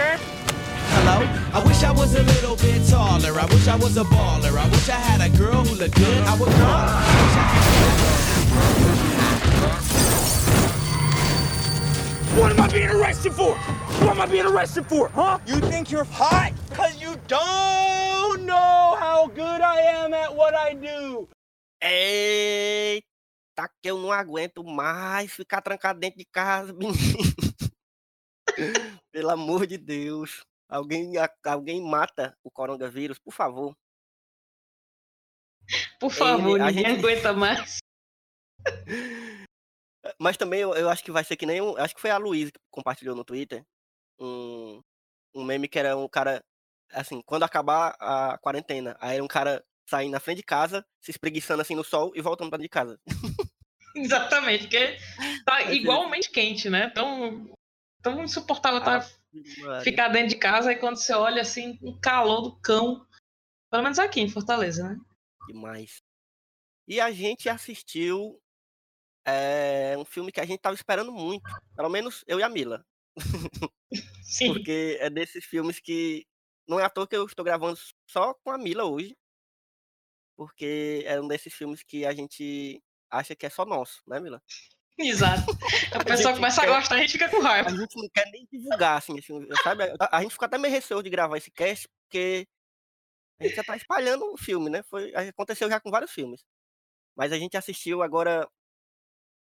And. 0.00 0.20
Hello? 0.20 1.26
I 1.52 1.64
wish 1.66 1.82
I 1.82 1.90
was 1.90 2.14
a 2.14 2.22
little 2.22 2.54
bit 2.56 2.86
taller. 2.88 3.38
I 3.38 3.46
wish 3.46 3.66
I 3.66 3.74
was 3.76 3.96
a 3.96 4.04
baller. 4.04 4.56
I 4.56 4.68
wish 4.68 4.88
I 4.88 4.92
had 4.92 5.20
a 5.20 5.28
girl 5.36 5.64
who 5.64 5.74
looked 5.74 5.96
good. 5.96 6.22
I 6.22 6.38
would 6.38 6.48
call 6.48 6.78
her. 6.78 6.88
I 6.94 7.14
wish 7.20 7.36
I 7.36 7.78
What 12.38 12.52
am 12.52 12.60
I 12.60 12.68
being 12.68 12.88
arrested 12.88 13.32
for? 13.32 13.56
What 13.56 14.10
am 14.10 14.20
I 14.20 14.26
being 14.26 14.46
arrested 14.46 14.86
for, 14.86 15.08
huh? 15.08 15.40
You 15.46 15.56
think 15.56 15.90
you're 15.90 16.04
hot 16.04 16.52
because 16.68 17.00
you 17.02 17.16
don't 17.26 18.46
know 18.46 18.96
how 19.00 19.26
good 19.34 19.60
I 19.60 19.80
am 19.80 20.14
at 20.14 20.32
what 20.32 20.54
I 20.54 20.74
do. 20.74 21.28
Eita, 21.82 23.02
que 23.82 23.90
eu 23.90 23.98
não 23.98 24.12
aguento 24.12 24.62
mais 24.62 25.32
ficar 25.32 25.60
trancado 25.60 25.98
dentro 25.98 26.18
de 26.18 26.26
casa, 26.26 26.72
menino. 26.72 27.18
Pelo 29.18 29.30
amor 29.30 29.66
de 29.66 29.76
Deus. 29.76 30.44
Alguém, 30.68 31.14
alguém 31.44 31.82
mata 31.82 32.38
o 32.44 32.48
coronavírus, 32.52 33.18
por 33.18 33.32
favor. 33.32 33.76
Por 35.98 36.12
favor, 36.12 36.60
a 36.60 36.66
ninguém 36.70 36.84
gente- 36.84 36.98
aguenta 37.04 37.32
mais. 37.32 37.78
Mas 40.20 40.36
também 40.36 40.60
eu, 40.60 40.72
eu 40.76 40.88
acho 40.88 41.02
que 41.02 41.10
vai 41.10 41.24
ser 41.24 41.34
que 41.34 41.44
nem 41.46 41.60
um. 41.60 41.76
Acho 41.78 41.96
que 41.96 42.00
foi 42.00 42.10
a 42.10 42.16
Luísa 42.16 42.52
que 42.52 42.60
compartilhou 42.70 43.16
no 43.16 43.24
Twitter. 43.24 43.64
Um, 44.20 44.80
um 45.34 45.42
meme 45.42 45.66
que 45.66 45.80
era 45.80 45.96
um 45.96 46.08
cara. 46.08 46.40
Assim, 46.92 47.20
quando 47.26 47.42
acabar 47.42 47.96
a 47.98 48.38
quarentena, 48.38 48.96
aí 49.00 49.16
era 49.16 49.24
um 49.24 49.28
cara 49.28 49.64
saindo 49.90 50.12
na 50.12 50.20
frente 50.20 50.38
de 50.38 50.42
casa, 50.44 50.86
se 51.02 51.10
espreguiçando 51.10 51.60
assim 51.60 51.74
no 51.74 51.82
sol 51.82 52.12
e 52.14 52.20
voltando 52.22 52.50
pra 52.50 52.58
dentro 52.58 52.68
de 52.68 52.68
casa. 52.68 53.00
Exatamente, 53.96 54.68
porque 54.68 54.96
tá 55.44 55.72
igualmente 55.72 56.30
quente, 56.30 56.70
né? 56.70 56.88
Tão, 56.90 57.50
tão 58.02 58.22
insuportável 58.22 58.80
tá, 58.80 59.06
Maria. 59.62 59.80
ficar 59.82 60.08
dentro 60.08 60.30
de 60.30 60.36
casa 60.36 60.72
e 60.72 60.76
quando 60.76 60.96
você 60.96 61.12
olha 61.12 61.42
assim, 61.42 61.78
um 61.82 61.98
calor 62.00 62.42
do 62.42 62.60
cão. 62.60 63.06
Pelo 63.70 63.82
menos 63.82 63.98
aqui 63.98 64.20
em 64.20 64.28
Fortaleza, 64.28 64.88
né? 64.88 64.98
Demais. 65.48 66.02
E 66.86 67.00
a 67.00 67.10
gente 67.10 67.48
assistiu 67.48 68.40
é, 69.26 69.94
um 69.98 70.04
filme 70.04 70.32
que 70.32 70.40
a 70.40 70.46
gente 70.46 70.60
tava 70.60 70.74
esperando 70.74 71.12
muito. 71.12 71.44
Pelo 71.76 71.90
menos 71.90 72.24
eu 72.26 72.40
e 72.40 72.42
a 72.42 72.48
Mila. 72.48 72.84
Sim. 74.24 74.54
Porque 74.54 74.96
é 75.00 75.10
desses 75.10 75.44
filmes 75.44 75.80
que. 75.80 76.26
Não 76.66 76.78
é 76.78 76.84
à 76.84 76.90
toa 76.90 77.06
que 77.06 77.16
eu 77.16 77.24
estou 77.24 77.44
gravando 77.44 77.78
só 78.06 78.34
com 78.34 78.50
a 78.50 78.58
Mila 78.58 78.84
hoje. 78.84 79.16
Porque 80.36 81.02
é 81.06 81.20
um 81.20 81.26
desses 81.26 81.52
filmes 81.52 81.82
que 81.82 82.06
a 82.06 82.12
gente 82.12 82.82
acha 83.10 83.34
que 83.34 83.46
é 83.46 83.50
só 83.50 83.64
nosso, 83.64 84.02
né, 84.06 84.20
Mila? 84.20 84.42
Exato. 84.98 85.44
A 85.94 86.04
pessoa 86.04 86.34
começa 86.34 86.60
a 86.60 86.64
quer- 86.66 86.74
gostar, 86.74 86.94
a 86.96 86.98
gente 86.98 87.12
fica 87.12 87.28
com 87.28 87.38
A 87.38 87.42
raiva. 87.48 87.70
gente 87.70 87.96
não 87.96 88.08
quer 88.12 88.30
nem 88.30 88.46
divulgar, 88.52 88.98
assim, 88.98 89.20
filme, 89.22 89.46
sabe? 89.62 89.84
A, 90.00 90.18
a 90.18 90.22
gente 90.22 90.32
ficou 90.32 90.46
até 90.46 90.58
meio 90.58 90.72
receoso 90.74 91.02
de 91.04 91.10
gravar 91.10 91.36
esse 91.38 91.50
cast, 91.50 91.86
porque 92.02 92.46
a 93.40 93.44
gente 93.44 93.56
já 93.56 93.64
tá 93.64 93.76
espalhando 93.76 94.32
o 94.32 94.36
filme, 94.36 94.68
né? 94.68 94.82
Foi, 94.82 95.14
aconteceu 95.14 95.68
já 95.70 95.78
com 95.80 95.90
vários 95.90 96.10
filmes. 96.10 96.42
Mas 97.16 97.32
a 97.32 97.38
gente 97.38 97.56
assistiu 97.56 98.02
agora. 98.02 98.46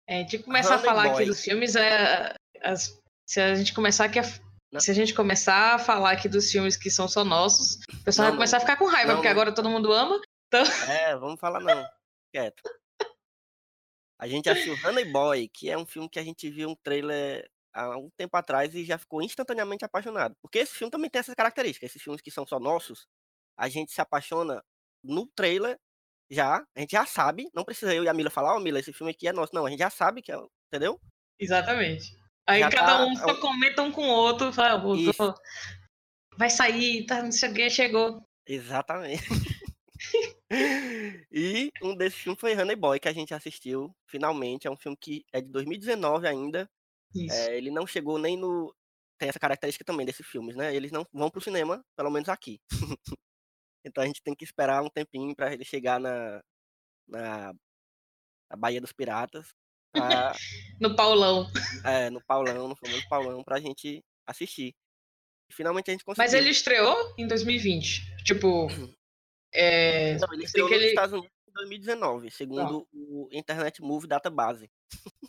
É, 0.08 0.22
de 0.22 0.38
começar 0.38 0.74
a 0.74 0.76
Honey 0.76 0.84
falar 0.86 1.02
Boy. 1.04 1.12
aqui 1.12 1.24
dos 1.26 1.40
filmes, 1.42 1.76
é, 1.76 2.34
as- 2.62 2.98
se 3.26 3.40
a 3.40 3.54
gente 3.54 3.72
começar 3.74 4.04
aqui 4.06 4.18
a, 4.18 4.22
Não. 4.72 4.80
se 4.80 4.90
a 4.90 4.94
gente 4.94 5.14
começar 5.14 5.74
a 5.74 5.78
falar 5.78 6.12
aqui 6.12 6.28
dos 6.28 6.50
filmes 6.50 6.76
que 6.76 6.90
são 6.90 7.06
só 7.08 7.24
nossos, 7.24 7.76
o 8.00 8.04
pessoal 8.04 8.26
Não, 8.26 8.32
vai 8.32 8.38
começar 8.38 8.56
a 8.58 8.60
ficar 8.60 8.76
com 8.76 8.86
raiva, 8.86 9.08
Não, 9.12 9.16
porque 9.16 9.28
não. 9.28 9.32
agora 9.32 9.54
todo 9.54 9.70
mundo 9.70 9.92
ama. 9.92 10.20
É, 10.88 11.16
vamos 11.16 11.40
falar 11.40 11.60
não. 11.60 11.86
Quieto. 12.32 12.62
A 14.18 14.26
gente 14.28 14.48
assistiu 14.48 14.74
Honey 14.88 15.04
Boy, 15.12 15.48
que 15.48 15.68
é 15.70 15.76
um 15.76 15.86
filme 15.86 16.08
que 16.08 16.18
a 16.18 16.22
gente 16.24 16.48
viu 16.50 16.68
um 16.70 16.76
trailer 16.82 17.48
há 17.72 17.96
um 17.98 18.08
tempo 18.16 18.36
atrás 18.36 18.74
e 18.74 18.84
já 18.84 18.96
ficou 18.96 19.20
instantaneamente 19.22 19.84
apaixonado. 19.84 20.34
Porque 20.40 20.58
esse 20.60 20.74
filme 20.74 20.90
também 20.90 21.10
tem 21.10 21.18
essas 21.20 21.34
características. 21.34 21.90
Esses 21.90 22.02
filmes 22.02 22.20
que 22.22 22.30
são 22.30 22.46
só 22.46 22.60
nossos, 22.60 23.06
a 23.58 23.68
gente 23.68 23.92
se 23.92 24.00
apaixona 24.00 24.62
no 25.02 25.26
trailer 25.34 25.78
já, 26.30 26.64
a 26.76 26.80
gente 26.80 26.92
já 26.92 27.04
sabe, 27.04 27.48
não 27.54 27.64
precisa 27.64 27.94
eu 27.94 28.02
e 28.04 28.08
a 28.08 28.14
Mila 28.14 28.30
falar, 28.30 28.56
ó, 28.56 28.60
Mila, 28.60 28.78
esse 28.80 28.92
filme 28.92 29.10
aqui 29.12 29.28
é 29.28 29.32
nosso. 29.32 29.54
Não, 29.54 29.66
a 29.66 29.70
gente 29.70 29.80
já 29.80 29.90
sabe 29.90 30.22
que 30.22 30.32
é, 30.32 30.36
entendeu? 30.72 30.98
Exatamente. 31.38 32.16
Aí 32.46 32.60
Já 32.60 32.70
cada 32.70 32.98
tá- 32.98 33.06
um 33.06 33.16
só 33.16 33.34
comenta 33.40 33.82
um 33.82 33.90
com 33.92 34.06
o 34.08 34.10
outro, 34.12 34.52
fala, 34.52 34.80
"Pô, 34.80 34.94
Isso. 34.94 35.12
tô- 35.14 35.34
vai 36.36 36.50
sair, 36.50 37.06
tá, 37.06 37.22
não 37.22 37.32
sei 37.32 37.50
o 37.50 37.54
que, 37.54 37.70
chegou. 37.70 38.22
Exatamente. 38.46 39.22
e 41.32 41.70
um 41.82 41.94
desses 41.96 42.18
filmes 42.18 42.40
foi 42.40 42.54
Honey 42.54 42.76
Boy, 42.76 43.00
que 43.00 43.08
a 43.08 43.12
gente 43.12 43.34
assistiu 43.34 43.94
finalmente. 44.06 44.66
É 44.66 44.70
um 44.70 44.76
filme 44.76 44.96
que 45.00 45.24
é 45.32 45.40
de 45.40 45.48
2019 45.48 46.26
ainda. 46.26 46.68
É, 47.30 47.56
ele 47.56 47.70
não 47.70 47.86
chegou 47.86 48.18
nem 48.18 48.36
no. 48.36 48.74
Tem 49.18 49.28
essa 49.28 49.38
característica 49.38 49.84
também 49.84 50.04
desses 50.04 50.26
filmes, 50.26 50.56
né? 50.56 50.74
Eles 50.74 50.90
não 50.90 51.06
vão 51.12 51.30
pro 51.30 51.40
cinema, 51.40 51.84
pelo 51.96 52.10
menos 52.10 52.28
aqui. 52.28 52.60
então 53.84 54.02
a 54.02 54.06
gente 54.06 54.22
tem 54.22 54.34
que 54.34 54.44
esperar 54.44 54.82
um 54.82 54.90
tempinho 54.90 55.34
para 55.36 55.52
ele 55.52 55.64
chegar 55.64 56.00
na, 56.00 56.42
na, 57.06 57.54
na 58.50 58.56
Baía 58.56 58.80
dos 58.80 58.92
Piratas, 58.92 59.54
pra, 59.92 60.32
No 60.80 60.96
Paulão. 60.96 61.48
é, 61.84 62.10
no 62.10 62.20
Paulão, 62.24 62.68
no 62.68 62.76
famoso 62.76 63.08
Paulão, 63.08 63.44
pra 63.44 63.60
gente 63.60 64.02
assistir. 64.26 64.74
E 65.48 65.54
finalmente 65.54 65.90
a 65.90 65.92
gente 65.92 66.04
conseguiu. 66.04 66.24
Mas 66.24 66.34
ele 66.34 66.50
estreou 66.50 67.14
em 67.16 67.28
2020. 67.28 68.24
Tipo, 68.24 68.66
é, 69.54 70.16
Não, 70.18 70.32
ele 70.34 70.44
estreou 70.44 70.68
que 70.68 70.74
nos 70.74 70.82
ele- 70.82 70.90
Estados 70.90 71.12
Unidos 71.12 71.32
em 71.48 71.52
2019, 71.52 72.30
segundo 72.30 72.86
o 72.92 73.28
Internet 73.32 73.80
Movie 73.80 74.08
Database. 74.08 74.68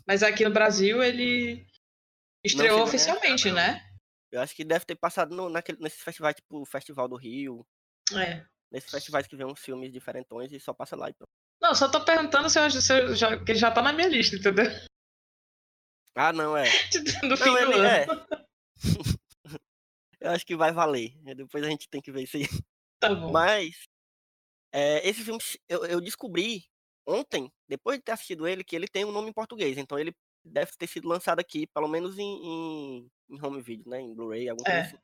mas 0.08 0.24
aqui 0.24 0.44
no 0.44 0.52
Brasil 0.52 1.02
ele 1.03 1.66
estreou 2.44 2.81
oficialmente, 2.84 3.52
né? 3.52 3.81
Eu 4.31 4.41
acho 4.41 4.56
que 4.56 4.64
deve 4.66 4.85
ter 4.85 4.96
passado 4.96 5.35
no, 5.35 5.50
naquele, 5.50 5.80
nesses 5.80 6.02
festivais, 6.02 6.35
tipo 6.35 6.59
o 6.62 6.66
Festival 6.66 7.08
do 7.08 7.16
Rio, 7.16 7.66
É. 8.14 8.44
nesses 8.72 8.90
festivais 8.91 9.28
que 9.28 9.35
vêm 9.35 9.46
uns 9.46 9.59
filmes 9.59 9.91
diferentões 9.94 10.52
e 10.52 10.59
só 10.59 10.74
passa 10.74 10.96
lá 10.96 11.09
e 11.09 11.14
pronto. 11.14 11.30
Não, 11.62 11.74
só 11.74 11.90
tô 11.90 12.03
perguntando 12.03 12.50
se, 12.50 12.59
eu, 12.59 12.69
se 12.69 12.94
eu 12.94 13.16
já, 13.16 13.41
que 13.44 13.52
ele 13.52 13.59
já 13.59 13.72
tá 13.72 13.81
na 13.81 13.94
minha 13.94 14.08
lista, 14.09 14.35
entendeu? 14.35 14.66
Ah, 16.16 16.34
não, 16.34 16.56
é. 16.58 16.66
Do 17.30 17.38
fim 17.38 17.46
Não, 17.46 17.53
do 17.53 17.59
ele 17.59 17.74
ano. 17.75 17.85
é. 17.88 18.06
Eu 20.19 20.31
acho 20.31 20.46
que 20.46 20.56
vai 20.56 20.72
valer. 20.72 21.14
Depois 21.35 21.64
a 21.64 21.69
gente 21.69 21.88
tem 21.90 22.02
que 22.02 22.12
ver 22.12 22.24
isso 22.24 22.38
aí. 22.38 22.46
Tá 23.00 23.14
bom. 23.14 23.31
Mas 23.31 23.75
é, 24.75 25.08
esse 25.08 25.24
filme 25.24 25.40
eu, 25.69 25.86
eu 25.86 26.02
descobri 26.02 26.66
ontem, 27.08 27.50
depois 27.69 27.97
de 27.97 28.03
ter 28.03 28.12
assistido 28.13 28.47
ele, 28.47 28.63
que 28.63 28.75
ele 28.75 28.88
tem 28.88 29.06
um 29.06 29.12
nome 29.12 29.30
em 29.30 29.34
português. 29.34 29.78
Então 29.78 29.97
ele 30.00 30.13
deve 30.44 30.72
ter 30.78 30.88
sido 30.88 31.08
lançado 31.08 31.40
aqui, 31.40 31.68
pelo 31.68 31.88
menos 31.88 32.18
em, 32.19 32.24
em, 32.24 33.08
em 33.30 33.41
home 33.46 33.62
video, 33.62 33.90
né? 33.90 34.02
Em 34.02 34.14
Blu-ray, 34.14 34.50
alguma 34.50 34.66
coisa 34.66 34.80
É. 34.80 34.84
assim. 34.84 34.97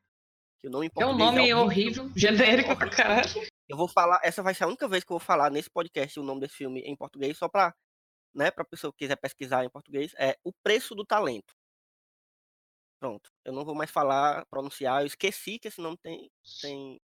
Que 0.59 0.67
o 0.67 0.71
nome 0.71 0.87
em 0.87 0.89
É 0.89 1.05
um 1.05 1.17
português 1.17 1.31
nome 1.35 1.53
horrível, 1.55 2.11
genérico 2.17 2.75
pra 2.77 2.89
caralho. 2.89 3.29
Eu 3.69 3.77
vou 3.77 3.87
falar, 3.87 4.19
essa 4.23 4.43
vai 4.43 4.53
ser 4.53 4.65
a 4.65 4.67
única 4.67 4.87
vez 4.87 5.03
que 5.03 5.11
eu 5.11 5.17
vou 5.17 5.25
falar 5.25 5.49
nesse 5.49 5.69
podcast 5.69 6.19
o 6.19 6.23
nome 6.23 6.41
desse 6.41 6.55
filme 6.55 6.81
em 6.81 6.95
português, 6.95 7.37
só 7.37 7.47
pra, 7.49 7.73
né, 8.35 8.51
pra 8.51 8.65
pessoa 8.65 8.91
que 8.93 8.99
quiser 8.99 9.17
pesquisar 9.17 9.65
em 9.65 9.69
português, 9.69 10.13
é 10.17 10.37
O 10.43 10.51
Preço 10.63 10.95
do 10.95 11.05
Talento. 11.05 11.53
Pronto. 12.99 13.31
Eu 13.43 13.53
não 13.53 13.65
vou 13.65 13.73
mais 13.73 13.89
falar, 13.89 14.45
pronunciar, 14.47 15.01
eu 15.01 15.07
esqueci 15.07 15.57
que 15.57 15.67
esse 15.67 15.81
nome 15.81 15.97
tem, 15.97 16.29
tem 16.61 16.99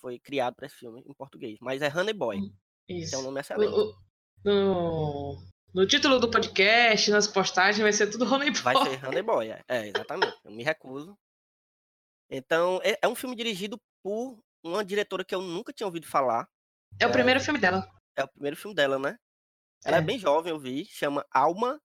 foi 0.00 0.18
criado 0.18 0.54
pra 0.54 0.66
esse 0.66 0.76
filme 0.76 1.02
em 1.06 1.14
português, 1.14 1.58
mas 1.60 1.82
é 1.82 1.88
Honey 1.88 2.12
Boy, 2.14 2.38
que 2.86 2.92
é 2.94 2.96
Isso. 2.98 3.20
nome 3.22 3.40
excelente. 3.40 3.72
O- 3.72 3.90
o- 3.90 3.94
no, 4.44 5.36
no 5.74 5.86
título 5.86 6.18
do 6.20 6.30
podcast, 6.30 7.10
nas 7.10 7.26
postagens, 7.26 7.82
vai 7.82 7.92
ser 7.92 8.08
tudo 8.08 8.24
Honey 8.32 8.50
Vai 8.52 8.74
Boy. 8.74 8.90
ser 8.90 9.06
Honey 9.06 9.22
Boy, 9.22 9.50
é, 9.50 9.62
é, 9.68 9.88
exatamente. 9.88 10.36
Eu 10.44 10.50
me 10.52 10.62
recuso. 10.62 11.18
Então, 12.30 12.80
é, 12.84 12.98
é 13.02 13.08
um 13.08 13.14
filme 13.14 13.34
dirigido 13.34 13.80
por 14.02 14.38
uma 14.62 14.84
diretora 14.84 15.24
que 15.24 15.34
eu 15.34 15.40
nunca 15.40 15.72
tinha 15.72 15.86
ouvido 15.86 16.06
falar. 16.06 16.48
É 17.00 17.06
o 17.06 17.12
primeiro 17.12 17.40
filme 17.40 17.58
dela. 17.58 17.88
É 18.16 18.24
o 18.24 18.28
primeiro 18.28 18.56
filme 18.56 18.74
dela, 18.74 18.98
né? 18.98 19.18
Ela 19.84 19.96
é, 19.96 20.00
É. 20.00 20.02
bem 20.02 20.18
jovem, 20.18 20.52
eu 20.52 20.58
vi. 20.58 20.84
Chama 20.86 21.24
Alma 21.32 21.80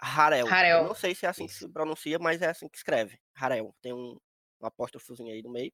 Harel. 0.00 0.46
Harel. 0.46 0.82
Eu 0.82 0.88
não 0.88 0.94
sei 0.94 1.14
se 1.14 1.26
é 1.26 1.28
assim 1.28 1.46
que 1.46 1.54
se 1.54 1.68
pronuncia, 1.68 2.18
mas 2.18 2.40
é 2.42 2.48
assim 2.48 2.68
que 2.68 2.76
escreve. 2.76 3.18
Harel. 3.34 3.74
Tem 3.82 3.92
um, 3.92 4.16
um 4.60 4.66
apóstrofozinho 4.66 5.32
aí 5.32 5.42
no 5.42 5.50
meio. 5.50 5.72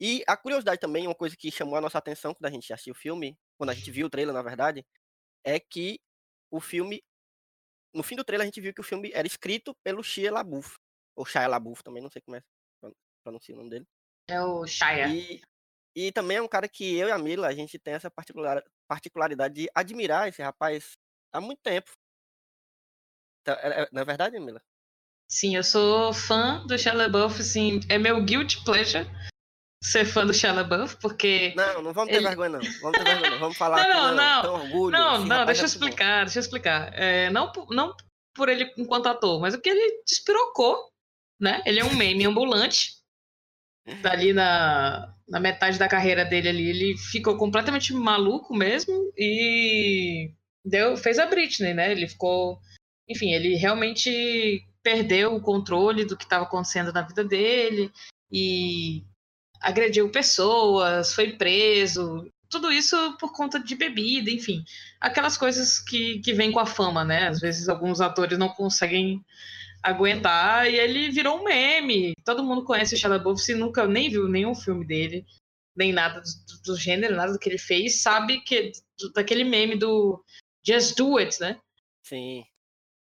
E 0.00 0.24
a 0.26 0.36
curiosidade 0.36 0.80
também, 0.80 1.06
uma 1.06 1.14
coisa 1.14 1.36
que 1.36 1.50
chamou 1.50 1.76
a 1.76 1.80
nossa 1.80 1.98
atenção 1.98 2.32
quando 2.32 2.46
a 2.46 2.50
gente 2.50 2.72
assistiu 2.72 2.92
o 2.92 2.96
filme, 2.96 3.36
quando 3.58 3.70
a 3.70 3.74
gente 3.74 3.90
viu 3.90 4.06
o 4.06 4.10
trailer, 4.10 4.34
na 4.34 4.42
verdade, 4.42 4.84
é 5.44 5.60
que 5.60 6.00
o 6.50 6.60
filme. 6.60 7.02
No 7.94 8.02
fim 8.02 8.16
do 8.16 8.24
trailer, 8.24 8.44
a 8.44 8.46
gente 8.46 8.60
viu 8.60 8.72
que 8.72 8.80
o 8.80 8.84
filme 8.84 9.10
era 9.12 9.26
escrito 9.26 9.74
pelo 9.84 10.02
Shia 10.02 10.32
LaBeouf. 10.32 10.76
ou 11.16 11.26
Shia 11.26 11.46
LaBeouf 11.46 11.82
também, 11.82 12.02
não 12.02 12.10
sei 12.10 12.22
como 12.22 12.36
é 12.36 12.40
que 12.40 12.46
pron- 12.80 12.94
pronuncia 13.22 13.54
o 13.54 13.58
nome 13.58 13.70
dele. 13.70 13.86
É 14.28 14.40
o 14.40 14.66
Shia. 14.66 15.08
E, 15.08 15.42
e 15.94 16.12
também 16.12 16.38
é 16.38 16.42
um 16.42 16.48
cara 16.48 16.68
que 16.68 16.96
eu 16.96 17.08
e 17.08 17.10
a 17.12 17.18
Mila, 17.18 17.48
a 17.48 17.52
gente 17.52 17.78
tem 17.78 17.94
essa 17.94 18.10
particular, 18.10 18.62
particularidade 18.88 19.54
de 19.54 19.70
admirar 19.74 20.28
esse 20.28 20.40
rapaz 20.40 20.92
há 21.32 21.40
muito 21.40 21.60
tempo. 21.62 21.90
Então, 23.42 23.54
é- 23.56 23.82
é- 23.82 23.88
não 23.92 24.02
é 24.02 24.04
verdade, 24.04 24.38
Mila? 24.38 24.62
Sim, 25.28 25.56
eu 25.56 25.62
sou 25.64 26.12
fã 26.14 26.64
do 26.66 26.78
Shia 26.78 26.92
LaBeouf, 26.94 27.40
assim, 27.40 27.80
é 27.88 27.98
meu 27.98 28.24
guilty 28.24 28.64
pleasure 28.64 29.06
ser 29.82 30.04
fã 30.04 30.26
do 30.26 30.34
Shia 30.34 30.52
LaBeouf, 30.52 30.96
porque... 30.96 31.54
Não, 31.56 31.82
não 31.82 31.92
vamos 31.92 32.10
ter 32.10 32.16
Ele- 32.18 32.26
vergonha, 32.28 32.50
não. 32.50 32.60
Vamos 32.82 32.98
ter 32.98 33.04
vergonha, 33.04 33.30
não. 33.30 33.38
Vamos 33.38 33.56
falar 33.56 33.82
Não, 33.82 34.14
não, 34.14 34.42
não. 34.42 34.54
Orgulho. 34.54 34.92
Não, 34.92 35.16
esse 35.18 35.26
não, 35.26 35.46
deixa 35.46 35.60
eu 35.62 35.64
é 35.64 35.68
explicar, 35.68 36.24
deixa 36.24 36.38
eu 36.38 36.42
explicar. 36.42 36.92
É, 36.94 37.30
não, 37.30 37.50
por- 37.50 37.68
não 37.70 37.94
por 38.34 38.48
ele 38.48 38.72
enquanto 38.76 39.06
ator, 39.06 39.40
mas 39.40 39.54
o 39.54 39.60
que 39.60 39.68
ele 39.68 40.02
despirocou, 40.06 40.76
né? 41.40 41.62
Ele 41.66 41.80
é 41.80 41.84
um 41.84 41.94
meme 41.94 42.24
ambulante. 42.26 42.94
Dali 44.02 44.32
na, 44.32 45.14
na 45.28 45.40
metade 45.40 45.78
da 45.78 45.88
carreira 45.88 46.24
dele 46.24 46.48
ali, 46.48 46.68
ele 46.68 46.96
ficou 46.98 47.36
completamente 47.36 47.92
maluco 47.94 48.54
mesmo 48.54 49.10
e 49.16 50.32
deu, 50.64 50.96
fez 50.96 51.18
a 51.18 51.26
Britney, 51.26 51.74
né? 51.74 51.90
Ele 51.90 52.06
ficou. 52.06 52.60
Enfim, 53.08 53.32
ele 53.32 53.56
realmente 53.56 54.64
perdeu 54.82 55.34
o 55.34 55.40
controle 55.40 56.04
do 56.04 56.16
que 56.16 56.24
estava 56.24 56.44
acontecendo 56.44 56.92
na 56.92 57.02
vida 57.02 57.24
dele 57.24 57.90
e 58.30 59.02
agrediu 59.60 60.08
pessoas, 60.10 61.14
foi 61.14 61.32
preso, 61.32 62.26
tudo 62.48 62.72
isso 62.72 63.16
por 63.18 63.32
conta 63.32 63.60
de 63.60 63.74
bebida, 63.76 64.30
enfim. 64.30 64.64
Aquelas 65.00 65.36
coisas 65.36 65.78
que, 65.78 66.18
que 66.18 66.32
vêm 66.32 66.50
com 66.50 66.58
a 66.58 66.66
fama, 66.66 67.04
né? 67.04 67.28
Às 67.28 67.40
vezes 67.40 67.68
alguns 67.68 68.00
atores 68.00 68.38
não 68.38 68.48
conseguem 68.48 69.24
aguentar 69.82 70.68
e 70.68 70.76
ele 70.76 71.10
virou 71.10 71.38
um 71.38 71.44
meme. 71.44 72.12
Todo 72.24 72.42
mundo 72.44 72.64
conhece 72.64 72.94
o 72.94 72.98
Shia 72.98 73.08
LaBeouf, 73.08 73.40
se 73.40 73.54
nunca 73.54 73.86
nem 73.86 74.10
viu 74.10 74.28
nenhum 74.28 74.54
filme 74.54 74.84
dele, 74.84 75.24
nem 75.76 75.92
nada 75.92 76.20
do, 76.20 76.72
do 76.72 76.76
gênero, 76.76 77.16
nada 77.16 77.32
do 77.32 77.38
que 77.38 77.48
ele 77.48 77.58
fez, 77.58 78.02
sabe 78.02 78.40
que 78.40 78.72
daquele 79.14 79.44
meme 79.44 79.76
do 79.76 80.22
Just 80.66 80.96
Do 80.96 81.18
It, 81.18 81.40
né? 81.40 81.58
Sim. 82.04 82.44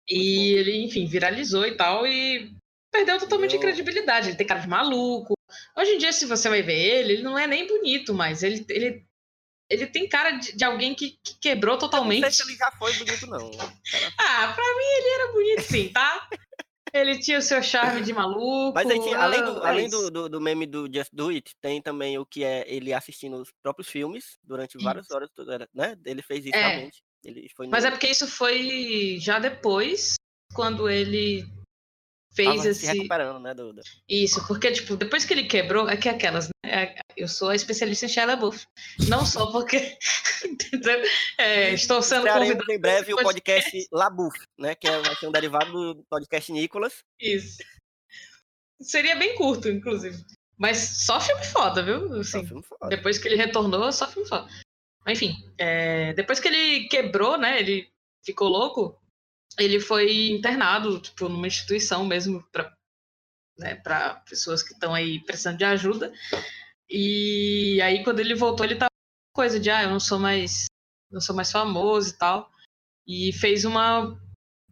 E 0.09 0.53
ele, 0.53 0.83
enfim, 0.83 1.05
viralizou 1.05 1.65
e 1.65 1.75
tal 1.75 2.05
e 2.05 2.51
perdeu 2.91 3.19
totalmente 3.19 3.53
a 3.53 3.55
Eu- 3.57 3.61
credibilidade. 3.61 4.29
Ele 4.29 4.37
tem 4.37 4.47
cara 4.47 4.59
de 4.59 4.67
maluco. 4.67 5.33
Hoje 5.77 5.91
em 5.91 5.97
dia, 5.97 6.13
se 6.13 6.25
você 6.25 6.47
vai 6.49 6.61
ver 6.61 6.77
ele, 6.77 7.13
ele 7.13 7.23
não 7.23 7.37
é 7.37 7.45
nem 7.47 7.67
bonito, 7.67 8.13
mas 8.13 8.43
ele, 8.43 8.65
ele, 8.69 9.05
ele 9.69 9.87
tem 9.87 10.07
cara 10.07 10.31
de, 10.31 10.55
de 10.55 10.63
alguém 10.63 10.95
que, 10.95 11.17
que 11.23 11.37
quebrou 11.39 11.73
Não 11.75 11.79
sei 11.81 11.89
totalmente. 11.89 12.31
se 12.33 12.43
ele 12.43 12.55
já 12.55 12.71
foi 12.79 12.93
bonito, 12.93 13.27
não. 13.27 13.51
Ah, 14.17 14.53
pra 14.53 14.63
mim 14.63 14.85
ele 14.97 15.09
era 15.09 15.31
bonito 15.33 15.61
sim, 15.63 15.89
tá? 15.89 16.29
Ele 16.93 17.19
tinha 17.19 17.39
o 17.39 17.41
seu 17.41 17.61
charme 17.61 18.01
de 18.01 18.13
maluco. 18.13 18.71
Mas 18.73 18.89
aí, 18.89 19.01
tinha- 19.01 19.17
além, 19.19 19.43
do, 19.43 19.61
ah, 19.61 19.67
é 19.67 19.69
além 19.69 19.89
do, 19.89 20.09
do, 20.09 20.29
do 20.29 20.39
meme 20.39 20.65
do 20.65 20.87
Just 20.91 21.09
Do 21.11 21.27
It, 21.27 21.53
tem 21.59 21.81
também 21.81 22.17
o 22.17 22.25
que 22.25 22.41
é 22.41 22.63
ele 22.73 22.93
assistindo 22.93 23.35
os 23.41 23.51
próprios 23.61 23.89
filmes 23.89 24.37
durante 24.41 24.77
várias 24.81 25.11
horas, 25.11 25.29
né? 25.73 25.97
Ele 26.05 26.21
fez 26.21 26.45
isso 26.45 26.55
É. 26.55 26.69
realmente. 26.69 27.03
Ele 27.21 27.49
foi 27.53 27.67
Mas 27.67 27.83
no- 27.83 27.89
é 27.89 27.91
porque 27.91 28.07
isso 28.07 28.27
foi 28.27 29.17
já 29.19 29.39
depois, 29.39 30.15
quando 30.53 30.87
ele 30.89 31.45
fez 32.35 32.47
tava 32.49 32.61
se 32.61 32.67
esse. 32.69 32.85
recuperando, 32.87 33.39
né? 33.39 33.53
Do, 33.53 33.73
Isso, 34.09 34.45
porque, 34.47 34.71
tipo, 34.71 34.95
depois 34.95 35.25
que 35.25 35.33
ele 35.33 35.45
quebrou, 35.45 35.89
é 35.89 35.95
que 35.97 36.09
aquelas, 36.09 36.47
né? 36.47 36.51
é- 36.65 36.95
Eu 37.17 37.27
sou 37.27 37.49
a 37.49 37.55
especialista 37.55 38.05
em 38.05 38.09
Shia 38.09 38.25
LaBeouf. 38.25 38.65
Não 39.07 39.25
só 39.25 39.51
porque. 39.51 39.97
É, 41.39 41.73
estou 41.73 42.01
sendo 42.03 42.27
Estrearemos 42.27 42.49
convidado. 42.53 42.71
em 42.73 42.79
breve 42.79 43.13
o 43.13 43.17
podcast. 43.17 43.63
podcast 43.71 43.87
Labuf, 43.91 44.37
né? 44.59 44.75
Que 44.75 44.87
é, 44.87 44.99
vai 45.01 45.15
ser 45.15 45.27
um 45.27 45.31
derivado 45.31 45.93
do 45.95 46.03
podcast 46.09 46.51
Nicolas. 46.51 46.99
Isso. 47.19 47.57
Seria 48.81 49.15
bem 49.15 49.35
curto, 49.35 49.69
inclusive. 49.69 50.23
Mas 50.57 50.77
só 51.05 51.19
filme 51.19 51.43
foda, 51.45 51.81
viu? 51.83 52.15
É 52.15 52.19
Assim, 52.19 52.45
filme 52.45 52.61
foda. 52.63 52.89
depois 52.95 53.17
que 53.17 53.27
ele 53.27 53.35
retornou, 53.37 53.91
só 53.91 54.07
filme 54.07 54.27
foda. 54.27 54.47
Mas, 55.05 55.17
Enfim, 55.21 55.33
é, 55.57 56.13
depois 56.13 56.39
que 56.39 56.47
ele 56.47 56.87
quebrou, 56.89 57.37
né? 57.37 57.59
Ele 57.59 57.87
ficou 58.23 58.47
louco. 58.47 58.99
Ele 59.57 59.79
foi 59.79 60.27
internado, 60.31 60.99
tipo, 60.99 61.29
numa 61.29 61.47
instituição 61.47 62.05
mesmo 62.05 62.43
para 62.51 62.73
né, 63.57 63.81
pessoas 64.27 64.61
que 64.61 64.73
estão 64.73 64.93
aí 64.93 65.23
precisando 65.23 65.57
de 65.57 65.65
ajuda. 65.65 66.13
E 66.89 67.79
aí, 67.81 68.03
quando 68.03 68.19
ele 68.19 68.35
voltou, 68.35 68.65
ele 68.65 68.75
tava 68.75 68.89
com 69.33 69.41
coisa 69.41 69.59
de, 69.59 69.69
ah, 69.69 69.83
eu 69.83 69.89
não 69.89 69.99
sou 69.99 70.19
mais, 70.19 70.65
não 71.11 71.21
sou 71.21 71.35
mais 71.35 71.51
famoso 71.51 72.09
e 72.11 72.17
tal. 72.17 72.49
E 73.07 73.33
fez 73.33 73.65
uma, 73.65 74.19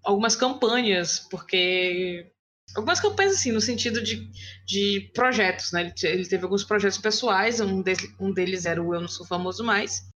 algumas 0.04 0.36
campanhas, 0.36 1.20
porque 1.20 2.32
algumas 2.76 3.00
campanhas 3.00 3.34
assim, 3.36 3.52
no 3.52 3.62
sentido 3.62 4.02
de, 4.04 4.30
de 4.66 5.12
projetos, 5.14 5.72
né? 5.72 5.82
Ele, 5.82 5.94
ele 6.14 6.28
teve 6.28 6.44
alguns 6.44 6.64
projetos 6.64 6.98
pessoais, 6.98 7.60
um, 7.62 7.82
dele- 7.82 8.14
um 8.20 8.34
deles 8.34 8.66
era 8.66 8.82
o 8.82 8.94
Eu 8.94 9.02
Não 9.02 9.08
Sou 9.08 9.26
Famoso 9.26 9.64
Mais. 9.64 10.08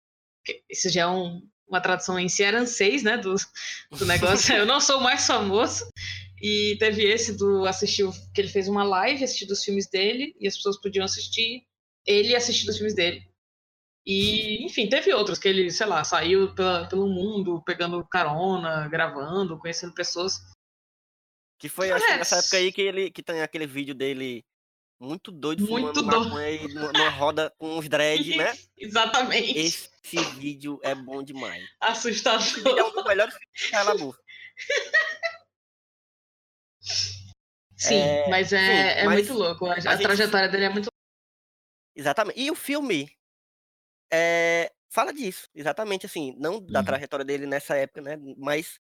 Isso 0.70 0.88
já 0.90 1.02
é 1.02 1.06
um- 1.06 1.46
uma 1.68 1.80
tradução 1.80 2.18
em 2.18 2.28
cearenseis, 2.28 3.02
né? 3.02 3.16
Do, 3.18 3.34
do 3.98 4.06
negócio. 4.06 4.54
Eu 4.54 4.66
não 4.66 4.80
sou 4.80 5.00
mais 5.00 5.26
famoso. 5.26 5.86
E 6.40 6.76
teve 6.78 7.02
esse 7.04 7.36
do 7.36 7.64
assistir, 7.64 8.04
o- 8.04 8.12
que 8.34 8.40
ele 8.42 8.48
fez 8.48 8.68
uma 8.68 8.84
live 8.84 9.24
assistindo 9.24 9.50
os 9.52 9.64
filmes 9.64 9.88
dele, 9.88 10.36
e 10.38 10.46
as 10.46 10.54
pessoas 10.56 10.78
podiam 10.80 11.04
assistir 11.04 11.66
ele 12.06 12.36
assistindo 12.36 12.68
os 12.68 12.76
filmes 12.76 12.94
dele. 12.94 13.26
E, 14.06 14.64
enfim, 14.64 14.88
teve 14.88 15.12
outros 15.12 15.38
que 15.38 15.48
ele, 15.48 15.70
sei 15.70 15.86
lá, 15.86 16.04
saiu 16.04 16.54
pela- 16.54 16.86
pelo 16.86 17.08
mundo, 17.08 17.60
pegando 17.64 18.06
carona, 18.06 18.86
gravando, 18.88 19.58
conhecendo 19.58 19.94
pessoas. 19.94 20.34
Que 21.58 21.68
foi 21.68 21.90
acho 21.90 22.06
que 22.06 22.16
nessa 22.16 22.36
época 22.36 22.56
aí 22.58 22.70
que 22.70 22.82
ele 22.82 23.10
que 23.10 23.22
tem 23.22 23.40
aquele 23.40 23.66
vídeo 23.66 23.94
dele 23.94 24.44
muito 24.98 25.31
doido, 25.31 25.66
Muito 25.66 26.00
fumando 26.00 26.02
doido. 26.02 26.31
maconha 26.31 26.69
numa, 26.93 27.08
roda 27.10 27.52
com 27.58 27.78
uns 27.78 27.88
dread, 27.88 28.37
né? 28.37 28.52
Exatamente. 28.76 29.58
Esse 29.58 29.90
vídeo 30.38 30.78
é 30.82 30.94
bom 30.94 31.22
demais. 31.22 31.62
Esse 31.90 32.10
vídeo 32.10 32.28
é 32.28 32.37
Assustador. 32.37 32.88
um 32.90 32.93
dos 32.94 33.04
melhores 33.04 33.34
filmes 33.34 33.52
de. 33.56 34.16
Sim, 37.78 37.94
É, 37.94 38.31
mas 38.31 38.52
é, 38.52 38.58
sim, 38.94 39.00
é 39.00 39.04
mas 39.04 39.14
muito 39.28 39.34
louco. 39.34 39.66
A, 39.66 39.75
a 39.75 39.81
gente- 39.81 40.02
trajetória 40.02 40.48
dele 40.48 40.64
é 40.64 40.69
muito 40.70 40.88
Exatamente. 41.94 42.40
E 42.40 42.50
o 42.50 42.54
filme 42.54 43.10
é, 44.12 44.72
fala 44.90 45.12
disso, 45.12 45.49
exatamente 45.54 46.06
assim, 46.06 46.34
não 46.38 46.60
da 46.60 46.81
Uhum. 46.81 46.84
trajetória 46.87 47.25
dele 47.25 47.46
nessa 47.46 47.76
época, 47.76 48.00
né? 48.00 48.16
Mas 48.38 48.78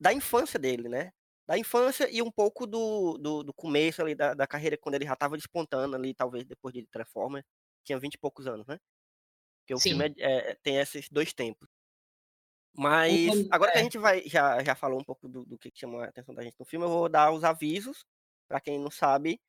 da 0.00 0.12
infância 0.12 0.58
dele, 0.58 0.88
né? 0.88 1.12
Da 1.46 1.58
infância 1.58 2.08
e 2.10 2.22
um 2.22 2.30
pouco 2.32 2.66
do, 2.66 3.18
do, 3.18 3.42
do 3.44 3.54
começo 3.54 4.00
ali 4.02 4.14
da, 4.14 4.34
da 4.34 4.46
carreira, 4.46 4.78
quando 4.78 4.94
ele 4.96 5.04
já 5.06 5.12
estava 5.14 5.36
despontando 5.36 5.94
ali, 5.96 6.14
talvez 6.14 6.44
depois 6.46 6.72
de 6.74 6.86
Transformers, 6.86 7.44
tinha 7.84 7.98
20 7.98 8.14
e 8.14 8.18
poucos 8.18 8.46
anos, 8.46 8.66
né? 8.66 8.78
Porque 9.62 9.74
o 9.74 9.80
Sim. 9.80 9.80
filme 9.80 10.14
é- 10.18 10.52
é- 10.52 10.56
tem 10.62 10.78
esses 10.78 11.08
dois 11.10 11.32
tempos. 11.34 11.68
Mas 12.76 13.32
Então, 13.32 13.46
agora 13.50 13.70
que 13.72 13.78
a 13.78 13.80
é. 13.80 13.82
gente 13.82 13.98
vai 13.98 14.22
já, 14.28 14.62
já 14.64 14.74
falou 14.74 15.00
um 15.00 15.04
pouco 15.04 15.28
do, 15.28 15.44
do 15.44 15.58
que 15.58 15.70
chamou 15.74 16.00
a 16.00 16.06
atenção 16.06 16.34
da 16.34 16.42
gente 16.42 16.56
no 16.58 16.64
filme, 16.66 16.84
eu 16.86 16.90
vou 16.90 17.08
dar 17.08 17.30
os 17.32 17.44
avisos. 17.44 18.04
Para 18.48 18.60
quem 18.60 18.78
não 18.78 18.90
sabe, 18.90 19.40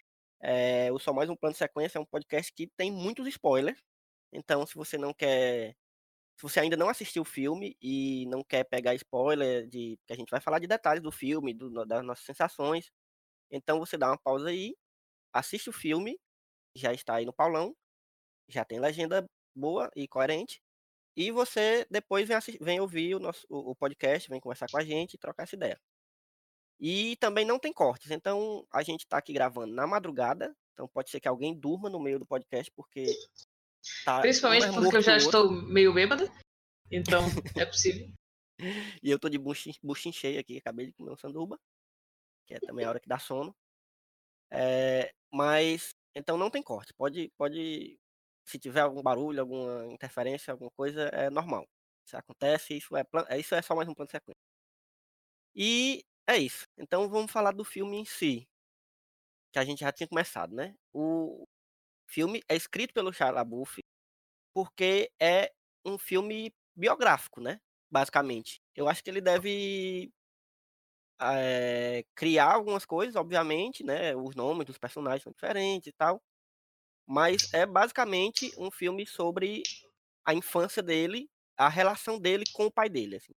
é, 0.41 0.91
o 0.91 0.99
Só 0.99 1.11
Mais 1.13 1.29
Um 1.29 1.35
Plano 1.35 1.53
de 1.53 1.59
Sequência 1.59 1.97
é 1.97 2.01
um 2.01 2.05
podcast 2.05 2.53
que 2.53 2.67
tem 2.77 2.91
muitos 2.91 3.27
spoilers. 3.27 3.79
Então, 4.33 4.65
se 4.67 4.75
você 4.75 4.97
não 4.97 5.13
quer. 5.13 5.75
Se 6.37 6.43
você 6.43 6.59
ainda 6.59 6.75
não 6.77 6.89
assistiu 6.89 7.21
o 7.23 7.25
filme 7.25 7.77
e 7.81 8.25
não 8.27 8.43
quer 8.43 8.63
pegar 8.65 8.93
spoiler, 8.95 9.67
de 9.67 9.97
que 10.05 10.13
a 10.13 10.15
gente 10.15 10.29
vai 10.29 10.41
falar 10.41 10.59
de 10.59 10.67
detalhes 10.67 11.01
do 11.01 11.11
filme, 11.11 11.53
do- 11.53 11.85
das 11.85 12.03
nossas 12.05 12.25
sensações, 12.25 12.91
então 13.51 13.79
você 13.79 13.97
dá 13.97 14.09
uma 14.09 14.17
pausa 14.19 14.49
aí, 14.49 14.75
assiste 15.33 15.69
o 15.69 15.73
filme, 15.73 16.19
já 16.75 16.93
está 16.93 17.15
aí 17.15 17.25
no 17.25 17.33
Paulão, 17.33 17.75
já 18.49 18.65
tem 18.65 18.79
legenda 18.79 19.25
boa 19.55 19.91
e 19.95 20.07
coerente, 20.07 20.61
e 21.17 21.31
você 21.31 21.87
depois 21.91 22.27
vem, 22.27 22.39
vem 22.61 22.79
ouvir 22.81 23.15
o, 23.15 23.19
nosso, 23.19 23.45
o, 23.49 23.71
o 23.71 23.75
podcast, 23.75 24.29
vem 24.29 24.39
conversar 24.41 24.69
com 24.71 24.77
a 24.77 24.83
gente 24.85 25.15
e 25.15 25.19
trocar 25.19 25.43
essa 25.43 25.55
ideia. 25.55 25.79
E 26.79 27.15
também 27.17 27.45
não 27.45 27.57
tem 27.59 27.71
cortes, 27.73 28.11
então 28.11 28.67
a 28.71 28.83
gente 28.83 29.01
está 29.01 29.17
aqui 29.17 29.31
gravando 29.33 29.73
na 29.73 29.87
madrugada, 29.87 30.55
então 30.73 30.87
pode 30.87 31.09
ser 31.09 31.19
que 31.21 31.27
alguém 31.27 31.57
durma 31.57 31.89
no 31.89 31.99
meio 31.99 32.19
do 32.19 32.25
podcast, 32.25 32.71
porque 32.75 33.05
tá 34.03 34.21
Principalmente 34.21 34.61
mais 34.67 34.75
porque 34.75 34.97
eu 34.97 35.01
já 35.01 35.17
estou 35.17 35.51
meio 35.51 35.93
bêbada. 35.93 36.31
Então, 36.91 37.21
é 37.57 37.65
possível. 37.65 38.11
E 39.03 39.09
eu 39.11 39.19
tô 39.19 39.27
de 39.27 39.37
buchinho, 39.37 39.75
buchinho 39.83 40.13
cheio 40.13 40.39
aqui, 40.39 40.57
acabei 40.57 40.87
de 40.87 40.93
comer 40.93 41.11
um 41.11 41.17
sanduba, 41.17 41.59
que 42.45 42.53
é 42.53 42.59
também 42.59 42.85
a 42.85 42.89
hora 42.89 42.99
que 42.99 43.09
dá 43.09 43.19
sono. 43.19 43.55
É, 44.51 45.11
mas, 45.31 45.89
então 46.15 46.37
não 46.37 46.49
tem 46.49 46.61
corte. 46.63 46.93
Pode, 46.93 47.29
pode, 47.37 47.97
se 48.45 48.57
tiver 48.59 48.81
algum 48.81 49.01
barulho, 49.01 49.41
alguma 49.41 49.85
interferência, 49.87 50.51
alguma 50.51 50.71
coisa, 50.71 51.03
é 51.09 51.29
normal. 51.29 51.67
Isso 52.07 52.15
acontece, 52.15 52.77
isso 52.77 52.95
é, 52.95 53.03
plan- 53.03 53.25
é- 53.27 53.39
isso 53.39 53.55
é 53.55 53.61
só 53.61 53.75
mais 53.75 53.89
um 53.89 53.93
plano 53.93 54.07
de 54.07 54.11
sequência. 54.11 54.39
E 55.55 56.03
é 56.27 56.37
isso. 56.37 56.63
Então 56.77 57.09
vamos 57.09 57.31
falar 57.31 57.51
do 57.51 57.63
filme 57.63 57.97
em 57.97 58.05
si, 58.05 58.47
que 59.51 59.59
a 59.59 59.65
gente 59.65 59.79
já 59.79 59.91
tinha 59.91 60.07
começado, 60.07 60.53
né? 60.53 60.75
O 60.93 61.45
filme 62.15 62.41
é 62.47 62.55
escrito 62.55 62.93
pelo 62.93 63.11
Shia 63.11 63.29
LaBeouf 63.29 63.83
porque 64.53 65.11
é 65.19 65.51
um 65.85 65.97
filme 65.97 66.53
biográfico, 66.73 67.41
né? 67.41 67.59
Basicamente. 67.91 68.61
Eu 68.73 68.87
acho 68.87 69.03
que 69.03 69.09
ele 69.09 69.19
deve 69.19 70.09
eh, 71.21 72.05
criar 72.15 72.53
algumas 72.53 72.85
coisas, 72.85 73.17
obviamente, 73.17 73.83
né? 73.83 74.15
Os 74.15 74.33
nomes 74.33 74.65
dos 74.65 74.77
personagens 74.77 75.23
são 75.23 75.33
diferentes 75.33 75.87
e 75.87 75.91
tal. 75.91 76.21
Mas 77.05 77.53
é 77.53 77.65
basicamente 77.65 78.51
um 78.57 78.71
filme 78.71 79.05
sobre 79.05 79.61
a 80.25 80.33
infância 80.33 80.81
dele, 80.81 81.29
a 81.57 81.67
relação 81.67 82.17
dele 82.17 82.45
com 82.53 82.65
o 82.65 82.71
pai 82.71 82.89
dele. 82.89 83.17
Assim. 83.17 83.33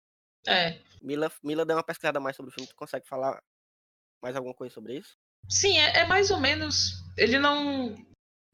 É. 0.46 0.80
Mila, 1.02 1.30
Mila 1.42 1.66
deu 1.66 1.76
uma 1.76 1.84
pesquisada 1.84 2.20
mais 2.20 2.36
sobre 2.36 2.50
o 2.50 2.54
filme. 2.54 2.68
Tu 2.68 2.76
consegue 2.76 3.08
falar 3.08 3.42
mais 4.22 4.36
alguma 4.36 4.54
coisa 4.54 4.72
sobre 4.72 4.98
isso? 4.98 5.16
Sim, 5.48 5.78
é, 5.78 5.98
é 5.98 6.06
mais 6.06 6.30
ou 6.30 6.38
menos. 6.38 6.92
Ele 7.16 7.38
não. 7.38 7.94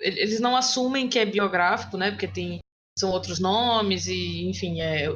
Ele- 0.01 0.21
Eles 0.21 0.41
não 0.41 0.57
assumem 0.57 1.09
que 1.09 1.19
é 1.19 1.27
biográfico, 1.27 1.97
né? 1.97 2.11
Porque 2.11 2.29
tem. 2.29 2.59
São 2.99 3.11
outros 3.11 3.41
nomes 3.41 4.07
e, 4.07 4.49
enfim, 4.49 4.81
é. 4.81 5.07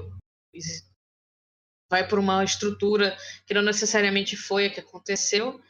Vai 1.90 2.06
por 2.06 2.18
uma 2.18 2.44
estrutura 2.44 3.16
que 3.46 3.54
não 3.54 3.62
necessariamente 3.62 4.36
foi 4.36 4.66
a 4.66 4.70
que 4.70 4.80
aconteceu, 4.80 5.60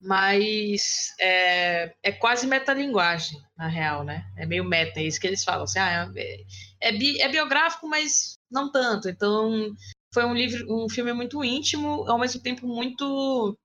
mas 0.00 1.12
é, 1.20 1.94
é 2.02 2.12
quase 2.12 2.46
metalinguagem, 2.46 3.40
na 3.56 3.66
real, 3.68 4.04
né? 4.04 4.24
É 4.36 4.46
meio 4.46 4.64
meta, 4.64 5.00
é 5.00 5.04
isso 5.04 5.20
que 5.20 5.26
eles 5.26 5.42
falam. 5.44 5.64
Assim, 5.64 5.78
ah, 5.78 6.12
é, 6.16 6.44
é, 6.80 6.92
bi- 6.92 7.20
é 7.20 7.28
biográfico, 7.28 7.88
mas 7.88 8.34
não 8.50 8.70
tanto. 8.70 9.08
Então, 9.08 9.74
foi 10.14 10.24
um, 10.24 10.34
livro, 10.34 10.66
um 10.84 10.88
filme 10.88 11.12
muito 11.12 11.42
íntimo, 11.42 12.08
ao 12.08 12.18
mesmo 12.18 12.40
tempo 12.42 12.66
muito 12.66 13.56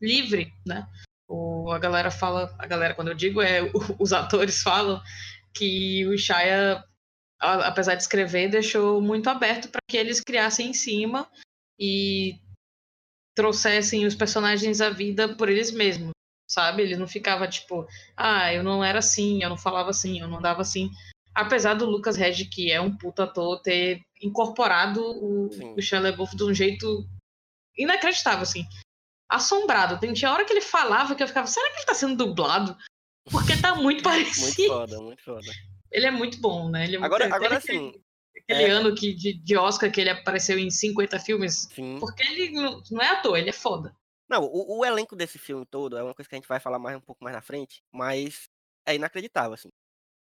livre, 0.00 0.52
né? 0.66 0.86
O, 1.28 1.70
a 1.72 1.78
galera 1.78 2.10
fala, 2.10 2.54
a 2.58 2.66
galera, 2.66 2.94
quando 2.94 3.08
eu 3.08 3.14
digo, 3.14 3.42
é 3.42 3.62
o- 3.62 3.72
os 3.98 4.12
atores 4.12 4.62
falam 4.62 5.00
que 5.54 6.06
o 6.06 6.16
Shia, 6.16 6.84
a- 7.40 7.66
apesar 7.66 7.94
de 7.94 8.02
escrever, 8.02 8.48
deixou 8.48 9.00
muito 9.00 9.28
aberto 9.28 9.68
para 9.68 9.80
que 9.88 9.96
eles 9.96 10.20
criassem 10.20 10.68
em 10.70 10.74
cima 10.74 11.28
e 11.78 12.38
trouxessem 13.34 14.06
os 14.06 14.14
personagens 14.14 14.80
à 14.80 14.88
vida 14.90 15.34
por 15.36 15.48
eles 15.48 15.70
mesmos, 15.70 16.12
sabe? 16.48 16.82
Ele 16.82 16.96
não 16.96 17.06
ficava 17.06 17.46
tipo, 17.48 17.86
ah, 18.16 18.52
eu 18.52 18.62
não 18.62 18.82
era 18.82 19.00
assim, 19.00 19.42
eu 19.42 19.48
não 19.50 19.58
falava 19.58 19.90
assim, 19.90 20.20
eu 20.20 20.28
não 20.28 20.38
andava 20.38 20.62
assim. 20.62 20.90
Apesar 21.34 21.74
do 21.74 21.84
Lucas 21.84 22.16
Regi, 22.16 22.46
que 22.46 22.72
é 22.72 22.80
um 22.80 22.96
puta 22.96 23.24
ator, 23.24 23.60
ter 23.60 24.00
incorporado 24.22 25.02
o, 25.02 25.52
Sim. 25.52 25.74
o 25.76 25.82
Shia 25.82 26.00
LaBeouf 26.00 26.34
de 26.34 26.44
um 26.44 26.54
jeito 26.54 27.06
inacreditável, 27.76 28.42
assim. 28.42 28.64
Assombrado. 29.28 29.98
Tem 29.98 30.12
tinha 30.12 30.32
hora 30.32 30.44
que 30.44 30.52
ele 30.52 30.60
falava 30.60 31.14
que 31.14 31.22
eu 31.22 31.28
ficava, 31.28 31.46
será 31.46 31.68
que 31.70 31.78
ele 31.78 31.86
tá 31.86 31.94
sendo 31.94 32.16
dublado? 32.16 32.76
Porque 33.30 33.60
tá 33.60 33.74
muito 33.74 33.82
Muito 33.84 34.02
parecido. 34.02 34.68
foda, 34.72 35.00
muito 35.00 35.22
foda. 35.22 35.52
Ele 35.90 36.06
é 36.06 36.10
muito 36.10 36.40
bom, 36.40 36.68
né? 36.70 36.84
Ele 36.84 36.96
é 36.96 36.98
muito- 36.98 37.06
Agora, 37.06 37.24
teve 37.24 37.34
agora 37.36 37.56
assim, 37.58 38.00
Aquele 38.36 38.62
é- 38.64 38.70
ano 38.70 38.94
que, 38.94 39.12
de, 39.14 39.32
de 39.34 39.56
Oscar 39.56 39.90
que 39.90 40.00
ele 40.00 40.10
apareceu 40.10 40.58
em 40.58 40.70
50 40.70 41.18
filmes. 41.18 41.68
sim. 41.74 41.98
Porque 41.98 42.22
ele 42.22 42.50
não, 42.50 42.80
não 42.90 43.02
é 43.02 43.08
ator, 43.08 43.36
ele 43.36 43.50
é 43.50 43.52
foda. 43.52 43.96
Não, 44.28 44.44
o, 44.44 44.78
o 44.78 44.84
elenco 44.84 45.14
desse 45.16 45.38
filme 45.38 45.64
todo 45.66 45.96
é 45.96 46.02
uma 46.02 46.14
coisa 46.14 46.28
que 46.28 46.34
a 46.34 46.38
gente 46.38 46.48
vai 46.48 46.60
falar 46.60 46.78
mais 46.78 46.96
um 46.96 47.00
pouco 47.00 47.22
mais 47.24 47.34
na 47.34 47.40
frente, 47.42 47.82
mas 47.92 48.48
é 48.86 48.94
inacreditável, 48.94 49.54
assim. 49.54 49.68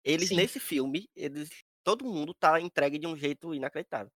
Eles, 0.04 0.30
Sim. 0.30 0.36
nesse 0.36 0.60
filme, 0.60 1.10
eles. 1.16 1.50
Todo 1.84 2.06
mundo 2.06 2.34
tá 2.34 2.60
entregue 2.62 2.98
de 3.00 3.08
um 3.08 3.16
jeito 3.16 3.54
inacreditável. 3.54 4.12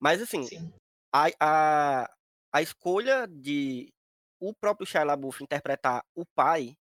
Mas 0.00 0.20
assim, 0.22 0.42
Sim. 0.44 0.72
a, 1.14 1.26
a, 1.40 2.10
a 2.52 2.62
escolha 2.62 3.26
de 3.26 3.92
o 4.40 4.54
próprio 4.54 4.86
Shia 4.86 5.04
LaBeouf 5.04 5.42
interpretar 5.42 6.02
o 6.14 6.24
pai, 6.34 6.74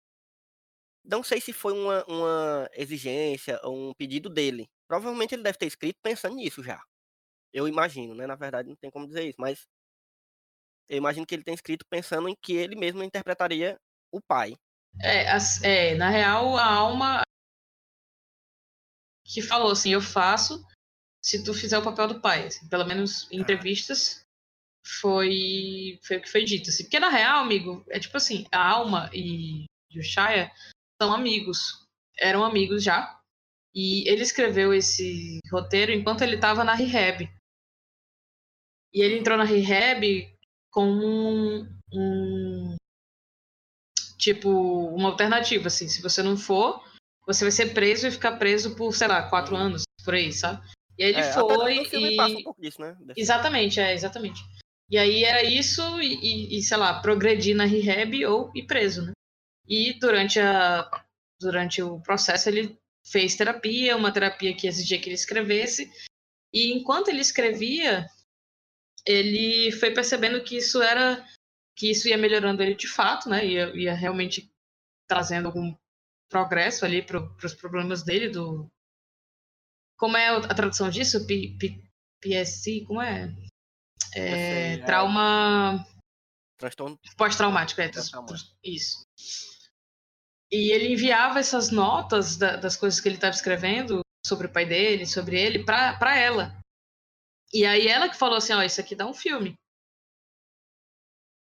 não 1.03 1.23
sei 1.23 1.39
se 1.39 1.53
foi 1.53 1.73
uma, 1.73 2.03
uma 2.05 2.69
exigência 2.73 3.59
ou 3.63 3.89
um 3.89 3.93
pedido 3.93 4.29
dele. 4.29 4.67
Provavelmente 4.87 5.33
ele 5.33 5.43
deve 5.43 5.57
ter 5.57 5.65
escrito 5.65 5.97
pensando 6.01 6.35
nisso 6.35 6.61
já. 6.63 6.81
Eu 7.53 7.67
imagino, 7.67 8.13
né? 8.13 8.27
Na 8.27 8.35
verdade, 8.35 8.69
não 8.69 8.75
tem 8.75 8.91
como 8.91 9.07
dizer 9.07 9.27
isso, 9.27 9.39
mas 9.39 9.65
eu 10.89 10.97
imagino 10.97 11.25
que 11.25 11.35
ele 11.35 11.43
tem 11.43 11.53
escrito 11.53 11.85
pensando 11.89 12.29
em 12.29 12.35
que 12.41 12.53
ele 12.53 12.75
mesmo 12.75 13.03
interpretaria 13.03 13.77
o 14.11 14.19
pai. 14.21 14.55
É, 15.01 15.29
as- 15.29 15.61
é, 15.63 15.95
na 15.95 16.09
real, 16.09 16.57
a 16.57 16.65
alma 16.65 17.21
que 19.25 19.41
falou 19.41 19.71
assim, 19.71 19.91
eu 19.91 20.01
faço 20.01 20.63
se 21.21 21.43
tu 21.43 21.53
fizer 21.53 21.77
o 21.77 21.83
papel 21.83 22.07
do 22.07 22.21
pai. 22.21 22.47
assim, 22.47 22.67
pelo 22.69 22.85
menos 22.85 23.29
em 23.31 23.39
entrevistas 23.41 24.25
foi, 25.01 25.99
foi 26.03 26.17
o 26.17 26.21
que 26.21 26.29
foi 26.31 26.43
dito. 26.43 26.69
Assim. 26.69 26.83
Porque 26.83 26.99
na 26.99 27.09
real, 27.09 27.39
amigo, 27.39 27.83
é 27.89 27.99
tipo 27.99 28.17
assim, 28.17 28.45
a 28.51 28.67
alma 28.67 29.09
e, 29.13 29.65
e 29.91 29.99
o 29.99 30.03
Shia 30.03 30.51
são 31.01 31.13
amigos. 31.13 31.83
Eram 32.19 32.43
amigos 32.43 32.83
já. 32.83 33.19
E 33.75 34.07
ele 34.09 34.23
escreveu 34.23 34.73
esse 34.73 35.39
roteiro 35.51 35.91
enquanto 35.91 36.21
ele 36.23 36.35
estava 36.35 36.63
na 36.63 36.73
rehab. 36.73 37.29
E 38.93 39.01
ele 39.01 39.19
entrou 39.19 39.37
na 39.37 39.43
rehab 39.43 40.33
com 40.71 40.85
um, 40.85 41.79
um 41.93 42.75
tipo 44.17 44.49
uma 44.49 45.09
alternativa 45.09 45.67
assim, 45.67 45.87
se 45.87 46.01
você 46.01 46.23
não 46.23 46.35
for, 46.37 46.83
você 47.25 47.43
vai 47.43 47.51
ser 47.51 47.73
preso 47.73 48.07
e 48.07 48.11
ficar 48.11 48.37
preso 48.37 48.75
por, 48.75 48.93
sei 48.93 49.07
lá, 49.07 49.29
quatro 49.29 49.55
anos, 49.55 49.83
por 50.03 50.15
aí, 50.15 50.31
sabe? 50.33 50.65
E 50.97 51.03
aí 51.03 51.09
ele 51.11 51.19
É, 51.19 51.29
até 51.29 51.53
no- 51.53 51.61
foi 51.61 51.85
filme 51.85 52.13
e 52.13 52.17
passa 52.17 52.37
um 52.37 52.43
pouco 52.43 52.61
disso, 52.61 52.81
né? 52.81 52.97
Exatamente, 53.15 53.79
é, 53.79 53.93
exatamente. 53.93 54.41
E 54.89 54.97
aí 54.97 55.23
era 55.23 55.43
isso 55.43 55.81
e, 56.01 56.57
e- 56.57 56.63
sei 56.63 56.77
lá, 56.77 57.01
progredir 57.01 57.55
na 57.55 57.65
rehab 57.65 58.25
ou 58.25 58.51
ir 58.55 58.65
preso, 58.65 59.05
né? 59.05 59.11
E 59.67 59.93
durante, 59.99 60.39
a, 60.39 60.89
durante 61.39 61.81
o 61.81 61.99
processo 62.01 62.47
ele 62.47 62.77
fez 63.05 63.35
terapia, 63.35 63.97
uma 63.97 64.11
terapia 64.13 64.55
que 64.55 64.67
exigia 64.67 64.99
que 64.99 65.09
ele 65.09 65.15
escrevesse. 65.15 65.91
E 66.53 66.71
enquanto 66.71 67.09
ele 67.09 67.19
escrevia, 67.19 68.07
ele 69.05 69.71
foi 69.73 69.91
percebendo 69.91 70.41
que 70.43 70.57
isso 70.57 70.81
era 70.81 71.25
que 71.75 71.91
isso 71.91 72.07
ia 72.07 72.17
melhorando 72.17 72.63
ele 72.63 72.73
de 72.73 72.87
fato, 72.87 73.29
né? 73.29 73.45
Ia, 73.45 73.75
ia 73.75 73.93
realmente 73.93 74.49
trazendo 75.07 75.47
algum 75.47 75.75
progresso 76.29 76.85
ali 76.85 77.01
para 77.01 77.21
os 77.43 77.53
problemas 77.53 78.03
dele 78.03 78.29
do 78.29 78.69
como 79.97 80.15
é 80.15 80.27
a 80.29 80.53
tradução 80.53 80.89
disso? 80.89 81.25
P, 81.25 81.55
P, 81.59 81.81
PSC, 82.21 82.83
como 82.85 83.01
é? 83.01 83.33
É, 84.13 84.73
é, 84.73 84.77
trauma 84.85 85.85
Transtorno. 86.57 86.97
pós-traumático, 87.17 87.81
é, 87.81 87.89
Pós-traumático. 87.89 88.55
isso. 88.63 89.05
E 90.51 90.71
ele 90.71 90.93
enviava 90.93 91.39
essas 91.39 91.69
notas 91.71 92.37
da- 92.37 92.55
das 92.55 92.75
coisas 92.77 92.99
que 93.01 93.07
ele 93.07 93.15
estava 93.15 93.35
escrevendo 93.35 93.99
sobre 94.25 94.47
o 94.47 94.51
pai 94.51 94.65
dele, 94.65 95.05
sobre 95.05 95.39
ele, 95.39 95.63
pra 95.63 96.17
ela. 96.17 96.57
E 97.53 97.65
aí 97.65 97.87
ela 97.87 98.09
que 98.09 98.15
falou 98.17 98.37
assim, 98.37 98.53
ó, 98.53 98.61
isso 98.63 98.79
aqui 98.79 98.95
dá 98.95 99.05
um 99.05 99.13
filme. 99.13 99.53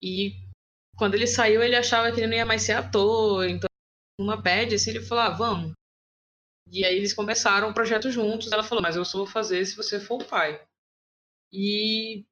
E 0.01 0.33
quando 0.97 1.15
ele 1.15 1.27
saiu, 1.27 1.61
ele 1.61 1.75
achava 1.75 2.11
que 2.11 2.19
ele 2.19 2.27
não 2.27 2.35
ia 2.37 2.45
mais 2.45 2.63
ser 2.63 2.73
ator, 2.73 3.45
então 3.47 3.67
uma 4.19 4.37
bad, 4.37 4.73
assim, 4.73 4.91
ele 4.91 5.01
falou, 5.05 5.23
ah, 5.23 5.29
vamos. 5.29 5.73
E 6.71 6.83
aí 6.85 6.95
eles 6.95 7.13
começaram 7.13 7.69
o 7.69 7.73
projeto 7.73 8.09
juntos, 8.09 8.51
ela 8.51 8.63
falou, 8.63 8.81
mas 8.81 8.95
eu 8.95 9.03
só 9.05 9.17
vou 9.19 9.27
fazer 9.27 9.65
se 9.65 9.75
você 9.75 9.99
for 9.99 10.21
o 10.21 10.27
pai. 10.27 10.65
E, 11.51 12.25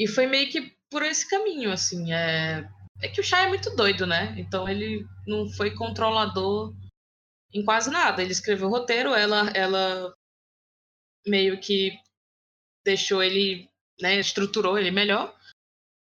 e 0.00 0.06
foi 0.08 0.26
meio 0.26 0.50
que 0.50 0.74
por 0.90 1.02
esse 1.02 1.28
caminho, 1.28 1.70
assim, 1.70 2.10
é... 2.12 2.66
É 3.02 3.08
que 3.08 3.20
o 3.20 3.24
Shai 3.24 3.44
é 3.44 3.48
muito 3.48 3.74
doido, 3.76 4.06
né? 4.06 4.34
Então 4.38 4.68
ele 4.68 5.06
não 5.26 5.48
foi 5.50 5.74
controlador 5.74 6.74
em 7.52 7.62
quase 7.64 7.90
nada. 7.90 8.22
Ele 8.22 8.32
escreveu 8.32 8.68
o 8.68 8.70
roteiro, 8.70 9.14
ela, 9.14 9.50
ela 9.50 10.14
meio 11.26 11.60
que 11.60 11.92
deixou 12.84 13.22
ele, 13.22 13.68
né, 14.00 14.18
estruturou 14.18 14.78
ele 14.78 14.90
melhor 14.90 15.34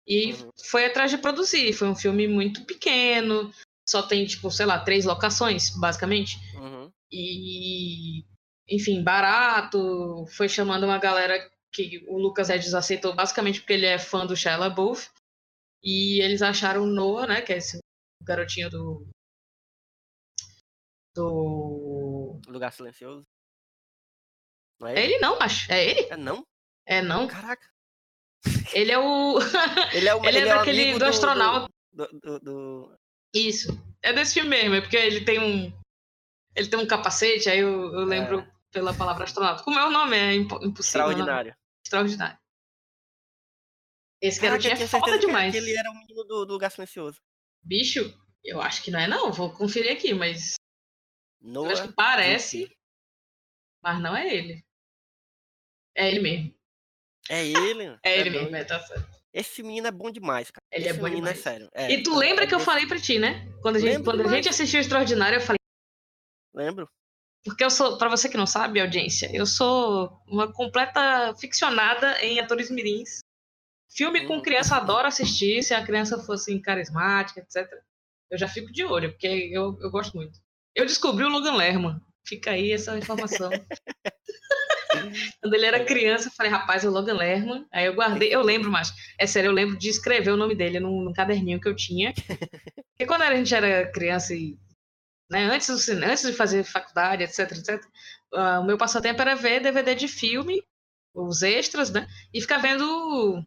e 0.08 0.34
Uhum. 0.34 0.50
foi 0.70 0.86
atrás 0.86 1.12
de 1.12 1.18
produzir. 1.18 1.74
Foi 1.74 1.88
um 1.88 1.96
filme 1.96 2.28
muito 2.28 2.66
pequeno, 2.66 3.52
só 3.88 4.02
tem, 4.04 4.26
tipo, 4.26 4.50
sei 4.52 4.66
lá, 4.66 4.80
três 4.80 5.06
locações, 5.06 5.70
basicamente. 5.80 6.38
Uhum. 6.56 6.92
E, 7.12 8.24
enfim, 8.68 9.04
barato. 9.04 10.26
Foi 10.36 10.48
chamando 10.50 10.84
uma 10.86 10.98
galera 10.98 11.50
que 11.74 12.04
o 12.08 12.18
Lucas 12.18 12.50
Edges 12.50 12.74
aceitou 12.74 13.14
basicamente 13.16 13.60
porque 13.62 13.74
ele 13.74 13.86
é 13.86 13.98
fã 14.00 14.26
do 14.26 14.36
Shia 14.36 14.58
LaBeouf. 14.58 15.10
E 15.84 16.22
eles 16.22 16.42
acharam 16.42 16.84
o 16.84 16.88
Noah, 16.88 17.26
né, 17.28 17.42
que 17.42 17.54
é 17.54 17.58
esse 17.58 17.80
garotinho 18.24 18.70
do 18.70 19.08
do 21.16 22.40
Lugar 22.48 22.72
silencioso. 22.72 23.26
Não 24.80 24.88
é 24.88 24.94
É 24.94 25.04
ele? 25.04 25.14
ele 25.14 25.20
não, 25.22 25.42
acho. 25.42 25.72
É 25.72 25.86
ele? 25.86 26.02
É 26.10 26.18
não? 26.18 26.44
É 26.86 27.02
não. 27.02 27.28
Caraca. 27.28 27.68
Ele 28.74 28.92
é 28.92 28.98
o 29.00 29.38
Ele 29.94 30.08
é, 30.08 30.16
o, 30.16 30.24
Ele 30.26 30.38
é 30.40 30.46
o 30.46 30.48
daquele- 30.58 30.82
amigo 30.84 31.00
do 31.00 31.06
astronauta. 31.06 31.68
Do, 31.92 32.08
do, 32.20 32.40
do- 32.40 32.98
Isso. 33.34 33.70
É 34.02 34.14
desse 34.14 34.36
filme 34.36 34.50
mesmo, 34.50 34.76
é 34.76 34.82
porque 34.82 34.96
ele 34.96 35.26
tem 35.26 35.40
um 35.40 35.74
ele 36.56 36.70
tem 36.70 36.80
um 36.80 36.88
capacete, 36.88 37.50
aí 37.50 37.60
eu, 37.60 37.94
eu 37.94 38.04
lembro 38.06 38.46
pela 38.72 38.94
palavra 38.94 39.24
astronauta. 39.24 39.64
Como 39.64 39.78
é 39.80 39.86
o 39.86 39.92
nome? 39.92 40.16
É 40.18 40.34
impo- 40.36 40.64
impossível. 40.64 40.72
né? 41.08 41.14
Extraordinário. 41.14 41.56
Extraordinário. 41.86 42.40
Esse 44.22 44.40
Caraca, 44.40 44.62
garotinho 44.62 44.74
eu 44.84 44.88
tinha 44.90 45.00
é 45.00 45.02
foda 45.02 45.20
demais. 45.20 45.52
Que 45.52 45.58
ele 45.58 45.76
era 45.78 45.90
o 45.90 45.94
menino 45.94 46.24
do, 46.26 46.46
do 46.46 46.54
Lugar 46.54 46.70
Silencioso. 46.72 47.22
Bicho, 47.64 48.00
eu 48.44 48.62
acho 48.62 48.84
que 48.84 48.92
não 48.92 49.00
é 49.00 49.08
não, 49.08 49.32
vou 49.32 49.52
conferir 49.54 49.92
aqui, 49.94 50.14
mas 50.14 50.56
eu 51.42 51.50
Noah 51.52 51.72
acho 51.74 51.88
que 51.88 51.94
parece, 51.94 52.70
mas 53.82 54.02
não 54.02 54.16
é 54.16 54.34
ele. 54.34 54.66
É 55.96 56.10
ele 56.10 56.20
mesmo. 56.20 56.56
É 57.30 57.46
ele? 57.46 57.98
É 58.04 58.18
ele 58.20 58.30
doido. 58.30 58.44
mesmo, 58.44 58.56
é, 58.58 58.64
tá 58.66 58.80
certo. 58.82 59.20
Esse 59.32 59.62
menino 59.62 59.88
é 59.88 59.92
bom 59.92 60.10
demais, 60.10 60.50
cara. 60.50 60.66
Ele 60.72 60.88
é 60.88 60.90
Esse 60.90 60.98
bom 61.00 61.06
menino 61.06 61.28
demais. 61.28 61.40
é 61.40 61.42
sério. 61.42 61.70
é, 61.74 61.92
E 61.92 62.02
tu 62.04 62.14
é- 62.14 62.18
lembra 62.18 62.44
é 62.46 62.48
que 62.48 62.56
eu 62.56 62.60
falei 62.60 62.88
pra 62.88 63.00
ti, 63.00 63.20
né? 63.20 63.48
Quando 63.62 63.76
a 63.78 63.80
gente, 63.80 64.04
quando 64.04 64.22
a 64.22 64.28
gente 64.28 64.50
assistiu 64.50 64.80
o 64.80 64.82
Extraordinário, 64.82 65.38
eu 65.38 65.42
falei. 65.42 65.60
Lembro. 66.54 66.90
Porque 67.44 67.64
eu 67.64 67.70
sou, 67.70 67.98
pra 67.98 68.10
você 68.10 68.28
que 68.28 68.38
não 68.38 68.46
sabe, 68.46 68.82
audiência, 68.82 69.30
eu 69.34 69.46
sou 69.46 70.22
uma 70.28 70.52
completa 70.52 71.34
ficcionada 71.40 72.20
em 72.24 72.40
atores 72.40 72.70
mirins. 72.70 73.20
Filme 73.92 74.28
com 74.28 74.36
Uhum. 74.36 74.42
criança 74.42 74.76
adora 74.76 75.08
assistir, 75.08 75.64
se 75.64 75.74
a 75.74 75.84
criança 75.84 76.20
fosse 76.20 76.60
carismática, 76.60 77.40
etc. 77.40 77.68
Eu 78.30 78.38
já 78.38 78.48
fico 78.48 78.72
de 78.72 78.84
olho, 78.84 79.12
porque 79.12 79.28
eu, 79.28 79.78
eu 79.82 79.90
gosto 79.90 80.16
muito. 80.16 80.38
Eu 80.76 80.86
descobri 80.86 81.24
o 81.24 81.30
Logan 81.30 81.56
Lerman. 81.56 82.00
Fica 82.28 82.52
aí 82.52 82.72
essa 82.72 82.96
informação. 82.98 83.50
Quando 85.42 85.54
ele 85.54 85.66
era 85.66 85.84
criança, 85.86 86.28
eu 86.28 86.32
falei, 86.34 86.52
rapaz, 86.52 86.84
é 86.84 86.88
o 86.88 86.92
Logan 86.92 87.16
Lerman. 87.16 87.66
Aí 87.72 87.86
eu 87.86 87.96
guardei, 87.96 88.34
eu 88.34 88.42
lembro, 88.42 88.70
mas 88.70 88.94
é 89.18 89.26
sério, 89.26 89.48
eu 89.50 89.54
lembro 89.54 89.78
de 89.78 89.90
escrever 89.90 90.32
o 90.32 90.38
nome 90.38 90.54
dele 90.56 90.80
num, 90.80 91.02
num 91.02 91.14
caderninho 91.14 91.60
que 91.60 91.68
eu 91.68 91.76
tinha. 91.76 92.14
Porque 92.94 93.08
quando 93.08 93.22
a 93.24 93.36
gente 93.36 93.54
era 93.56 93.90
criança 93.92 94.36
e 94.36 94.58
né, 95.30 95.46
antes, 95.46 95.68
do 95.68 95.92
antes 96.06 96.24
de 96.24 96.34
fazer 96.34 96.64
faculdade, 96.64 97.24
etc, 97.24 97.52
etc, 97.52 97.84
ah, 98.34 98.60
o 98.60 98.64
meu 98.66 98.78
passatempo 98.78 99.22
era 99.22 99.36
ver 99.36 99.62
DVD 99.62 99.94
de 99.96 100.08
filme, 100.08 100.64
os 101.14 101.42
extras, 101.42 101.90
né? 101.90 102.08
E 102.34 102.42
ficar 102.42 102.58
vendo 102.60 103.44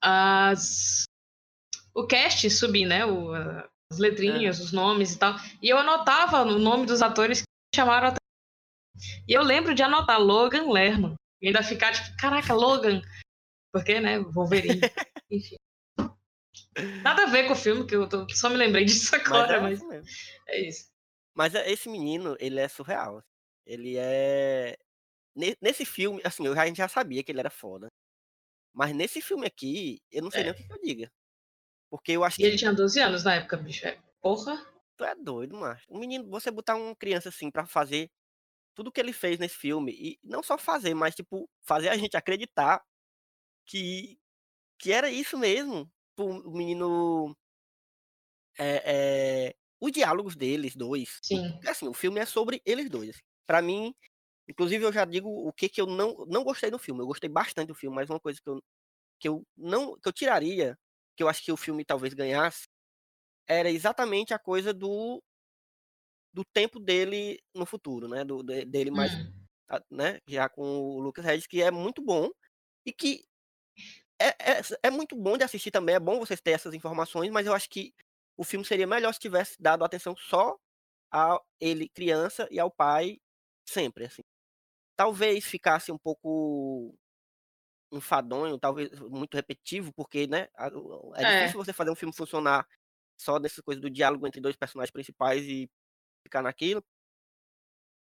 as 0.00 1.04
o 1.94 2.06
cast 2.06 2.48
subir, 2.50 2.86
né? 2.86 3.04
o- 3.04 3.32
as 3.90 3.98
letrinhas, 3.98 4.60
os 4.60 4.72
nomes 4.72 5.14
e 5.14 5.18
tal. 5.18 5.34
E 5.62 5.68
eu 5.68 5.78
anotava 5.78 6.42
o 6.42 6.58
nome 6.58 6.86
dos 6.86 7.02
atores 7.02 7.40
que 7.42 7.46
chamaram 7.76 8.08
a 8.08 8.10
atenção. 8.10 9.22
E 9.26 9.32
eu 9.32 9.42
lembro 9.42 9.74
de 9.74 9.82
anotar 9.82 10.20
Logan 10.20 10.70
Lerman. 10.70 11.14
E 11.40 11.46
ainda 11.48 11.62
ficar 11.62 11.92
tipo, 11.92 12.16
caraca, 12.18 12.52
Logan. 12.54 13.00
Porque, 13.72 13.98
né? 14.00 14.18
Wolverine. 14.18 14.80
Enfim. 15.30 15.56
Nada 17.02 17.24
a 17.24 17.26
ver 17.26 17.46
com 17.46 17.52
o 17.52 17.56
filme, 17.56 17.86
que 17.86 17.94
eu 17.96 18.08
tô- 18.08 18.26
só 18.30 18.48
me 18.50 18.56
lembrei 18.56 18.84
disso 18.84 19.10
Mas 19.26 19.26
agora, 19.26 19.56
é, 19.56 19.60
mas 19.60 19.78
isso 19.78 19.88
mesmo. 19.88 20.08
é 20.48 20.60
isso. 20.68 20.90
Mas 21.34 21.54
é- 21.54 21.70
esse 21.70 21.88
menino, 21.88 22.36
ele 22.40 22.60
é 22.60 22.68
surreal. 22.68 23.22
Ele 23.66 23.96
é. 23.98 24.76
ne- 25.36 25.56
Nesse 25.62 25.84
filme, 25.86 26.20
assim, 26.24 26.46
eu 26.46 26.54
já, 26.54 26.62
a 26.62 26.66
gente 26.66 26.78
já 26.78 26.88
sabia 26.88 27.22
que 27.24 27.32
ele 27.32 27.40
era 27.40 27.50
foda. 27.50 27.88
Mas 28.74 28.94
nesse 28.94 29.20
filme 29.22 29.46
aqui, 29.46 30.00
eu 30.12 30.22
não 30.22 30.30
sei 30.30 30.42
É. 30.42 30.44
nem 30.44 30.52
o 30.52 30.56
que, 30.56 30.72
eu 30.72 30.80
diga. 30.82 31.12
Porque 31.90 32.12
eu 32.12 32.24
acho 32.24 32.36
E 32.40 32.42
que 32.42 32.48
ele 32.48 32.58
tinha 32.58 32.72
12 32.74 33.00
anos 33.00 33.24
na 33.24 33.36
época, 33.36 33.56
bicho. 33.58 33.86
É, 33.86 33.98
porra. 34.22 34.56
tu 34.98 35.04
é 35.04 35.14
doido, 35.14 35.56
macho. 35.56 35.84
Um 35.90 35.98
menino, 36.00 36.28
você 36.30 36.50
botar 36.50 36.76
uma 36.76 36.94
criança 36.96 37.28
assim 37.30 37.50
pra 37.50 37.66
fazer 37.66 38.10
tudo 38.74 38.92
que 38.92 39.00
ele 39.00 39.12
fez 39.12 39.38
nesse 39.38 39.56
filme, 39.56 39.92
e 39.92 40.18
não 40.24 40.42
só 40.42 40.58
fazer, 40.58 40.94
mas 40.94 41.14
tipo, 41.14 41.48
fazer 41.66 41.88
a 41.90 41.96
gente 41.98 42.16
acreditar 42.16 42.82
que, 43.66 44.18
que 44.78 44.92
era 44.92 45.10
isso 45.10 45.38
mesmo. 45.38 45.90
Tipo, 46.18 46.24
O 46.48 46.52
menino. 46.52 47.34
É, 48.58 49.48
é, 49.50 49.54
os 49.80 49.92
diálogos 49.92 50.36
deles 50.36 50.74
dois. 50.76 51.20
Sim. 51.22 51.60
Assim, 51.66 51.88
o 51.88 51.94
filme 51.94 52.20
é 52.20 52.26
sobre 52.26 52.60
eles 52.64 52.88
dois. 52.90 53.10
assim. 53.10 53.20
Pra 53.46 53.62
mim, 53.62 53.94
inclusive 54.48 54.84
eu 54.84 54.92
já 54.92 55.04
digo 55.04 55.28
o 55.30 55.52
que 55.52 55.68
que 55.68 55.80
eu 55.80 55.86
não, 55.86 56.26
não 56.28 56.44
gostei 56.44 56.70
do 56.70 56.78
filme. 56.78 57.02
Eu 57.02 57.06
gostei 57.06 57.30
bastante 57.30 57.68
do 57.68 57.74
filme, 57.74 57.96
mas 57.96 58.10
uma 58.10 58.20
coisa 58.20 58.40
que 58.42 58.50
eu, 58.50 58.60
que 59.20 59.28
eu 59.28 59.44
não 59.56 59.94
que 60.00 60.08
eu 60.08 60.14
tiraria, 60.14 60.76
que 61.16 61.22
eu 61.24 61.28
acho 61.28 61.44
que 61.44 61.52
o 61.52 61.56
filme 61.58 61.84
talvez 61.86 62.14
ganhasse, 62.14 62.64
era 63.48 63.70
exatamente 63.70 64.34
a 64.34 64.40
coisa 64.40 64.74
do 64.74 65.22
do 66.32 66.44
tempo 66.44 66.78
dele 66.80 67.38
no 67.54 67.66
futuro, 67.66 68.08
né? 68.08 68.24
Do, 68.24 68.42
de- 68.42 68.64
dele 68.64 68.90
mais, 68.90 69.12
Hum. 69.16 69.48
né? 69.90 70.18
Já 70.28 70.48
com 70.48 70.62
o 70.62 71.00
Lucas 71.00 71.24
Hedges, 71.26 71.46
que 71.46 71.62
é 71.62 71.70
muito 71.70 72.02
bom 72.02 72.30
e 72.86 72.92
que 72.92 73.24
é, 74.20 74.28
é, 74.58 74.60
é 74.84 74.90
muito 74.90 75.16
bom 75.16 75.36
de 75.36 75.44
assistir 75.44 75.70
também. 75.70 75.94
É 75.94 76.00
bom 76.00 76.18
vocês 76.18 76.40
terem 76.40 76.54
essas 76.56 76.74
informações, 76.74 77.30
mas 77.30 77.46
eu 77.46 77.54
acho 77.54 77.68
que 77.70 77.94
o 78.36 78.44
filme 78.44 78.64
seria 78.64 78.86
melhor 78.86 79.12
se 79.12 79.20
tivesse 79.20 79.56
dado 79.60 79.84
atenção 79.84 80.16
só 80.16 80.58
a 81.12 81.40
ele 81.60 81.88
criança 81.90 82.48
e 82.50 82.60
ao 82.60 82.70
pai 82.70 83.18
sempre, 83.68 84.06
assim. 84.06 84.22
Talvez 84.96 85.44
ficasse 85.46 85.92
um 85.92 85.98
pouco 85.98 86.96
enfadonho, 87.92 88.58
talvez 88.58 88.90
muito 89.00 89.34
repetitivo, 89.36 89.92
porque, 89.94 90.26
né, 90.26 90.48
é, 91.16 91.24
É. 91.24 91.26
difícil 91.26 91.58
você 91.62 91.72
fazer 91.72 91.90
um 91.90 91.96
filme 91.96 92.14
funcionar 92.14 92.66
só 93.20 93.38
dessa 93.38 93.62
coisa 93.62 93.80
do 93.80 93.90
diálogo 93.90 94.26
entre 94.26 94.40
dois 94.40 94.56
personagens 94.56 94.92
principais 94.92 95.44
e 95.46 95.70
ficar 96.24 96.42
naquilo. 96.42 96.84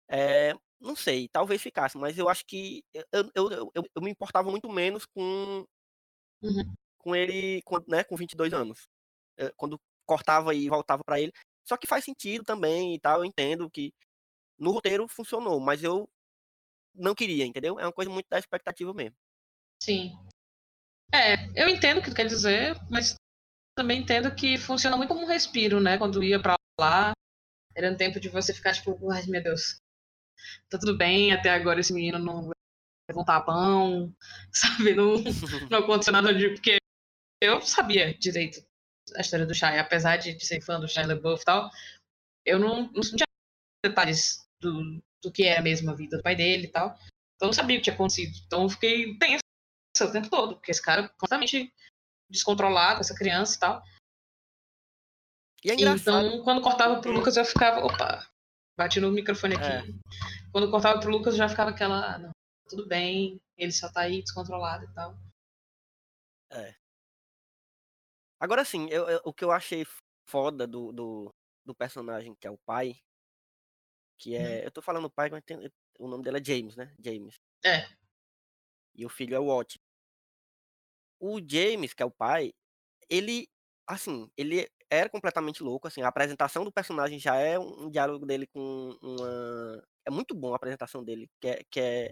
É, 0.09 0.53
não 0.79 0.95
sei, 0.95 1.27
talvez 1.29 1.61
ficasse, 1.61 1.97
mas 1.97 2.17
eu 2.17 2.29
acho 2.29 2.45
que 2.45 2.83
eu, 2.93 3.03
eu, 3.35 3.49
eu- 3.73 3.83
eu 3.95 4.01
me 4.01 4.11
importava 4.11 4.49
muito 4.51 4.69
menos 4.69 5.05
com 5.05 5.65
Uhum. 6.43 6.73
com 6.97 7.15
ele, 7.15 7.61
com, 7.63 7.79
né, 7.87 8.03
com 8.03 8.15
22 8.15 8.53
anos. 8.53 8.87
Eh, 9.37 9.51
Quando 9.55 9.79
cortava 10.05 10.53
e 10.53 10.69
voltava 10.69 11.03
pra 11.03 11.19
ele. 11.19 11.31
Só 11.65 11.77
que 11.77 11.87
faz 11.87 12.03
sentido 12.03 12.43
também 12.43 12.93
e 12.95 12.99
tal, 12.99 13.19
eu 13.19 13.25
entendo 13.25 13.69
que 13.69 13.93
no 14.57 14.71
roteiro 14.71 15.07
funcionou, 15.07 15.59
mas 15.59 15.83
eu 15.83 16.09
não 16.93 17.15
queria, 17.15 17.45
entendeu? 17.45 17.79
É 17.79 17.85
uma 17.85 17.93
coisa 17.93 18.11
muito 18.11 18.27
da 18.29 18.37
expectativa 18.37 18.93
mesmo. 18.93 19.15
Sim. 19.81 20.11
É, 21.13 21.35
eu 21.55 21.69
entendo 21.69 21.99
o 21.99 22.03
que 22.03 22.09
tu 22.09 22.15
quer 22.15 22.27
dizer, 22.27 22.75
mas 22.89 23.15
também 23.75 24.01
entendo 24.01 24.33
que 24.35 24.57
funciona 24.57 24.97
muito 24.97 25.09
como 25.09 25.21
um 25.21 25.27
respiro, 25.27 25.79
né? 25.79 25.97
Quando 25.97 26.23
ia 26.23 26.41
pra 26.41 26.55
lá, 26.79 27.13
era 27.75 27.91
um 27.91 27.97
tempo 27.97 28.19
de 28.19 28.29
você 28.29 28.53
ficar 28.53 28.73
tipo, 28.73 28.97
ai 29.11 29.23
meu 29.27 29.41
Deus, 29.41 29.77
tá 30.69 30.77
tudo 30.77 30.97
bem, 30.97 31.31
até 31.31 31.49
agora 31.49 31.79
esse 31.79 31.93
menino 31.93 32.19
não 32.19 32.51
levou 33.09 33.23
um 33.23 33.25
tapão, 33.25 34.15
sabe? 34.51 34.93
Não, 34.95 35.15
não 35.69 35.79
aconteceu 35.79 36.13
nada 36.13 36.33
de. 36.33 36.49
Porque 36.49 36.77
eu 37.41 37.61
sabia 37.61 38.13
direito 38.17 38.65
a 39.15 39.21
história 39.21 39.45
do 39.45 39.53
Shia, 39.53 39.81
apesar 39.81 40.17
de 40.17 40.39
ser 40.43 40.61
fã 40.61 40.79
do 40.79 40.87
Shia 40.87 41.05
LaBeouf 41.05 41.41
e 41.41 41.45
tal, 41.45 41.69
eu 42.45 42.57
não, 42.57 42.83
não 42.91 43.01
tinha 43.01 43.25
detalhes 43.85 44.47
do, 44.61 45.01
do 45.21 45.31
que 45.31 45.43
era 45.43 45.61
mesmo 45.61 45.91
a 45.91 45.93
vida 45.93 46.17
do 46.17 46.23
pai 46.23 46.35
dele 46.35 46.65
e 46.67 46.71
tal. 46.71 46.95
Então 47.35 47.47
eu 47.47 47.47
não 47.47 47.53
sabia 47.53 47.75
o 47.75 47.79
que 47.79 47.83
tinha 47.83 47.93
acontecido. 47.93 48.33
Então 48.45 48.63
eu 48.63 48.69
fiquei 48.69 49.17
tenso 49.17 49.41
o 50.01 50.11
tempo 50.11 50.29
todo, 50.29 50.55
porque 50.55 50.71
esse 50.71 50.81
cara 50.81 51.09
completamente 51.09 51.71
descontrolado, 52.31 53.01
essa 53.01 53.15
criança 53.15 53.55
e 53.55 53.59
tal. 53.59 53.83
E 55.63 55.71
é. 55.71 55.75
Então, 55.75 56.43
quando 56.43 56.61
cortava 56.61 56.99
pro 56.99 57.11
Lucas, 57.11 57.37
eu 57.37 57.45
ficava. 57.45 57.85
Opa, 57.85 58.27
bati 58.77 58.99
no 58.99 59.11
microfone 59.11 59.55
aqui. 59.55 59.65
É. 59.65 59.83
Quando 60.51 60.69
cortava 60.71 60.99
pro 60.99 61.11
Lucas, 61.11 61.35
já 61.35 61.47
ficava 61.47 61.69
aquela. 61.69 62.15
"Ah, 62.15 62.17
Não, 62.19 62.31
tudo 62.75 62.87
bem, 62.87 63.39
ele 63.57 63.71
só 63.71 63.91
tá 63.91 64.01
aí 64.01 64.21
descontrolado 64.21 64.85
e 64.85 64.93
tal. 64.93 65.15
Agora 68.39 68.61
assim, 68.61 68.87
eu, 68.89 69.07
eu- 69.09 69.21
o 69.25 69.33
que 69.33 69.43
eu 69.43 69.51
achei 69.51 69.85
foda 70.27 70.67
do, 70.67 70.91
do, 70.91 71.35
do 71.65 71.75
personagem, 71.75 72.35
que 72.35 72.47
é 72.47 72.51
o 72.51 72.57
pai, 72.57 72.95
que 74.17 74.35
é. 74.35 74.65
Eu 74.65 74.71
tô 74.71 74.81
falando 74.81 75.09
pai, 75.09 75.29
mas 75.29 75.43
tem- 75.43 75.69
o 75.99 76.07
nome 76.07 76.23
dele 76.23 76.39
é 76.39 76.43
James, 76.43 76.75
né? 76.75 76.93
James. 76.99 77.35
É. 77.63 77.87
E 78.95 79.05
o 79.05 79.09
filho 79.09 79.35
é 79.35 79.39
o 79.39 79.45
Watch. 79.45 79.79
O 81.19 81.39
James, 81.39 81.93
que 81.93 82.03
é 82.03 82.05
o 82.05 82.11
pai, 82.11 82.51
ele, 83.09 83.47
assim, 83.87 84.29
ele 84.37 84.67
era 84.89 85.09
completamente 85.09 85.63
louco, 85.63 85.87
assim, 85.87 86.01
a 86.01 86.07
apresentação 86.07 86.65
do 86.65 86.71
personagem 86.71 87.19
já 87.19 87.35
é 87.37 87.57
um, 87.59 87.85
um 87.85 87.89
diálogo 87.91 88.25
dele 88.25 88.47
com 88.47 88.97
uma... 89.01 89.83
É 90.05 90.11
muito 90.11 90.35
bom 90.35 90.53
a 90.53 90.57
apresentação 90.57 91.03
dele, 91.03 91.29
que 91.41 91.47
é, 91.47 91.63
que 91.71 91.79
é 91.79 92.09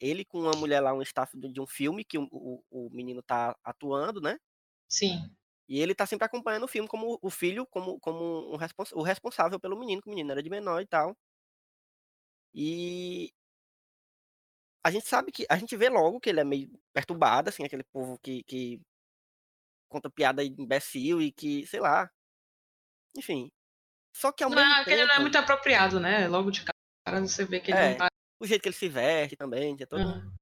ele 0.00 0.24
com 0.24 0.40
uma 0.40 0.52
mulher 0.56 0.80
lá, 0.80 0.92
um 0.94 1.02
staff 1.02 1.36
de 1.38 1.60
um 1.60 1.66
filme 1.66 2.04
que 2.04 2.18
o, 2.18 2.28
o, 2.32 2.62
o 2.70 2.90
menino 2.90 3.22
tá 3.22 3.56
atuando, 3.64 4.20
né? 4.20 4.38
Sim. 4.88 5.36
E 5.68 5.78
ele 5.80 5.94
tá 5.94 6.06
sempre 6.06 6.24
acompanhando 6.26 6.64
o 6.64 6.68
filme 6.68 6.88
como 6.88 7.18
o 7.22 7.30
filho, 7.30 7.66
como, 7.66 7.98
como 8.00 8.52
um 8.52 8.56
respons 8.56 8.90
o 8.92 9.02
responsável 9.02 9.60
pelo 9.60 9.78
menino, 9.78 10.00
que 10.02 10.08
o 10.08 10.10
menino 10.10 10.32
era 10.32 10.42
de 10.42 10.50
menor 10.50 10.80
e 10.82 10.86
tal. 10.86 11.16
E 12.54 13.32
a 14.84 14.90
gente 14.90 15.06
sabe 15.08 15.32
que. 15.32 15.46
A 15.50 15.56
gente 15.56 15.76
vê 15.76 15.88
logo 15.88 16.20
que 16.20 16.30
ele 16.30 16.40
é 16.40 16.44
meio 16.44 16.70
perturbado, 16.92 17.48
assim, 17.48 17.64
aquele 17.64 17.84
povo 17.84 18.18
que, 18.22 18.42
que 18.44 18.80
conta 19.88 20.10
piada 20.10 20.42
imbecil 20.44 21.20
e 21.20 21.30
que, 21.32 21.66
sei 21.66 21.80
lá. 21.80 22.10
Enfim. 23.16 23.50
Só 24.14 24.32
que 24.32 24.44
ao 24.44 24.50
Não, 24.50 24.56
mesmo 24.56 24.74
é 24.80 24.84
que 24.84 24.92
ele 24.92 25.02
tempo. 25.02 25.08
não 25.08 25.14
é 25.16 25.18
muito 25.20 25.38
apropriado, 25.38 26.00
né? 26.00 26.26
Logo 26.28 26.50
de 26.50 26.64
cara 26.64 27.20
você 27.20 27.44
vê 27.44 27.60
que 27.60 27.70
ele 27.70 27.78
É. 27.78 27.90
não 27.90 27.96
tá. 27.96 28.08
O 28.40 28.46
jeito 28.46 28.62
que 28.62 28.68
ele 28.68 28.76
se 28.76 28.88
veste 28.88 29.36
também, 29.36 29.76
tinha 29.76 29.86
todo. 29.86 30.08
um 30.08 30.12
Aham. 30.12 30.38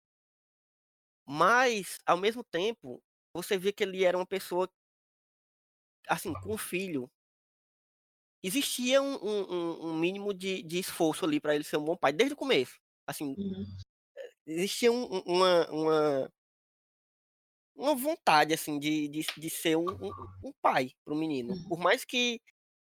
Mas, 1.27 1.99
ao 2.07 2.17
mesmo 2.17 2.43
tempo, 2.45 3.03
você 3.33 3.57
vê 3.59 3.73
que 3.73 3.83
ele 3.85 4.05
era 4.05 4.17
uma 4.17 4.27
pessoa, 4.27 4.69
assim, 6.09 6.35
com 6.35 6.55
um 6.55 6.59
filho. 6.59 7.11
Existia 8.43 9.03
um, 9.03 9.15
um- 9.23 9.89
um- 9.91 9.99
mínimo 9.99 10.33
de, 10.33 10.63
de 10.63 10.79
esforço 10.79 11.25
ali 11.25 11.41
para 11.41 11.55
ele 11.55 11.65
ser 11.65 11.77
um 11.79 11.85
bom 11.85 11.97
pai, 11.97 12.13
desde 12.13 12.35
o 12.35 12.37
começo. 12.37 12.79
Assim, 13.07 13.37
Uhum. 13.37 13.77
existia 14.47 14.91
um- 14.93 15.17
um- 15.17 15.23
uma, 15.27 15.71
uma, 15.71 16.33
uma 17.75 17.95
vontade, 17.95 18.55
assim, 18.55 18.79
de, 18.79 19.09
de, 19.09 19.21
de 19.37 19.51
ser 19.51 19.77
um, 19.77 19.97
um, 20.01 20.13
um 20.43 20.53
pai 20.63 20.91
para 21.05 21.15
o 21.15 21.17
menino. 21.17 21.59
Uhum. 21.59 21.69
Por 21.69 21.79
mais 21.79 22.05
que 22.05 22.41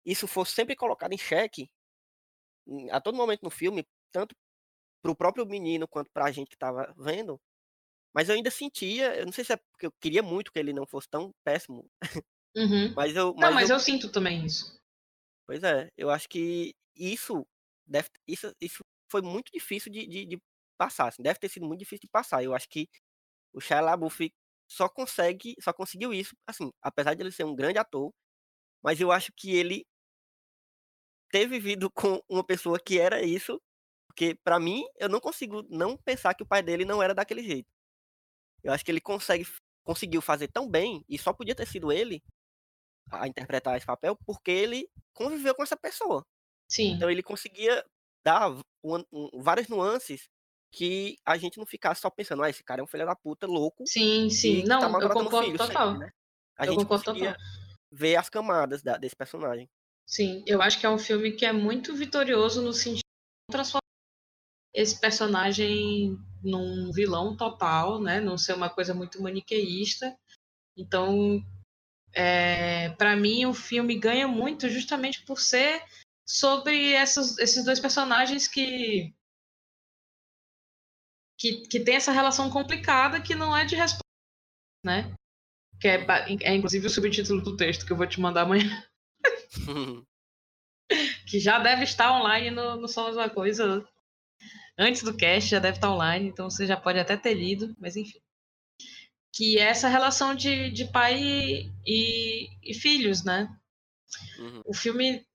isso 0.04 0.26
fosse 0.28 0.52
sempre 0.54 0.76
colocado 0.76 1.12
em 1.12 1.18
xeque, 1.18 1.70
a 2.90 3.00
todo 3.00 3.16
momento 3.16 3.42
no 3.42 3.50
filme, 3.50 3.84
tanto 4.12 4.34
para 5.02 5.10
o 5.12 5.16
próprio 5.16 5.46
menino 5.46 5.88
quanto 5.88 6.10
para 6.12 6.26
a 6.26 6.32
gente 6.32 6.48
que 6.48 6.56
estava 6.56 6.94
vendo, 6.98 7.40
Mas 8.14 8.28
eu 8.30 8.36
ainda 8.36 8.50
sentia, 8.50 9.16
eu 9.16 9.26
não 9.26 9.32
sei 9.32 9.44
se 9.44 9.52
é 9.54 9.58
porque 9.72 9.86
eu 9.86 9.92
queria 10.00 10.22
muito 10.22 10.52
que 10.52 10.58
ele 10.60 10.72
não 10.74 10.86
fosse 10.86 11.08
tão 11.10 11.32
péssimo, 11.44 11.86
Uhum. 12.56 12.96
mas 12.96 13.14
eu, 13.16 13.34
Não, 13.36 13.52
mas 13.52 13.54
mas 13.54 13.70
eu, 13.70 13.70
eu 13.70 13.78
sinto 13.78 14.10
também 14.10 14.44
isso. 14.44 14.80
pois 15.46 15.62
é, 15.62 15.88
eu 15.96 16.10
acho 16.10 16.28
que 16.28 16.74
isso 16.94 17.46
deve, 17.86 18.08
isso, 18.26 18.52
isso 18.60 18.84
foi 19.10 19.22
muito 19.22 19.50
difícil 19.52 19.90
de, 19.92 20.06
de, 20.06 20.26
de 20.26 20.38
passar, 20.78 21.08
assim, 21.08 21.22
deve 21.22 21.38
ter 21.38 21.48
sido 21.48 21.66
muito 21.66 21.80
difícil 21.80 22.02
de 22.02 22.08
passar. 22.08 22.42
Eu 22.44 22.54
acho 22.54 22.68
que 22.68 22.88
o 23.54 23.60
Shia 23.60 23.80
LaBeouf 23.80 24.30
só 24.70 24.88
consegue, 24.88 25.56
só 25.62 25.72
conseguiu 25.74 26.14
isso, 26.14 26.34
assim, 26.48 26.70
apesar 26.82 27.14
de 27.14 27.22
ele 27.22 27.32
ser 27.32 27.44
um 27.46 27.56
grande 27.56 27.78
ator, 27.78 28.12
mas 28.84 29.00
eu 29.00 29.12
acho 29.12 29.32
que 29.36 29.52
ele 29.56 29.84
ter 31.30 31.46
vivido 31.46 31.90
com 31.94 32.20
uma 32.28 32.44
pessoa 32.44 32.78
que 32.78 32.98
era 32.98 33.22
isso, 33.22 33.60
porque 34.16 34.34
pra 34.42 34.58
mim 34.58 34.82
eu 34.98 35.10
não 35.10 35.20
consigo 35.20 35.62
não 35.68 35.94
pensar 35.94 36.32
que 36.32 36.42
o 36.42 36.46
pai 36.46 36.62
dele 36.62 36.86
não 36.86 37.02
era 37.02 37.14
daquele 37.14 37.42
jeito. 37.42 37.66
Eu 38.64 38.72
acho 38.72 38.82
que 38.82 38.90
ele 38.90 39.00
consegue 39.00 39.46
conseguiu 39.84 40.22
fazer 40.22 40.48
tão 40.48 40.68
bem 40.68 41.04
e 41.08 41.16
só 41.18 41.32
podia 41.32 41.54
ter 41.54 41.66
sido 41.66 41.92
ele 41.92 42.20
a 43.12 43.28
interpretar 43.28 43.76
esse 43.76 43.86
papel 43.86 44.16
porque 44.26 44.50
ele 44.50 44.88
conviveu 45.14 45.54
com 45.54 45.62
essa 45.62 45.76
pessoa. 45.76 46.22
Sim, 46.68 46.92
Então 46.94 47.10
ele 47.10 47.22
conseguia 47.22 47.84
dar 48.24 48.50
um- 48.82 49.04
um- 49.12 49.42
várias 49.42 49.68
nuances 49.68 50.24
que 50.72 51.16
a 51.24 51.36
gente 51.36 51.58
não 51.58 51.66
ficasse 51.66 52.00
só 52.00 52.10
pensando, 52.10 52.42
ah, 52.42 52.50
esse 52.50 52.64
cara 52.64 52.80
é 52.80 52.84
um 52.84 52.86
filho 52.88 53.06
da 53.06 53.14
puta 53.14 53.46
louco 53.46 53.84
sim, 53.86 54.28
sim. 54.30 54.62
que 54.62 54.68
Não, 54.68 54.80
tá 54.80 54.86
eu 55.04 55.10
concordo 55.10 55.44
filho 55.46 55.58
total. 55.58 55.88
sempre, 55.92 56.06
né? 56.06 56.10
A 56.58 56.64
Eu 56.66 56.72
gente 56.72 56.82
concordo 56.82 57.04
conseguia 57.04 57.32
total. 57.34 57.46
ver 57.92 58.16
as 58.16 58.28
camadas 58.30 58.82
da- 58.82 58.96
desse 58.96 59.14
personagem. 59.14 59.68
Sim, 60.06 60.42
eu 60.46 60.60
acho 60.62 60.80
que 60.80 60.86
é 60.86 60.90
um 60.90 60.98
filme 60.98 61.32
que 61.32 61.44
é 61.44 61.52
muito 61.52 61.94
vitorioso 61.94 62.62
no 62.62 62.72
sentido 62.72 63.02
de 63.48 63.52
transformar 63.52 63.85
esse 64.76 65.00
personagem 65.00 66.18
num 66.44 66.92
vilão 66.92 67.34
total, 67.34 67.98
né? 67.98 68.20
Não 68.20 68.36
ser 68.36 68.52
uma 68.52 68.68
coisa 68.68 68.92
muito 68.92 69.22
maniqueísta. 69.22 70.14
Então, 70.76 71.42
é, 72.12 72.90
para 72.90 73.16
mim, 73.16 73.46
o 73.46 73.54
filme 73.54 73.98
ganha 73.98 74.28
muito 74.28 74.68
justamente 74.68 75.24
por 75.24 75.40
ser 75.40 75.82
sobre 76.28 76.92
essas- 76.92 77.38
esses 77.38 77.64
dois 77.64 77.80
personagens 77.80 78.46
que, 78.46 79.14
que 81.38 81.66
que 81.68 81.80
tem 81.80 81.96
essa 81.96 82.12
relação 82.12 82.50
complicada 82.50 83.20
que 83.22 83.34
não 83.34 83.56
é 83.56 83.64
de 83.64 83.76
resposta, 83.76 84.04
né? 84.84 85.14
Que 85.80 85.88
é, 85.88 86.06
é 86.42 86.54
inclusive 86.54 86.86
o 86.86 86.90
subtítulo 86.90 87.40
do 87.40 87.56
texto 87.56 87.86
que 87.86 87.92
eu 87.92 87.96
vou 87.96 88.06
te 88.06 88.20
mandar 88.20 88.42
amanhã. 88.42 88.84
que 91.26 91.40
já 91.40 91.58
deve 91.58 91.84
estar 91.84 92.12
online 92.12 92.50
no, 92.50 92.76
no 92.76 92.88
Somos 92.88 93.16
Uma 93.16 93.30
Coisa. 93.30 93.86
Antes 94.78 95.02
do 95.02 95.16
cast 95.16 95.50
já 95.50 95.58
deve 95.58 95.78
estar 95.78 95.90
online, 95.90 96.28
então 96.28 96.50
você 96.50 96.66
já 96.66 96.76
pode 96.76 96.98
até 96.98 97.16
ter 97.16 97.34
lido, 97.34 97.74
mas 97.78 97.96
enfim. 97.96 98.20
Que 99.34 99.58
é 99.58 99.62
essa 99.64 99.88
relação 99.88 100.34
de, 100.34 100.70
de 100.70 100.84
pai 100.90 101.22
e, 101.22 101.70
e- 101.86 102.48
e 102.62 102.74
filhos, 102.74 103.24
né? 103.24 103.48
Uhum. 104.38 104.62
O 104.66 104.74
filme 104.74 105.26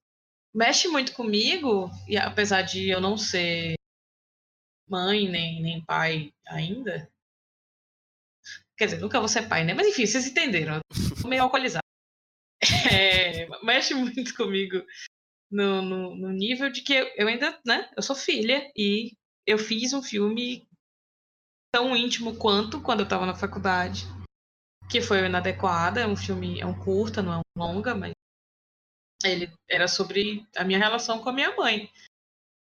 mexe 0.54 0.88
muito 0.88 1.12
comigo, 1.12 1.90
e 2.08 2.16
apesar 2.16 2.62
de 2.62 2.88
eu 2.88 3.00
não 3.00 3.16
ser 3.16 3.74
mãe 4.88 5.28
nem, 5.28 5.62
nem 5.62 5.84
pai 5.84 6.32
ainda. 6.46 7.10
Quer 8.76 8.86
dizer, 8.86 9.00
nunca 9.00 9.18
vou 9.20 9.28
ser 9.28 9.48
pai, 9.48 9.64
né? 9.64 9.74
Mas 9.74 9.86
enfim, 9.86 10.06
vocês 10.06 10.26
entenderam. 10.26 10.76
Eu 10.76 11.22
tô 11.22 11.28
meio 11.28 11.42
alcoolizado. 11.42 11.82
É, 12.92 13.48
mexe 13.64 13.94
muito 13.94 14.34
comigo 14.36 14.84
no, 15.50 15.82
no, 15.82 16.16
no 16.16 16.30
nível 16.30 16.70
de 16.70 16.82
que 16.82 16.92
eu, 16.92 17.06
eu 17.16 17.26
ainda, 17.28 17.58
né? 17.66 17.90
Eu 17.96 18.02
sou 18.02 18.14
filha 18.14 18.70
e 18.76 19.16
eu 19.46 19.58
fiz 19.58 19.92
um 19.92 20.02
filme 20.02 20.66
tão 21.74 21.96
íntimo 21.96 22.36
quanto 22.36 22.80
quando 22.80 23.00
eu 23.00 23.08
tava 23.08 23.26
na 23.26 23.34
faculdade, 23.34 24.04
que 24.90 25.00
foi 25.00 25.22
o 25.22 25.26
Inadequada, 25.26 26.00
é 26.00 26.06
um 26.06 26.16
filme, 26.16 26.60
é 26.60 26.66
um 26.66 26.78
curta, 26.78 27.22
não 27.22 27.32
é 27.32 27.38
um 27.38 27.42
longa, 27.56 27.94
mas 27.94 28.12
ele 29.24 29.52
era 29.68 29.88
sobre 29.88 30.46
a 30.56 30.64
minha 30.64 30.78
relação 30.78 31.20
com 31.20 31.30
a 31.30 31.32
minha 31.32 31.54
mãe. 31.56 31.90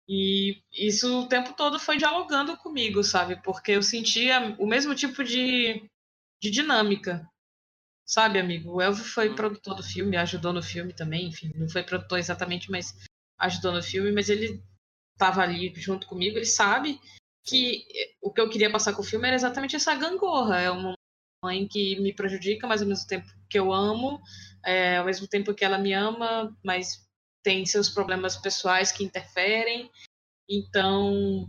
E 0.08 0.60
isso 0.72 1.22
o 1.22 1.28
tempo 1.28 1.54
todo 1.54 1.78
foi 1.78 1.96
dialogando 1.96 2.56
comigo, 2.56 3.02
sabe? 3.02 3.40
Porque 3.42 3.72
eu 3.72 3.82
sentia 3.82 4.54
o 4.58 4.66
mesmo 4.66 4.94
tipo 4.94 5.22
de, 5.22 5.88
de 6.42 6.50
dinâmica. 6.50 7.26
Sabe, 8.04 8.38
amigo? 8.38 8.72
O 8.72 8.82
Elvio 8.82 9.04
foi 9.04 9.30
Hum. 9.30 9.34
produtor 9.36 9.76
do 9.76 9.82
filme, 9.82 10.16
ajudou 10.16 10.52
no 10.52 10.62
filme 10.62 10.92
também, 10.92 11.28
enfim, 11.28 11.52
não 11.54 11.68
foi 11.68 11.82
produtor 11.82 12.18
exatamente, 12.18 12.70
mas 12.70 12.94
ajudou 13.38 13.72
no 13.72 13.82
filme, 13.82 14.12
mas 14.12 14.28
ele 14.28 14.62
estava 15.22 15.42
ali 15.42 15.72
junto 15.76 16.06
comigo, 16.08 16.36
ele 16.36 16.44
sabe 16.46 17.00
que 17.44 17.86
o 18.20 18.32
que 18.32 18.40
eu 18.40 18.50
queria 18.50 18.70
passar 18.70 18.92
com 18.92 19.02
o 19.02 19.04
filme 19.04 19.26
era 19.26 19.36
exatamente 19.36 19.76
essa 19.76 19.94
gangorra. 19.94 20.60
É 20.60 20.70
uma 20.70 20.94
mãe 21.44 21.66
que 21.68 21.98
me 22.00 22.12
prejudica, 22.12 22.66
mas 22.66 22.82
ao 22.82 22.88
mesmo 22.88 23.06
tempo 23.06 23.26
que 23.48 23.58
eu 23.58 23.72
amo, 23.72 24.20
é, 24.64 24.96
ao 24.98 25.04
mesmo 25.04 25.28
tempo 25.28 25.54
que 25.54 25.64
ela 25.64 25.78
me 25.78 25.92
ama, 25.92 26.56
mas 26.64 27.04
tem 27.42 27.64
seus 27.64 27.88
problemas 27.88 28.36
pessoais 28.36 28.90
que 28.90 29.04
interferem. 29.04 29.90
Então, 30.48 31.46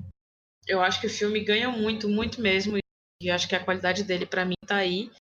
eu 0.68 0.82
acho 0.82 1.02
que 1.02 1.08
o 1.08 1.10
filme 1.10 1.40
ganha 1.44 1.70
muito, 1.70 2.08
muito 2.08 2.42
mesmo, 2.42 2.78
e 3.22 3.30
acho 3.32 3.48
que 3.48 3.56
a 3.56 3.64
qualidade 3.64 4.04
dele 4.04 4.26
para 4.26 4.46
mim 4.46 4.56
tá 4.68 4.78
aí 4.78 5.12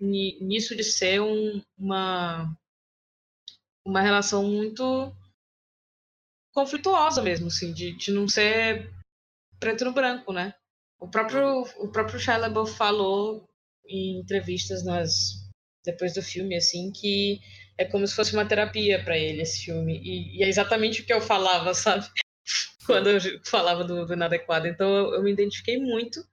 ni- 0.00 0.38
nisso 0.40 0.74
de 0.76 0.84
ser 0.84 1.20
um- 1.20 1.62
uma 1.78 2.54
uma 3.84 4.00
relação 4.00 4.44
muito 4.44 5.12
conflituosa 6.52 7.22
mesmo, 7.22 7.48
assim, 7.48 7.72
de, 7.72 7.96
de 7.96 8.12
não 8.12 8.28
ser 8.28 8.90
preto 9.58 9.84
no 9.84 9.92
branco, 9.92 10.32
né? 10.32 10.54
O 11.00 11.08
próprio, 11.08 11.62
o 11.78 11.88
próprio 11.90 12.18
Shia 12.18 12.36
LaBeouf 12.36 12.76
falou 12.76 13.48
em 13.86 14.20
entrevistas 14.20 14.84
nas, 14.84 15.42
depois 15.84 16.14
do 16.14 16.22
filme, 16.22 16.54
assim, 16.54 16.92
que 16.92 17.40
é 17.76 17.84
como 17.84 18.06
se 18.06 18.14
fosse 18.14 18.32
uma 18.34 18.46
terapia 18.46 19.02
para 19.02 19.18
ele 19.18 19.42
esse 19.42 19.64
filme. 19.64 19.98
E, 19.98 20.38
e 20.38 20.44
é 20.44 20.48
exatamente 20.48 21.02
o 21.02 21.04
que 21.06 21.12
eu 21.12 21.20
falava, 21.20 21.74
sabe? 21.74 22.06
Quando 22.86 23.08
eu 23.08 23.20
falava 23.44 23.84
do, 23.84 24.06
do 24.06 24.12
Inadequado. 24.12 24.66
Então 24.66 24.88
eu, 24.88 25.14
eu 25.14 25.22
me 25.22 25.32
identifiquei 25.32 25.78
muito 25.78 26.24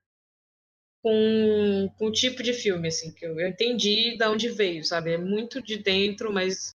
com, 1.01 1.89
com 1.97 2.07
o 2.07 2.11
tipo 2.11 2.43
de 2.43 2.53
filme, 2.53 2.87
assim, 2.87 3.13
que 3.13 3.25
eu, 3.25 3.39
eu 3.39 3.47
entendi 3.47 4.17
de 4.17 4.25
onde 4.25 4.49
veio, 4.49 4.83
sabe? 4.83 5.13
É 5.13 5.17
muito 5.17 5.61
de 5.61 5.77
dentro, 5.77 6.31
mas 6.31 6.75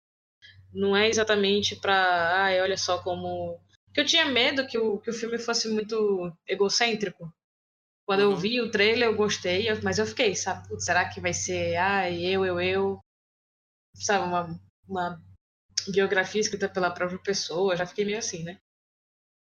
não 0.73 0.97
é 0.97 1.09
exatamente 1.09 1.77
pra. 1.77 2.45
Ai, 2.45 2.61
olha 2.61 2.77
só 2.77 3.03
como. 3.03 3.61
Porque 3.87 4.01
eu 4.01 4.07
tinha 4.07 4.25
medo 4.27 4.67
que 4.67 4.79
o, 4.79 4.99
que 5.01 5.11
o 5.11 5.15
filme 5.15 5.39
fosse 5.39 5.69
muito 5.69 6.33
egocêntrico. 6.47 7.33
Quando 8.07 8.21
eu 8.21 8.31
Uhum. 8.31 8.37
vi 8.37 8.61
o 8.61 8.71
trailer, 8.71 9.09
eu 9.09 9.17
gostei, 9.17 9.71
eu- 9.71 9.83
mas 9.83 9.99
eu 9.99 10.07
fiquei, 10.07 10.35
sabe? 10.37 10.69
Será 10.83 11.09
que 11.09 11.21
vai 11.21 11.33
ser, 11.35 11.77
ai, 11.77 12.25
eu, 12.25 12.45
eu, 12.45 12.61
eu? 12.61 13.01
Sabe, 13.97 14.25
uma, 14.27 14.61
uma 14.89 15.23
biografia 15.93 16.41
escrita 16.41 16.69
pela 16.69 16.91
própria 16.91 17.19
pessoa, 17.21 17.77
já 17.77 17.87
fiquei 17.87 18.05
meio 18.05 18.19
assim, 18.19 18.43
né? 18.45 18.59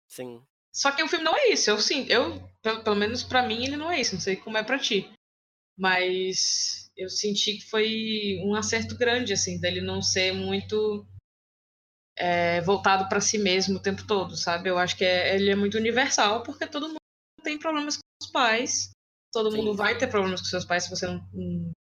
Sim. 0.08 0.42
Só 0.72 0.92
que 0.92 1.02
o 1.02 1.08
filme 1.08 1.24
não 1.24 1.36
é 1.36 1.48
isso, 1.48 1.70
eu 1.70 1.78
sim, 1.78 2.06
eu, 2.08 2.42
pelo, 2.62 2.82
pelo 2.84 2.96
menos 2.96 3.22
pra 3.22 3.42
mim, 3.42 3.64
ele 3.64 3.76
não 3.76 3.90
é 3.90 4.00
isso, 4.00 4.14
não 4.14 4.20
sei 4.20 4.36
como 4.36 4.58
é 4.58 4.62
pra 4.62 4.78
ti. 4.78 5.10
Mas 5.78 6.85
eu 6.96 7.08
senti 7.10 7.58
que 7.58 7.66
foi 7.68 8.40
um 8.44 8.54
acerto 8.54 8.96
grande, 8.96 9.32
assim, 9.32 9.60
dele 9.60 9.80
não 9.80 10.00
ser 10.02 10.32
muito 10.32 11.06
é, 12.18 12.60
voltado 12.62 13.08
pra 13.08 13.20
si 13.20 13.38
mesmo 13.38 13.76
o 13.76 13.82
tempo 13.82 14.06
todo, 14.06 14.36
sabe? 14.36 14.68
Eu 14.70 14.78
acho 14.78 14.96
que 14.96 15.04
é- 15.04 15.34
ele 15.34 15.50
é 15.50 15.54
muito 15.54 15.76
universal, 15.76 16.42
porque 16.42 16.66
todo 16.66 16.88
mundo 16.88 16.96
tem 17.42 17.58
problemas 17.58 17.96
com 17.96 18.02
os 18.22 18.30
pais, 18.30 18.90
todo 19.32 19.50
Sim, 19.50 19.58
mundo 19.58 19.74
vai 19.76 19.96
ter 19.98 20.06
problemas 20.08 20.40
com 20.40 20.46
seus 20.46 20.64
pais, 20.64 20.84
se 20.84 20.90
você 20.90 21.06
não, 21.06 21.28
não, 21.32 21.72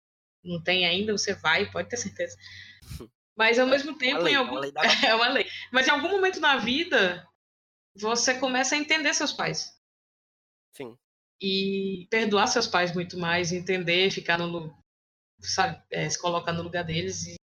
não 0.44 0.62
tem 0.62 0.86
ainda, 0.86 1.12
você 1.12 1.34
vai, 1.34 1.70
pode 1.70 1.88
ter 1.88 1.96
certeza. 1.96 2.36
Mas 3.36 3.58
ao 3.58 3.66
mesmo 3.66 3.92
Uma 3.92 3.98
tempo, 3.98 4.22
lei, 4.22 4.34
em 4.34 4.36
uma 4.36 4.44
algum, 4.44 4.58
lei 4.60 4.72
da 4.72 4.82
é 5.06 5.14
uma 5.14 5.28
lei. 5.28 5.46
Mas 5.72 5.86
em 5.88 5.90
algum 5.90 6.08
momento 6.08 6.40
na 6.40 6.56
vida, 6.58 7.26
você 7.96 8.38
começa 8.38 8.74
a 8.74 8.78
entender 8.78 9.12
seus 9.14 9.32
pais. 9.32 9.72
Sim. 10.76 10.98
E 11.40 12.06
perdoar 12.10 12.46
seus 12.46 12.66
pais 12.66 12.94
muito 12.94 13.18
mais, 13.18 13.52
entender, 13.52 14.10
ficar 14.10 14.38
no. 14.38 14.74
Sabe, 15.44 15.82
é, 15.90 16.08
se 16.08 16.18
colocar 16.20 16.52
no 16.52 16.62
lugar 16.62 16.84
deles. 16.84 17.26
E, 17.26 17.36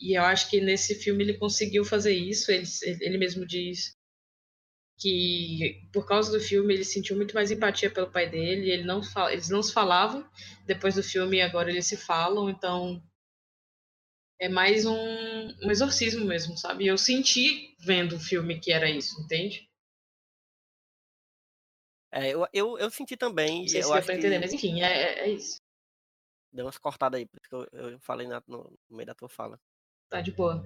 e 0.00 0.18
eu 0.18 0.24
acho 0.24 0.50
que 0.50 0.60
nesse 0.60 0.94
filme 0.96 1.24
ele 1.24 1.38
conseguiu 1.38 1.84
fazer 1.84 2.14
isso. 2.14 2.50
Ele, 2.52 2.64
ele 3.02 3.18
mesmo 3.18 3.46
diz 3.46 3.96
que 4.98 5.88
por 5.92 6.06
causa 6.06 6.30
do 6.30 6.40
filme 6.40 6.72
ele 6.74 6.84
sentiu 6.84 7.16
muito 7.16 7.34
mais 7.34 7.50
empatia 7.50 7.90
pelo 7.90 8.10
pai 8.10 8.28
dele. 8.30 8.70
Ele 8.70 8.84
não 8.84 9.02
fala, 9.02 9.32
eles 9.32 9.48
não 9.48 9.62
se 9.62 9.72
falavam 9.72 10.28
depois 10.66 10.94
do 10.94 11.02
filme 11.02 11.38
e 11.38 11.42
agora 11.42 11.70
eles 11.70 11.86
se 11.86 11.96
falam. 11.96 12.48
Então 12.48 13.02
é 14.40 14.48
mais 14.48 14.84
um, 14.84 14.94
um 14.94 15.70
exorcismo 15.70 16.24
mesmo, 16.24 16.56
sabe? 16.58 16.86
Eu 16.86 16.98
senti 16.98 17.74
vendo 17.80 18.16
o 18.16 18.20
filme 18.20 18.60
que 18.60 18.72
era 18.72 18.90
isso, 18.90 19.20
entende? 19.22 19.68
É, 22.10 22.28
eu, 22.30 22.46
eu, 22.52 22.78
eu 22.78 22.90
senti 22.90 23.16
também, 23.16 23.62
Não 23.62 23.68
sei 23.68 23.82
se 23.82 23.88
eu 23.88 23.92
deu 23.92 23.98
acho 23.98 24.06
pra 24.06 24.14
que 24.14 24.18
entender, 24.18 24.38
mas 24.38 24.52
enfim, 24.52 24.82
é, 24.82 24.86
é- 24.86 25.18
é 25.24 25.30
isso. 25.30 25.56
Deu 26.52 26.66
umas 26.66 26.78
cortadas 26.78 27.18
aí, 27.18 27.26
por 27.26 27.38
isso 27.40 27.48
que 27.48 27.54
eu, 27.56 27.92
eu 27.92 28.00
falei 28.00 28.26
na- 28.28 28.42
no, 28.46 28.78
no 28.90 28.96
meio 28.96 29.06
da 29.06 29.14
tua 29.14 29.28
fala. 29.28 29.60
Tá 30.08 30.20
de 30.20 30.30
boa. 30.30 30.62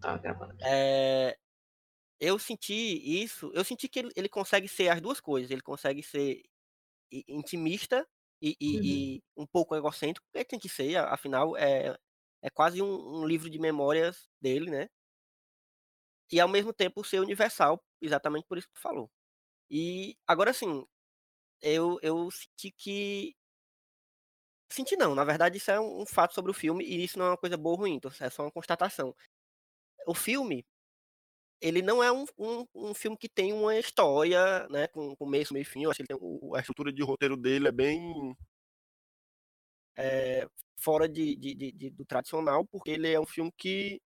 Tá 0.00 0.16
gravando. 0.18 0.54
É, 0.62 1.36
eu 2.20 2.38
senti 2.38 2.74
isso, 2.74 3.50
eu 3.54 3.64
senti 3.64 3.88
que 3.88 4.00
ele, 4.00 4.10
ele 4.16 4.28
consegue 4.28 4.68
ser 4.68 4.88
as 4.90 5.00
duas 5.02 5.20
coisas, 5.20 5.50
ele 5.50 5.62
consegue 5.62 6.02
ser 6.02 6.42
intimista 7.28 8.06
e, 8.42 8.56
e- 8.60 8.68
Uhum. 8.70 9.10
e 9.18 9.22
um 9.36 9.46
pouco 9.46 9.76
egocêntrico, 9.76 10.26
porque 10.32 10.44
tem 10.46 10.58
que 10.60 10.68
ser, 10.68 10.96
afinal, 10.98 11.56
é, 11.56 11.96
é 12.42 12.50
quase 12.50 12.82
um, 12.82 13.20
um 13.22 13.26
livro 13.26 13.50
de 13.50 13.58
memórias 13.60 14.28
dele, 14.40 14.70
né? 14.70 14.88
E 16.32 16.40
ao 16.40 16.48
mesmo 16.48 16.72
tempo 16.72 17.04
ser 17.04 17.20
universal, 17.20 17.82
exatamente 18.00 18.46
por 18.46 18.56
isso 18.58 18.68
que 18.68 18.74
tu 18.74 18.80
falou. 18.80 19.10
E 19.70 20.16
agora 20.26 20.52
sim, 20.54 20.86
eu, 21.62 21.98
eu 22.02 22.30
senti 22.30 22.72
que. 22.72 23.36
Senti 24.72 24.96
não, 24.96 25.14
na 25.14 25.24
verdade 25.24 25.58
isso 25.58 25.70
é 25.70 25.80
um, 25.80 26.02
um 26.02 26.06
fato 26.06 26.34
sobre 26.34 26.50
o 26.50 26.54
filme 26.54 26.84
e 26.84 27.04
isso 27.04 27.18
não 27.18 27.26
é 27.26 27.30
uma 27.30 27.36
coisa 27.36 27.56
boa 27.56 27.74
ou 27.74 27.80
ruim, 27.80 27.94
então 27.94 28.10
é 28.20 28.30
só 28.30 28.42
uma 28.44 28.52
constatação. 28.52 29.14
O 30.06 30.14
filme, 30.14 30.64
ele 31.60 31.82
não 31.82 32.02
é 32.02 32.12
um, 32.12 32.24
um, 32.38 32.66
um 32.74 32.94
filme 32.94 33.16
que 33.18 33.28
tem 33.28 33.52
uma 33.52 33.76
história, 33.78 34.68
né, 34.70 34.88
com 34.88 35.16
começo, 35.16 35.52
meio 35.54 35.62
e 35.62 35.66
fim. 35.66 35.84
Eu 35.84 35.90
acho 35.90 35.98
que 35.98 36.02
ele 36.02 36.08
tem 36.08 36.18
o- 36.20 36.54
a 36.56 36.60
estrutura 36.60 36.92
de 36.92 37.02
roteiro 37.02 37.36
dele 37.36 37.68
é 37.68 37.72
bem 37.72 38.36
é, 39.96 40.46
fora 40.78 41.08
de, 41.08 41.36
de- 41.36 41.54
de- 41.54 41.72
de- 41.72 41.90
do 41.90 42.04
tradicional, 42.04 42.64
porque 42.66 42.90
ele 42.90 43.12
é 43.12 43.20
um 43.20 43.26
filme 43.26 43.52
que 43.56 44.00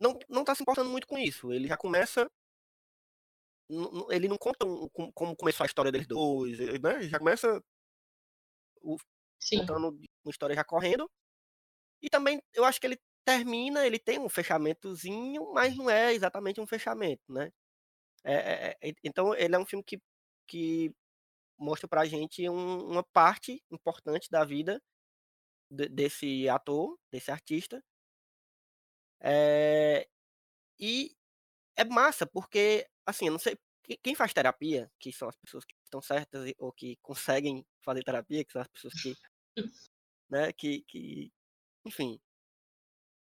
não, 0.00 0.18
não 0.28 0.44
tá 0.44 0.54
se 0.54 0.62
importando 0.62 0.90
muito 0.90 1.06
com 1.06 1.18
isso. 1.18 1.52
Ele 1.52 1.68
já 1.68 1.76
começa. 1.76 2.28
Ele 4.10 4.28
não 4.28 4.38
conta 4.38 4.66
um- 4.66 4.88
com- 4.90 5.12
como 5.12 5.36
começou 5.36 5.64
a 5.64 5.66
história 5.66 5.92
deles 5.92 6.06
dois, 6.06 6.58
né? 6.80 7.02
Já 7.02 7.18
começa 7.18 7.62
Sim. 9.40 9.68
contando 9.68 9.88
uma 10.24 10.30
história 10.30 10.54
já 10.56 10.64
correndo. 10.64 11.10
E 12.02 12.08
também 12.10 12.40
eu 12.54 12.64
acho 12.64 12.80
que 12.80 12.86
ele 12.86 12.98
termina, 13.24 13.86
ele 13.86 13.98
tem 13.98 14.18
um 14.18 14.28
fechamentozinho, 14.28 15.52
mas 15.54 15.76
não 15.76 15.90
é 15.90 16.14
exatamente 16.14 16.60
um 16.60 16.66
fechamento, 16.66 17.22
né? 17.32 17.50
É, 18.24 18.34
é- 18.82 18.90
é- 18.90 18.94
então 19.04 19.34
ele 19.34 19.54
é 19.56 19.58
um 19.58 19.66
filme 19.66 19.84
que, 19.84 20.00
que 20.48 20.92
mostra 21.58 21.88
pra 21.88 22.06
gente 22.06 22.48
um- 22.50 22.86
uma 22.90 23.04
parte 23.04 23.62
importante 23.70 24.30
da 24.30 24.44
vida 24.44 24.82
de- 25.70 25.88
desse 25.88 26.48
ator, 26.48 26.98
desse 27.12 27.30
artista. 27.32 27.82
É, 29.20 30.08
e 30.80 31.16
é 31.76 31.84
massa, 31.84 32.26
porque, 32.26 32.88
assim, 33.06 33.26
eu 33.28 33.32
não 33.32 33.40
sei, 33.40 33.58
que- 33.84 33.98
quem 33.98 34.14
faz 34.16 34.34
terapia, 34.34 34.90
que 35.00 35.12
são 35.12 35.28
as 35.28 35.36
pessoas 35.36 35.64
que 35.66 35.74
estão 35.88 36.02
certas 36.02 36.52
ou 36.58 36.72
que 36.72 36.96
conseguem 37.02 37.66
fazer 37.84 38.04
terapia, 38.04 38.44
que 38.44 38.52
são 38.52 38.62
as 38.62 38.68
pessoas 38.68 38.94
que, 38.94 39.16
né, 40.30 40.52
que, 40.52 40.82
que 40.82 41.32
enfim, 41.84 42.20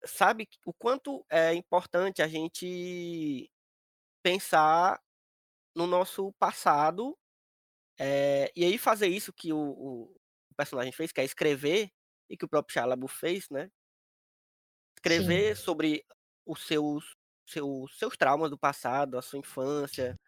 sabe 0.04 0.48
o 0.64 0.72
quanto 0.72 1.24
é 1.30 1.54
importante 1.54 2.22
a 2.22 2.28
gente 2.28 3.50
pensar 4.22 5.00
no 5.76 5.86
nosso 5.86 6.32
passado, 6.34 7.18
eh, 7.98 8.52
e 8.56 8.64
aí 8.64 8.78
fazer 8.78 9.08
isso 9.08 9.32
que 9.32 9.52
o, 9.52 9.58
o 9.58 10.16
personagem 10.56 10.92
fez, 10.92 11.12
que 11.12 11.20
é 11.20 11.24
escrever, 11.24 11.90
e 12.30 12.36
que 12.36 12.44
o 12.44 12.48
próprio 12.48 12.74
Shia 12.74 12.86
LaBeouf 12.86 13.14
fez, 13.16 13.48
né? 13.50 13.70
Escrever 14.96 15.56
sobre 15.56 16.04
os 16.44 16.62
seus, 16.66 17.16
seus, 17.46 17.96
seus 17.98 18.16
traumas 18.16 18.50
do 18.50 18.58
passado, 18.58 19.16
a 19.18 19.22
sua 19.22 19.38
infância. 19.38 20.18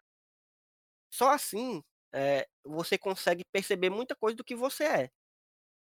Só 1.11 1.29
assim 1.31 1.83
eh, 2.13 2.47
você 2.65 2.97
consegue 2.97 3.43
perceber 3.51 3.89
muita 3.89 4.15
coisa 4.15 4.35
do 4.37 4.43
que 4.43 4.55
você 4.55 4.83
é. 4.85 5.11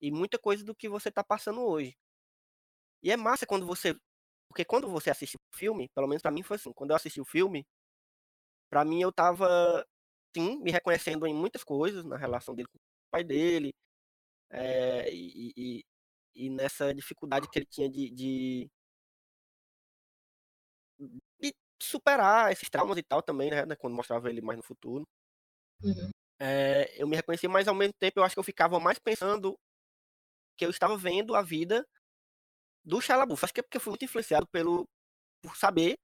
E 0.01 0.12
muita 0.12 0.39
coisa 0.39 0.63
do 0.65 0.75
que 0.75 0.89
você 0.89 1.10
está 1.10 1.23
passando 1.23 1.62
hoje. 1.62 1.95
E 3.04 3.12
é 3.12 3.17
massa 3.17 3.45
quando 3.45 3.65
você. 3.65 3.95
Porque 4.49 4.65
quando 4.65 4.89
você 4.89 5.10
assiste 5.10 5.36
o 5.36 5.58
filme, 5.58 5.89
pelo 5.95 6.08
menos 6.08 6.21
pra 6.21 6.32
mim 6.32 6.43
foi 6.43 6.56
assim, 6.58 6.71
quando 6.73 6.91
eu 6.91 6.95
assisti 6.95 7.19
o 7.21 7.25
filme, 7.25 7.65
pra 8.69 8.86
mim 8.86 9.01
eu 9.01 9.12
tava, 9.12 9.86
sim, 10.36 10.60
me 10.62 10.71
reconhecendo 10.71 11.25
em 11.28 11.34
muitas 11.34 11.63
coisas, 11.63 12.04
na 12.06 12.17
relação 12.17 12.56
dele 12.56 12.67
com 12.69 12.78
o 12.78 12.82
pai 13.12 13.23
dele, 13.23 13.73
eh, 14.51 15.10
e, 15.13 15.54
e- 15.58 15.86
e 16.36 16.51
nessa 16.51 16.93
dificuldade 16.95 17.49
que 17.49 17.60
ele 17.60 17.67
tinha 17.67 17.89
de, 17.89 18.10
de, 18.12 18.71
de 21.41 21.54
superar 21.82 22.51
esses 22.51 22.69
traumas 22.69 22.97
e 22.97 23.04
tal 23.04 23.21
também, 23.21 23.49
né? 23.51 23.65
né, 23.65 23.75
Quando 23.75 23.95
mostrava 23.95 24.30
ele 24.30 24.41
mais 24.41 24.58
no 24.58 24.63
futuro. 24.63 25.06
Uhum. 25.86 26.12
Eh, 26.39 26.95
eu 27.02 27.08
me 27.08 27.15
reconheci, 27.15 27.48
mas 27.48 27.67
ao 27.67 27.76
mesmo 27.76 27.93
tempo 28.00 28.19
eu 28.19 28.24
acho 28.24 28.36
que 28.36 28.39
eu 28.39 28.43
ficava 28.43 28.80
mais 28.80 29.00
pensando 29.00 29.58
que 30.58 30.65
eu 30.65 30.69
estava 30.69 30.98
vendo 30.98 31.36
a 31.36 31.41
vida 31.41 31.86
do 32.84 33.02
Shia 33.02 33.15
LaBeouf. 33.17 33.43
Acho 33.43 33.54
que 33.54 33.60
é 33.60 33.63
porque 33.63 33.78
eu 33.78 33.82
fui 33.82 33.91
muito 33.91 34.06
influenciado 34.06 34.48
pelo, 34.52 34.88
por 35.43 35.58
saber 35.58 35.95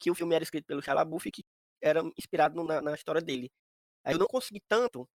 que 0.00 0.10
o 0.10 0.16
filme 0.16 0.34
era 0.34 0.44
escrito 0.44 0.66
pelo 0.66 0.82
Shia 0.82 0.94
LaBeouf 0.94 1.28
e 1.28 1.32
que 1.32 1.44
era 1.82 2.02
inspirado 2.18 2.62
na, 2.64 2.82
na 2.82 2.94
história 2.94 3.22
dele. 3.22 3.50
Aí 4.04 4.14
eu 4.14 4.18
não 4.18 4.26
consegui 4.28 4.60
tanto 4.68 5.08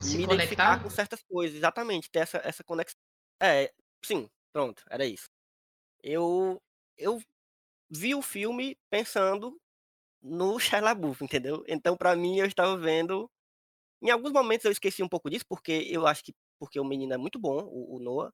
Se 0.00 0.16
me 0.16 0.24
identificar 0.24 0.76
conectar? 0.76 0.82
com 0.82 0.90
certas 0.90 1.22
coisas, 1.22 1.56
exatamente, 1.56 2.10
ter 2.10 2.20
essa, 2.20 2.38
essa 2.38 2.62
conexão. 2.64 2.96
É, 3.42 3.72
sim, 4.04 4.28
pronto, 4.52 4.82
era 4.90 5.04
isso. 5.06 5.26
Eu, 6.02 6.60
eu 6.96 7.20
vi 7.90 8.14
o 8.14 8.22
filme 8.22 8.76
pensando 8.90 9.58
no 10.26 10.58
Shia 10.60 10.80
LaBeouf, 10.80 11.22
entendeu? 11.24 11.64
Então, 11.68 11.96
pra 11.96 12.16
mim, 12.16 12.38
eu 12.38 12.46
estava 12.46 12.76
vendo. 12.78 13.30
Em 14.02 14.10
alguns 14.10 14.32
momentos 14.32 14.64
eu 14.66 14.72
esqueci 14.72 15.02
um 15.02 15.08
pouco 15.08 15.30
disso, 15.30 15.46
porque 15.48 15.72
eu 15.90 16.06
acho 16.06 16.24
que 16.24 16.34
porque 16.60 16.80
o 16.80 16.84
menino 16.84 17.14
é 17.14 17.18
muito 17.18 17.38
bom, 17.40 17.64
o, 17.64 17.96
o 17.96 18.00
Noah. 18.00 18.32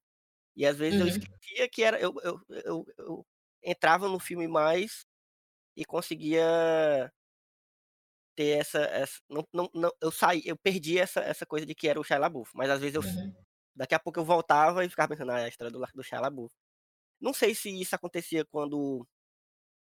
E 0.57 0.67
às 0.67 0.77
vezes 0.79 1.01
eu 1.01 1.07
Uhum. 1.07 1.09
esquecia 1.09 1.69
que 1.71 1.83
era. 1.85 2.01
Eu, 2.01 2.15
eu, 2.25 2.41
eu, 2.65 2.87
eu 2.99 3.27
entrava 3.65 4.09
no 4.09 4.21
filme 4.21 4.49
mais 4.49 5.07
e 5.77 5.85
conseguia 5.85 7.13
ter 8.37 8.59
essa. 8.59 8.81
essa 8.81 9.21
não, 9.29 9.47
não, 9.53 9.71
não, 9.75 9.91
eu 10.01 10.11
saí, 10.11 10.43
eu 10.45 10.57
perdi 10.57 10.99
essa, 10.99 11.21
essa 11.21 11.47
coisa 11.47 11.67
de 11.67 11.75
que 11.75 11.89
era 11.89 12.01
o 12.01 12.05
Shia 12.05 12.19
LaBeouf. 12.19 12.51
Mas 12.55 12.71
às 12.71 12.81
vezes 12.81 12.95
eu, 12.97 13.03
Uhum. 13.03 13.45
daqui 13.77 13.95
a 13.95 14.01
pouco 14.01 14.21
eu 14.21 14.25
voltava 14.25 14.85
e 14.85 14.91
ficava 14.91 15.11
pensando, 15.11 15.33
ah, 15.33 15.41
é 15.41 15.47
a 15.47 15.49
história 15.49 15.73
do, 15.73 15.81
do 15.95 16.05
Shia 16.05 16.21
LaBeouf. 16.21 16.55
Não 17.21 17.35
sei 17.35 17.55
se 17.55 17.71
isso 17.81 17.95
acontecia 17.97 18.45
quando 18.47 19.07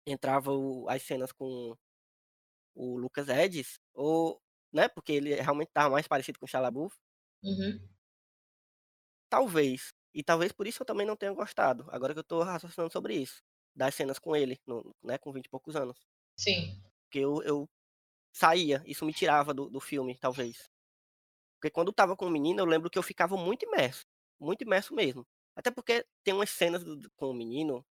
entrava 0.06 0.52
o- 0.52 0.88
as 0.90 1.02
cenas 1.04 1.32
com 1.32 1.76
o 2.74 2.98
Lucas 2.98 3.28
Edis, 3.28 3.80
ou, 3.94 4.40
né, 4.72 4.88
porque 4.88 5.12
ele 5.12 5.34
realmente 5.34 5.68
estava 5.68 5.90
mais 5.90 6.08
parecido 6.08 6.38
com 6.38 6.46
o 6.46 6.48
Shia 6.48 6.60
LaBeouf. 6.60 6.96
Uhum. 7.42 7.88
Talvez. 9.30 9.92
E 10.14 10.22
talvez 10.22 10.52
por 10.52 10.66
isso 10.66 10.82
eu 10.82 10.86
também 10.86 11.06
não 11.06 11.16
tenha 11.16 11.32
gostado. 11.32 11.86
Agora 11.90 12.12
que 12.14 12.20
eu 12.20 12.24
tô 12.24 12.42
raciocinando 12.42 12.92
sobre 12.92 13.14
isso. 13.14 13.42
Das 13.74 13.94
cenas 13.94 14.18
com 14.18 14.34
ele, 14.34 14.58
no- 14.66 14.94
né, 15.02 15.18
com 15.18 15.32
20 15.32 15.46
e 15.46 15.50
poucos 15.50 15.76
anos. 15.76 15.98
Sim. 16.36 16.82
Porque 17.06 17.18
eu, 17.24 17.42
eu 17.42 17.68
saía, 18.34 18.82
isso 18.86 19.06
me 19.06 19.14
tirava 19.14 19.54
do, 19.54 19.70
do 19.70 19.80
filme, 19.80 20.18
talvez. 20.18 20.68
Porque 21.60 21.72
quando 21.72 21.88
eu 21.88 21.94
tava 21.94 22.16
com 22.16 22.26
o 22.26 22.30
menino, 22.30 22.60
eu 22.60 22.66
lembro 22.66 22.90
que 22.90 22.98
eu 22.98 23.02
ficava 23.02 23.36
muito 23.36 23.64
imerso. 23.64 24.04
Muito 24.40 24.62
imerso 24.62 24.94
mesmo. 24.94 25.26
Até 25.56 25.70
porque 25.70 26.06
tem 26.24 26.34
umas 26.34 26.50
cenas 26.50 26.84
do- 26.84 27.10
com 27.16 27.30
o 27.30 27.34
menino 27.34 27.84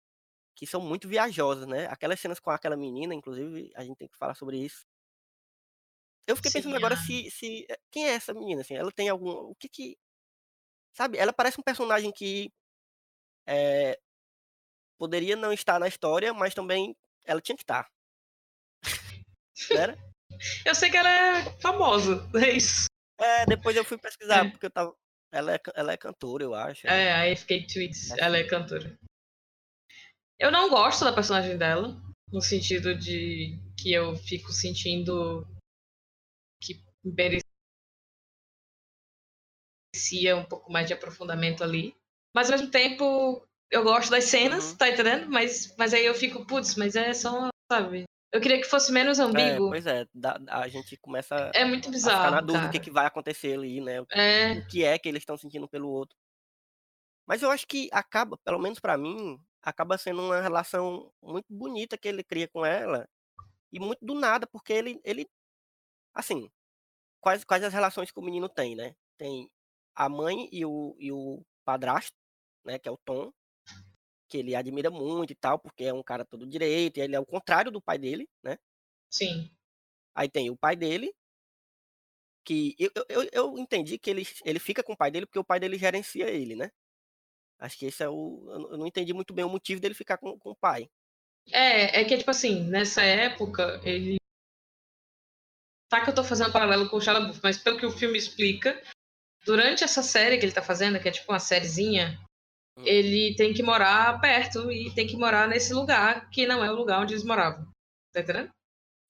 que 0.54 0.66
são 0.66 0.80
muito 0.80 1.08
viajosas, 1.08 1.66
né? 1.66 1.86
Aquelas 1.86 2.20
cenas 2.20 2.38
com 2.40 2.50
aquela 2.50 2.76
menina, 2.76 3.14
inclusive, 3.14 3.70
a 3.74 3.84
gente 3.84 3.96
tem 3.98 4.08
que 4.08 4.16
falar 4.16 4.34
sobre 4.34 4.58
isso. 4.58 4.86
Eu 6.26 6.36
fiquei 6.36 6.50
Sim, 6.50 6.58
pensando 6.58 6.76
agora 6.76 6.94
a- 6.94 6.98
se, 6.98 7.30
se. 7.30 7.66
eh, 7.68 7.78
Quem 7.90 8.06
é 8.06 8.12
essa 8.14 8.32
menina, 8.32 8.60
assim? 8.62 8.74
Ela 8.74 8.90
tem 8.92 9.08
algum. 9.08 9.30
O 9.30 9.54
que 9.56 9.68
que. 9.68 9.98
Sabe? 10.94 11.18
Ela 11.18 11.32
parece 11.32 11.58
um 11.60 11.62
personagem 11.62 12.10
que. 12.12 12.50
eh, 13.46 13.98
poderia 14.96 15.36
não 15.36 15.52
estar 15.52 15.78
na 15.78 15.88
história, 15.88 16.32
mas 16.32 16.54
também 16.54 16.96
ela 17.24 17.40
tinha 17.40 17.56
que 17.56 17.62
estar. 17.62 17.90
Era? 19.70 19.98
Eu 20.64 20.74
sei 20.74 20.90
que 20.90 20.96
ela 20.96 21.10
é 21.10 21.60
famosa, 21.60 22.28
é 22.42 22.50
isso. 22.56 22.86
É, 23.18 23.46
depois 23.46 23.76
eu 23.76 23.84
fui 23.84 23.98
pesquisar, 23.98 24.46
É. 24.46 24.50
porque 24.50 24.66
eu 24.66 24.70
tava. 24.70 24.94
Ela 25.32 25.54
é, 25.56 25.60
ela 25.74 25.92
é 25.92 25.96
cantora, 25.96 26.44
eu 26.44 26.54
acho. 26.54 26.86
É, 26.86 27.12
a 27.12 27.36
FK 27.36 27.66
Tweets, 27.66 28.10
É. 28.12 28.20
ela 28.24 28.36
é 28.38 28.44
cantora. 28.44 28.96
Eu 30.38 30.50
não 30.50 30.68
gosto 30.68 31.04
da 31.04 31.12
personagem 31.12 31.56
dela, 31.56 32.00
no 32.32 32.40
sentido 32.40 32.94
de 32.96 33.58
que 33.78 33.92
eu 33.92 34.16
fico 34.16 34.52
sentindo 34.52 35.46
que 36.60 36.82
merecia 37.04 37.44
um 40.36 40.44
pouco 40.44 40.72
mais 40.72 40.86
de 40.88 40.94
aprofundamento 40.94 41.62
ali. 41.62 41.94
Mas 42.34 42.50
ao 42.50 42.58
mesmo 42.58 42.70
tempo, 42.70 43.46
eu 43.70 43.84
gosto 43.84 44.10
das 44.10 44.24
cenas, 44.24 44.72
Uhum. 44.72 44.76
tá 44.76 44.88
entendendo? 44.88 45.30
Mas, 45.30 45.74
mas 45.78 45.94
aí 45.94 46.04
eu 46.04 46.14
fico, 46.14 46.44
putz, 46.46 46.74
mas 46.76 46.96
é 46.96 47.12
só, 47.14 47.48
sabe? 47.70 48.04
Eu 48.32 48.40
queria 48.40 48.60
que 48.60 48.64
fosse 48.68 48.90
menos 48.90 49.18
É, 49.32 49.60
ambíguo. 49.60 49.68
pois 49.68 49.86
é, 49.86 50.06
a 50.48 50.68
gente 50.68 50.96
começa 50.98 51.54
É, 51.54 51.64
muito 51.64 51.90
a 52.02 52.12
ficar 52.12 52.30
na 52.30 52.40
bizarro, 52.40 52.46
dúvida 52.46 52.68
do 52.68 52.70
que, 52.70 52.78
que 52.80 52.90
vai 52.90 53.06
acontecer 53.06 53.54
ali, 53.54 53.80
né? 53.80 54.00
O 54.00 54.06
É, 54.10 54.52
o 54.52 54.62
que 54.62 54.84
é 54.84 54.98
que 54.98 55.08
eles 55.08 55.22
estão 55.22 55.36
sentindo 55.36 55.68
pelo 55.68 55.88
outro. 55.88 56.16
Mas 57.26 57.42
eu 57.42 57.50
acho 57.50 57.66
que 57.66 57.88
acaba, 57.92 58.36
pelo 58.38 58.58
menos 58.58 58.78
pra 58.80 58.96
mim, 58.98 59.38
acaba 59.64 59.98
sendo 59.98 60.22
uma 60.22 60.40
relação 60.40 61.12
muito 61.22 61.46
bonita 61.50 61.98
que 61.98 62.09
ele 62.09 62.24
cria 62.24 62.48
com 62.48 62.64
ela. 62.66 63.09
E 63.72 63.81
muito 63.81 64.05
do 64.05 64.14
nada, 64.14 64.46
porque 64.46 64.72
ele, 64.72 65.00
ele 65.05 65.27
assim, 66.14 66.50
quais, 67.20 67.44
quais 67.44 67.64
as 67.64 67.72
relações 67.74 68.11
que 68.12 68.20
o 68.20 68.24
menino 68.24 68.48
tem, 68.48 68.77
né? 68.77 68.94
Tem 69.18 69.50
a 69.96 70.09
mãe 70.09 70.48
e 70.53 70.64
o, 70.66 70.96
e 71.00 71.12
o 71.12 71.42
padrasto, 71.64 72.16
né? 72.66 72.79
Que 72.79 72.88
é 72.88 72.92
o 72.92 72.98
Tom, 72.98 73.33
que 74.29 74.38
ele 74.38 74.55
admira 74.57 74.90
muito 74.90 75.33
e 75.33 75.37
tal, 75.37 75.59
porque 75.59 75.85
é 75.85 75.92
um 75.94 76.03
cara 76.03 76.24
todo 76.27 76.46
direito, 76.46 76.98
e 76.98 77.03
ele 77.03 77.16
é 77.16 77.20
o 77.20 77.27
contrário 77.27 77.70
do 77.72 77.83
pai 77.83 77.98
dele, 77.98 78.29
né? 78.42 78.59
sim. 79.09 79.50
Aí 80.14 80.29
tem 80.29 80.50
o 80.50 80.57
pai 80.57 80.74
dele, 80.77 81.14
que. 82.44 82.74
Eu, 82.79 82.90
eu- 83.09 83.29
eu, 83.33 83.59
entendi 83.59 83.98
que 83.98 84.11
ele, 84.11 84.22
ele 84.44 84.59
fica 84.59 84.83
com 84.83 84.92
o 84.92 84.96
pai 84.96 85.11
dele 85.11 85.27
porque 85.27 85.38
o 85.38 85.44
pai 85.44 85.61
dele 85.61 85.79
gerencia 85.79 86.29
ele, 86.31 86.55
né? 86.57 86.70
Acho 87.58 87.78
que 87.78 87.86
esse 87.86 88.02
é 88.02 88.08
o. 88.08 88.44
eu 88.70 88.78
não- 88.78 88.86
entendi 88.86 89.12
muito 89.12 89.32
bem 89.32 89.44
o 89.44 89.48
motivo 89.48 89.80
dele 89.80 89.94
ficar 89.94 90.18
com, 90.18 90.38
com 90.38 90.50
o 90.50 90.56
pai. 90.56 90.88
É, 91.50 92.00
é 92.00 92.04
que, 92.04 92.16
tipo 92.16 92.30
assim, 92.30 92.64
nessa 92.64 93.02
época, 93.02 93.80
ele. 93.84 94.16
Tá 95.90 96.02
que 96.02 96.10
eu 96.10 96.14
tô 96.14 96.24
fazendo 96.24 96.52
paralelo 96.52 96.88
com 96.88 96.96
o 96.96 97.00
Shia 97.00 97.12
LaBeouf, 97.12 97.40
mas 97.42 97.58
pelo 97.58 97.78
que 97.78 97.86
o 97.86 97.90
filme 97.90 98.18
explica, 98.18 98.82
durante 99.44 99.84
essa 99.84 100.02
série 100.02 100.38
que 100.38 100.44
ele 100.44 100.52
tá 100.54 100.62
fazendo, 100.62 101.00
que 101.00 101.08
é 101.08 101.12
tipo 101.12 101.30
uma 101.30 101.38
sériezinha, 101.38 102.18
Hum. 102.76 102.82
ele 102.84 103.36
tem 103.36 103.54
que 103.54 103.62
morar 103.62 104.20
perto 104.20 104.72
e 104.72 104.92
tem 104.94 105.06
que 105.06 105.16
morar 105.16 105.46
nesse 105.46 105.72
lugar 105.72 106.28
que 106.30 106.44
não 106.44 106.64
é 106.64 106.68
o 106.72 106.74
lugar 106.74 107.00
onde 107.00 107.14
eles 107.14 107.22
moravam. 107.24 107.64
Tá 108.12 108.20
entendendo? 108.20 108.50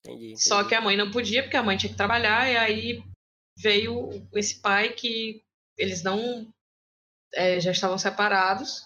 Entendi. 0.05 0.35
Só 0.37 0.57
entendi. 0.57 0.69
que 0.69 0.75
a 0.75 0.81
mãe 0.81 0.95
não 0.95 1.09
podia, 1.09 1.41
porque 1.41 1.57
a 1.57 1.63
mãe 1.63 1.75
tinha 1.75 1.89
que 1.89 1.97
trabalhar, 1.97 2.47
e 2.51 2.55
aí 2.57 3.03
veio 3.57 4.09
esse 4.33 4.61
pai 4.61 4.93
que 4.93 5.41
eles 5.77 6.03
não 6.03 6.47
é, 7.35 7.59
já 7.59 7.71
estavam 7.71 7.97
separados, 7.97 8.81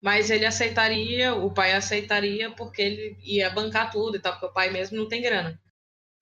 mas 0.00 0.30
ele 0.30 0.46
aceitaria, 0.46 1.34
o 1.34 1.52
pai 1.52 1.72
aceitaria 1.72 2.54
porque 2.54 2.80
ele 2.80 3.18
ia 3.20 3.50
bancar 3.50 3.90
tudo 3.90 4.16
e 4.16 4.20
tal, 4.20 4.32
porque 4.32 4.46
o 4.46 4.52
pai 4.52 4.70
mesmo 4.70 4.96
não 4.96 5.08
tem 5.08 5.20
grana. 5.20 5.60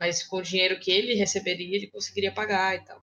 Mas 0.00 0.22
com 0.26 0.38
o 0.38 0.42
dinheiro 0.42 0.80
que 0.80 0.90
ele 0.90 1.14
receberia, 1.14 1.76
ele 1.76 1.90
conseguiria 1.90 2.32
pagar 2.32 2.74
e 2.74 2.84
tal. 2.84 3.02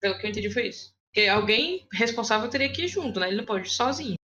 Pelo 0.00 0.18
que 0.18 0.26
eu 0.26 0.30
entendi 0.30 0.50
foi 0.50 0.68
isso. 0.68 0.94
Porque 1.06 1.28
alguém 1.28 1.86
responsável 1.92 2.48
teria 2.48 2.72
que 2.72 2.84
ir 2.84 2.88
junto, 2.88 3.18
né? 3.18 3.28
Ele 3.28 3.36
não 3.36 3.44
pode 3.44 3.66
ir 3.66 3.70
sozinho. 3.70 4.16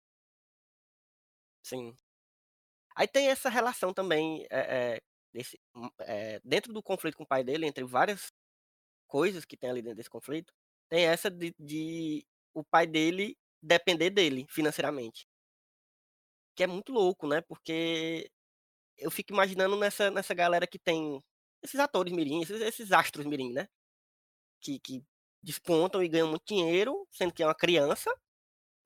Sim. 1.64 1.96
Aí 2.94 3.08
tem 3.08 3.28
essa 3.28 3.48
relação 3.48 3.92
também, 3.92 4.46
é, 4.50 4.58
é, 4.94 5.00
desse, 5.32 5.58
hum, 5.74 5.88
é, 6.00 6.40
dentro 6.44 6.72
do 6.72 6.82
conflito 6.82 7.16
com 7.16 7.24
o 7.24 7.26
pai 7.26 7.42
dele, 7.42 7.66
entre 7.66 7.82
várias 7.84 8.32
coisas 9.08 9.44
que 9.44 9.56
tem 9.56 9.70
ali 9.70 9.82
dentro 9.82 9.96
desse 9.96 10.10
conflito, 10.10 10.52
tem 10.88 11.06
essa 11.06 11.30
de, 11.30 11.52
de 11.58 12.24
o 12.54 12.64
pai 12.64 12.86
dele 12.86 13.36
depender 13.62 14.10
dele 14.10 14.46
financeiramente. 14.50 15.26
Que 16.56 16.64
é 16.64 16.66
muito 16.66 16.92
louco, 16.92 17.26
né? 17.26 17.40
Porque 17.42 18.30
eu 18.98 19.10
fico 19.10 19.32
imaginando 19.32 19.76
nessa, 19.76 20.10
nessa 20.10 20.34
galera 20.34 20.66
que 20.66 20.78
tem 20.78 21.22
esses 21.62 21.80
atores 21.80 22.12
mirim, 22.12 22.42
esses, 22.42 22.60
esses 22.60 22.92
astros 22.92 23.26
mirim, 23.26 23.52
né? 23.52 23.68
Que, 24.60 24.78
que 24.80 25.02
despontam 25.42 26.02
e 26.02 26.08
ganham 26.08 26.28
muito 26.28 26.44
dinheiro, 26.46 27.06
sendo 27.12 27.34
que 27.34 27.42
é 27.42 27.46
uma 27.46 27.54
criança, 27.54 28.10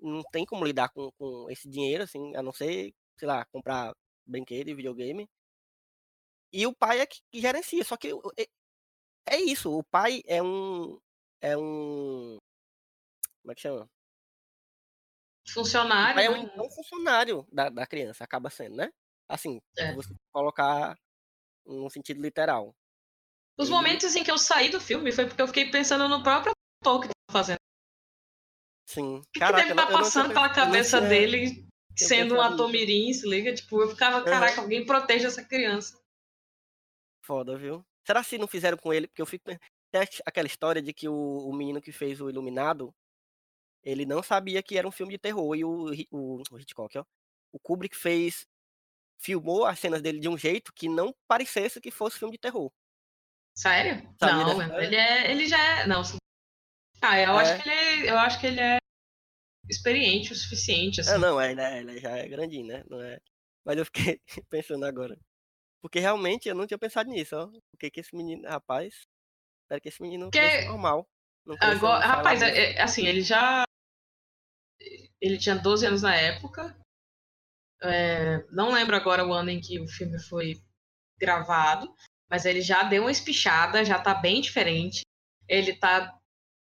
não 0.00 0.22
tem 0.24 0.44
como 0.46 0.64
lidar 0.64 0.90
com, 0.90 1.10
com 1.18 1.50
esse 1.50 1.68
dinheiro, 1.68 2.04
assim, 2.04 2.34
a 2.36 2.42
não 2.42 2.52
ser, 2.52 2.94
sei 3.18 3.28
lá, 3.28 3.44
comprar 3.46 3.94
brinquedo 4.26 4.68
e 4.68 4.74
videogame. 4.74 5.28
E 6.52 6.66
o 6.66 6.74
pai 6.74 7.00
é 7.00 7.06
que, 7.06 7.20
que 7.30 7.40
gerencia, 7.40 7.84
só 7.84 7.96
que 7.96 8.08
é, 8.38 8.46
é 9.26 9.40
isso, 9.40 9.70
o 9.72 9.84
pai 9.84 10.22
é 10.26 10.42
um. 10.42 10.98
É 11.40 11.56
um. 11.56 12.38
Como 13.42 13.52
é 13.52 13.54
que 13.54 13.60
chama? 13.62 13.88
Funcionário. 15.50 16.20
é 16.20 16.30
um, 16.30 16.46
é 16.46 16.60
um 16.62 16.70
funcionário 16.70 17.46
da, 17.50 17.68
da 17.70 17.86
criança, 17.86 18.22
acaba 18.22 18.50
sendo, 18.50 18.76
né? 18.76 18.92
Assim, 19.28 19.58
É. 19.76 19.88
se 19.90 19.94
você 19.94 20.14
colocar 20.32 20.98
no 21.66 21.88
sentido 21.90 22.20
literal. 22.20 22.74
Os 23.58 23.68
momentos 23.68 24.14
em 24.14 24.22
que 24.22 24.30
eu 24.30 24.38
saí 24.38 24.70
do 24.70 24.80
filme 24.80 25.10
foi 25.10 25.26
porque 25.26 25.40
eu 25.42 25.46
fiquei 25.46 25.70
pensando 25.70 26.08
no 26.08 26.22
próprio 26.22 26.52
ator 26.82 27.00
que 27.02 27.08
tá 27.08 27.14
fazendo. 27.32 27.58
Sim. 28.86 29.18
O 29.18 29.22
que, 29.32 29.40
deve 29.40 29.70
estar 29.70 29.74
não 29.74 29.98
passando 30.00 30.28
pela 30.28 30.48
cabeça 30.52 30.98
tinha- 30.98 31.08
dele 31.08 31.66
sendo 31.96 32.36
um 32.36 32.40
ator 32.40 32.70
mirim, 32.70 33.12
se 33.12 33.28
liga? 33.28 33.54
Tipo, 33.54 33.82
eu 33.82 33.90
ficava, 33.90 34.22
caraca, 34.24 34.60
alguém 34.60 34.84
proteja 34.86 35.28
essa 35.28 35.44
criança. 35.44 35.98
Foda, 37.24 37.56
viu? 37.58 37.84
Será 38.06 38.24
que 38.24 38.38
não 38.38 38.46
fizeram 38.46 38.78
com 38.78 38.92
ele? 38.92 39.06
Porque 39.08 39.20
eu 39.20 39.26
fico. 39.26 39.44
Tem 39.90 40.00
aque- 40.00 40.22
aquela 40.24 40.46
história 40.46 40.80
de 40.80 40.92
que 40.94 41.08
o, 41.08 41.14
o 41.48 41.52
menino 41.52 41.80
que 41.82 41.92
fez 41.92 42.20
o 42.20 42.30
Iluminado, 42.30 42.94
ele 43.82 44.04
não 44.06 44.22
sabia 44.22 44.62
que 44.62 44.76
era 44.76 44.86
um 44.86 44.92
filme 44.92 45.12
de 45.12 45.18
terror. 45.18 45.54
E 45.56 45.64
o, 45.64 45.90
o, 46.10 46.42
o 46.50 46.58
Hitchcock, 46.58 46.98
ó. 46.98 47.04
O 47.52 47.58
Kubrick 47.58 47.96
fez. 47.96 48.46
Filmou 49.20 49.64
as 49.66 49.78
cenas 49.80 50.00
dele 50.00 50.20
de 50.20 50.28
um 50.28 50.38
jeito 50.38 50.72
que 50.72 50.88
não 50.88 51.12
parecesse 51.26 51.80
que 51.80 51.90
fosse 51.90 52.18
filme 52.18 52.32
de 52.32 52.38
terror. 52.38 52.70
Sério? 53.56 54.08
Sabia 54.18 54.44
não, 54.44 54.56
mano, 54.56 54.62
história? 54.62 54.84
ele 54.86 54.96
é. 54.96 55.30
Ele 55.32 55.46
já 55.48 55.58
é. 55.80 55.86
Não. 55.86 56.02
Ah, 57.02 57.18
eu 57.18 57.32
É. 57.32 57.42
acho 57.42 57.62
que 57.62 57.68
ele 57.68 57.74
é. 58.06 58.10
Eu 58.10 58.18
acho 58.18 58.40
que 58.40 58.46
ele 58.46 58.60
é 58.60 58.76
experiente 59.68 60.32
o 60.32 60.36
suficiente, 60.36 61.00
assim. 61.00 61.10
Ah, 61.10 61.18
não, 61.18 61.40
é, 61.40 61.54
né? 61.54 61.80
Ele 61.80 61.98
já 61.98 62.16
é 62.16 62.28
grandinho, 62.28 62.66
né? 62.66 62.84
Não 62.88 63.00
é... 63.02 63.20
Mas 63.64 63.76
eu 63.76 63.84
fiquei 63.84 64.20
pensando 64.48 64.84
agora. 64.84 65.18
Porque 65.82 65.98
realmente 66.00 66.48
eu 66.48 66.54
não 66.54 66.66
tinha 66.66 66.78
pensado 66.78 67.10
nisso, 67.10 67.36
ó. 67.36 67.50
Porque 67.70 67.90
que 67.90 68.00
esse 68.00 68.14
menino, 68.16 68.48
rapaz. 68.48 69.02
Espero 69.64 69.80
que 69.82 69.88
esse 69.88 70.00
menino 70.00 70.30
cresça 70.30 70.68
normal. 70.68 71.06
Não 71.44 71.56
Agora, 71.60 72.04
rapaz, 72.06 72.40
é- 72.42 72.74
é- 72.74 72.80
assim, 72.82 73.06
ele 73.06 73.20
já. 73.20 73.64
Ele 75.20 75.38
tinha 75.38 75.56
12 75.56 75.86
anos 75.86 76.02
na 76.02 76.14
época. 76.14 76.76
É, 77.82 78.44
não 78.50 78.72
lembro 78.72 78.96
agora 78.96 79.26
o 79.26 79.32
ano 79.32 79.50
em 79.50 79.60
que 79.60 79.80
o 79.80 79.88
filme 79.88 80.18
foi 80.20 80.60
gravado, 81.18 81.92
mas 82.30 82.44
ele 82.44 82.60
já 82.60 82.82
deu 82.82 83.02
uma 83.02 83.10
espichada, 83.10 83.84
já 83.84 83.98
tá 83.98 84.14
bem 84.14 84.40
diferente. 84.40 85.02
Ele 85.48 85.72
tá 85.74 86.18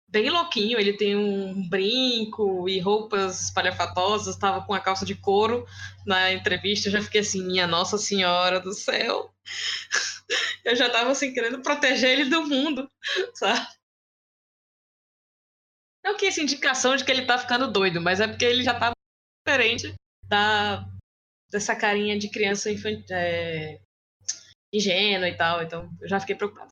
bem 0.08 0.30
louquinho, 0.30 0.80
ele 0.80 0.94
tem 0.94 1.16
um 1.16 1.68
brinco 1.68 2.68
e 2.70 2.80
roupas 2.80 3.44
espalhafatosas, 3.44 4.38
tava 4.38 4.66
com 4.66 4.74
a 4.74 4.80
calça 4.80 5.06
de 5.06 5.16
couro 5.16 5.66
na 6.06 6.32
entrevista, 6.32 6.88
eu 6.88 6.94
já 6.94 7.02
fiquei 7.02 7.22
assim, 7.22 7.46
minha 7.46 7.68
Nossa 7.68 7.98
Senhora 7.98 8.60
do 8.60 8.74
céu. 8.74 9.34
Eu 10.66 10.76
já 10.76 10.90
tava 10.90 11.12
assim, 11.12 11.34
querendo 11.34 11.62
proteger 11.62 12.10
ele 12.10 12.30
do 12.30 12.46
mundo, 12.46 12.92
sabe? 13.34 13.66
Não 16.08 16.16
que 16.16 16.26
essa 16.26 16.42
indicação 16.42 16.96
de 16.96 17.04
que 17.04 17.12
ele 17.12 17.26
tá 17.26 17.38
ficando 17.38 17.70
doido, 17.70 18.00
mas 18.00 18.22
é 18.22 18.28
porque 18.30 18.46
ele 18.46 18.64
já 18.64 18.80
tá 18.80 18.94
diferente 19.46 19.94
da, 20.26 20.86
dessa 21.52 21.76
carinha 21.76 22.18
de 22.18 22.32
criança 22.32 22.72
infan- 22.72 23.04
é, 23.12 23.82
ingênua 24.74 25.28
e 25.28 25.36
tal, 25.36 25.62
então 25.62 25.90
eu 26.00 26.08
já 26.08 26.18
fiquei 26.18 26.34
preocupada. 26.34 26.70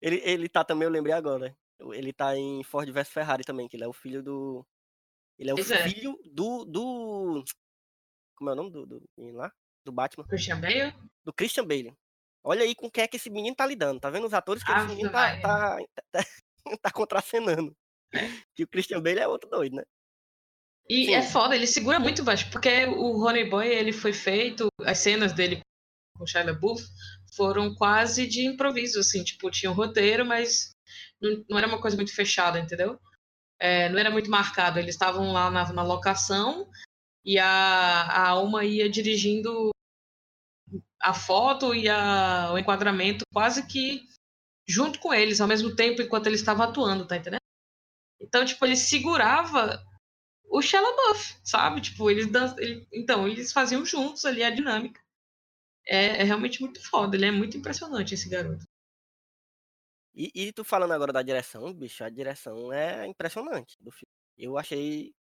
Ele, 0.00 0.20
ele 0.24 0.48
tá 0.48 0.62
também, 0.62 0.86
eu 0.86 0.92
lembrei 0.92 1.12
agora. 1.12 1.56
Ele 1.92 2.12
tá 2.12 2.36
em 2.36 2.62
Ford 2.62 2.88
vs 2.88 3.08
Ferrari 3.08 3.42
também, 3.42 3.66
que 3.68 3.76
ele 3.76 3.82
é 3.82 3.88
o 3.88 3.92
filho 3.92 4.22
do. 4.22 4.64
Ele 5.36 5.50
é 5.50 5.52
o 5.52 5.56
Pois 5.56 5.72
é. 5.72 5.88
filho 5.88 6.16
do. 6.24 6.64
do. 6.64 7.44
Como 8.36 8.50
é 8.50 8.52
o 8.52 8.56
nome 8.56 8.70
do, 8.70 8.86
do 8.86 9.02
menino 9.18 9.38
lá? 9.38 9.52
Do 9.84 9.90
Batman? 9.90 10.24
Christian 10.28 10.60
Bale? 10.60 10.94
Do 11.24 11.32
Christian 11.32 11.66
Bale. 11.66 11.92
Olha 12.44 12.62
aí 12.62 12.76
com 12.76 12.88
quem 12.88 13.02
é 13.02 13.08
que 13.08 13.16
esse 13.16 13.28
menino 13.28 13.56
tá 13.56 13.66
lidando. 13.66 13.98
Tá 13.98 14.08
vendo 14.08 14.26
os 14.26 14.34
atores 14.34 14.62
que 14.62 14.70
esse 14.70 14.80
Ave 14.80 14.90
menino 14.94 15.10
tá, 15.10 15.40
tá, 15.40 15.78
tá, 16.12 16.20
tá 16.82 16.90
contracenando. 16.90 17.74
Que 18.54 18.64
o 18.64 18.68
Christian 18.68 19.02
Bale 19.02 19.20
é 19.20 19.28
outro 19.28 19.48
doido, 19.50 19.76
né? 19.76 19.82
E 20.88 21.06
Sim. 21.06 21.14
é 21.14 21.22
foda, 21.22 21.54
ele 21.54 21.66
segura 21.66 21.98
muito 21.98 22.24
baixo, 22.24 22.50
porque 22.50 22.86
o 22.86 23.18
Ronnie 23.18 23.48
Boy, 23.48 23.68
ele 23.68 23.92
foi 23.92 24.14
feito, 24.14 24.68
as 24.82 24.98
cenas 24.98 25.34
dele 25.34 25.60
com 26.16 26.24
o 26.24 26.26
Shia 26.26 26.42
LaBeouf 26.42 26.82
foram 27.36 27.74
quase 27.74 28.26
de 28.26 28.46
improviso, 28.46 28.98
assim, 28.98 29.22
tipo, 29.22 29.50
tinha 29.50 29.70
um 29.70 29.74
roteiro, 29.74 30.24
mas 30.24 30.70
não, 31.20 31.44
não 31.48 31.58
era 31.58 31.68
uma 31.68 31.80
coisa 31.80 31.94
muito 31.94 32.14
fechada, 32.14 32.58
entendeu? 32.58 32.98
É, 33.60 33.88
não 33.90 33.98
era 33.98 34.10
muito 34.10 34.30
marcado, 34.30 34.78
eles 34.78 34.94
estavam 34.94 35.30
lá 35.30 35.50
na, 35.50 35.72
na 35.72 35.82
locação 35.82 36.68
e 37.24 37.38
a, 37.38 37.46
a 37.46 38.28
Alma 38.28 38.64
ia 38.64 38.88
dirigindo 38.88 39.70
a 41.00 41.12
foto 41.12 41.74
e 41.74 41.88
a, 41.88 42.50
o 42.52 42.58
enquadramento 42.58 43.24
quase 43.32 43.66
que 43.66 44.08
junto 44.68 44.98
com 44.98 45.12
eles, 45.14 45.40
ao 45.40 45.48
mesmo 45.48 45.74
tempo, 45.74 46.02
enquanto 46.02 46.26
eles 46.26 46.40
estavam 46.40 46.64
atuando, 46.66 47.06
tá 47.06 47.16
entendendo? 47.16 47.40
Então, 48.20 48.44
tipo, 48.44 48.64
ele 48.64 48.76
segurava 48.76 49.82
o 50.50 50.60
Shia 50.60 50.80
LaBeouf, 50.80 51.36
sabe? 51.44 51.80
Tipo, 51.80 52.10
eles 52.10 52.26
dan... 52.30 52.54
ele... 52.58 52.86
então, 52.92 53.26
eles 53.26 53.52
faziam 53.52 53.84
juntos 53.84 54.24
ali 54.24 54.42
a 54.42 54.50
dinâmica. 54.50 55.00
É, 55.86 56.20
é 56.20 56.24
realmente 56.24 56.60
muito 56.60 56.82
foda, 56.88 57.16
ele 57.16 57.26
é 57.26 57.30
muito 57.30 57.56
impressionante 57.56 58.14
esse 58.14 58.28
garoto. 58.28 58.64
E, 60.14 60.30
e 60.34 60.52
tu 60.52 60.64
falando 60.64 60.92
agora 60.92 61.12
da 61.12 61.22
direção, 61.22 61.72
bicho, 61.72 62.02
a 62.04 62.10
direção 62.10 62.72
é 62.72 63.06
impressionante 63.06 63.76
do 63.80 63.90
filme. 63.90 64.12
Eu 64.36 64.58
achei 64.58 65.14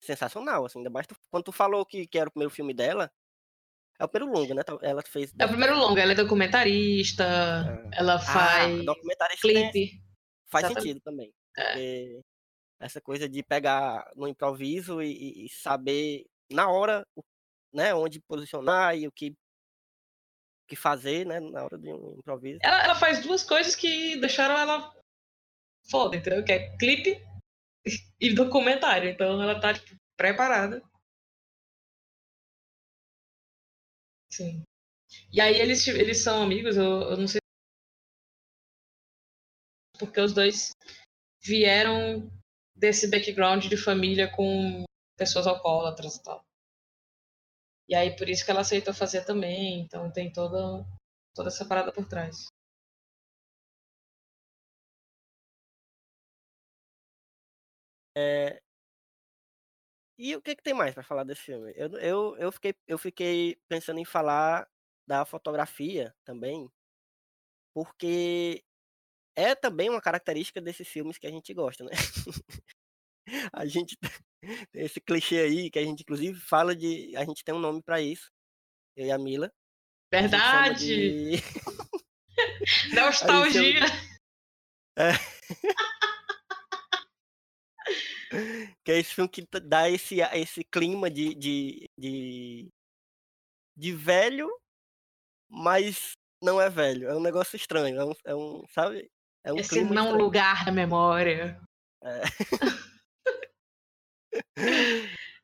sensacional, 0.00 0.64
assim, 0.64 0.78
ainda 0.80 0.90
mais 0.90 1.06
tu- 1.06 1.16
quando 1.30 1.44
tu 1.44 1.52
falou 1.52 1.86
que, 1.86 2.06
que 2.06 2.18
era 2.18 2.28
o 2.28 2.32
primeiro 2.32 2.52
filme 2.52 2.74
dela. 2.74 3.10
É 4.00 4.04
o 4.04 4.08
primeiro 4.08 4.32
longa, 4.34 4.54
né? 4.54 4.62
Ela 4.82 5.02
fez. 5.02 5.32
É 5.38 5.44
o 5.44 5.48
primeiro 5.48 5.76
longa, 5.76 6.00
ela 6.00 6.12
é 6.12 6.14
documentarista, 6.14 7.24
ela 7.92 8.14
Ah, 8.14 8.18
faz 8.18 8.84
documentarista 8.84 9.46
tem- 9.46 9.70
clipe. 9.70 10.02
faz 10.48 10.64
Exatamente. 10.64 10.88
sentido 10.88 11.02
também. 11.04 11.32
É. 11.58 12.20
Essa 12.80 12.98
coisa 13.00 13.28
de 13.28 13.42
pegar 13.42 14.10
no 14.16 14.26
improviso 14.26 15.02
e, 15.02 15.44
e- 15.44 15.48
saber 15.50 16.24
na 16.50 16.70
hora, 16.70 17.06
né, 17.74 17.92
onde 17.94 18.20
posicionar 18.20 18.96
e 18.96 19.06
o 19.06 19.12
que, 19.12 19.28
o 19.32 19.34
que 20.66 20.76
fazer, 20.76 21.26
né, 21.26 21.38
na 21.38 21.62
hora 21.64 21.76
de 21.78 21.92
um 21.92 22.16
improviso. 22.18 22.58
Ela, 22.62 22.82
ela 22.84 22.94
faz 22.94 23.20
duas 23.20 23.44
coisas 23.44 23.76
que 23.76 24.16
deixaram 24.16 24.58
ela 24.58 24.90
foda, 25.90 26.16
entendeu? 26.16 26.42
Que 26.42 26.52
é 26.52 26.76
clipe 26.78 27.22
e 28.18 28.32
documentário. 28.34 29.10
Então 29.10 29.42
ela 29.42 29.60
tá, 29.60 29.74
tipo, 29.74 29.94
preparada. 30.16 30.82
Sim. 34.32 34.62
E 35.32 35.40
aí 35.40 35.56
eles, 35.60 35.86
eles 35.88 36.22
são 36.22 36.42
amigos, 36.42 36.76
eu, 36.76 36.84
eu 36.84 37.16
não 37.18 37.28
sei 37.28 37.40
porque 39.98 40.20
os 40.20 40.32
dois 40.32 40.70
vieram 41.42 42.30
desse 42.76 43.08
background 43.10 43.66
de 43.66 43.76
família 43.76 44.30
com 44.34 44.84
pessoas 45.18 45.46
alcoólatras 45.46 46.16
e 46.16 46.22
tal. 46.22 46.44
E 47.90 47.94
aí 47.94 48.16
por 48.16 48.26
isso 48.26 48.42
que 48.42 48.50
ela 48.50 48.62
aceitou 48.62 48.94
fazer 48.94 49.22
também, 49.26 49.80
então 49.82 50.10
tem 50.10 50.32
toda, 50.32 50.82
toda 51.34 51.48
essa 51.48 51.66
parada 51.66 51.92
por 51.92 52.06
trás. 52.08 52.46
É... 58.16 58.60
E 60.22 60.36
o 60.36 60.42
que, 60.42 60.54
que 60.54 60.62
tem 60.62 60.74
mais 60.74 60.92
para 60.92 61.02
falar 61.02 61.24
desse 61.24 61.40
filme? 61.40 61.72
Eu, 61.74 61.88
eu, 61.96 62.36
eu, 62.36 62.52
fiquei, 62.52 62.74
eu 62.86 62.98
fiquei 62.98 63.56
pensando 63.66 64.00
em 64.00 64.04
falar 64.04 64.68
da 65.08 65.24
fotografia 65.24 66.14
também, 66.26 66.70
porque 67.74 68.62
é 69.34 69.54
também 69.54 69.88
uma 69.88 70.02
característica 70.02 70.60
desses 70.60 70.86
filmes 70.86 71.16
que 71.16 71.26
a 71.26 71.30
gente 71.30 71.54
gosta, 71.54 71.84
né? 71.84 71.92
a 73.50 73.64
gente 73.64 73.96
tem 74.70 74.84
esse 74.84 75.00
clichê 75.00 75.38
aí 75.38 75.70
que 75.70 75.78
a 75.78 75.84
gente 75.84 76.02
inclusive 76.02 76.38
fala 76.38 76.76
de, 76.76 77.16
a 77.16 77.24
gente 77.24 77.42
tem 77.42 77.54
um 77.54 77.58
nome 77.58 77.82
para 77.82 77.98
isso, 78.02 78.30
eu 78.94 79.06
e 79.06 79.10
a 79.10 79.16
Mila. 79.16 79.50
A 80.12 80.20
Verdade! 80.20 80.86
de... 80.86 81.42
Nostalgia! 82.94 83.86
É. 84.98 85.12
que 88.84 88.92
é 88.92 88.98
esse 88.98 89.14
filme 89.14 89.28
que 89.28 89.46
dá 89.60 89.88
esse, 89.90 90.20
esse 90.20 90.62
clima 90.64 91.10
de, 91.10 91.34
de, 91.34 91.84
de, 91.98 92.68
de 93.76 93.92
velho, 93.92 94.48
mas 95.50 96.12
não 96.42 96.60
é 96.60 96.70
velho. 96.70 97.08
É 97.08 97.14
um 97.14 97.20
negócio 97.20 97.56
estranho. 97.56 98.00
É 98.00 98.04
um, 98.04 98.12
é 98.24 98.34
um 98.34 98.64
sabe? 98.68 99.10
É 99.44 99.52
um 99.52 99.58
Esse 99.58 99.82
não 99.82 100.04
estranho. 100.04 100.16
lugar 100.16 100.64
da 100.64 100.72
memória. 100.72 101.60
É. 102.02 102.20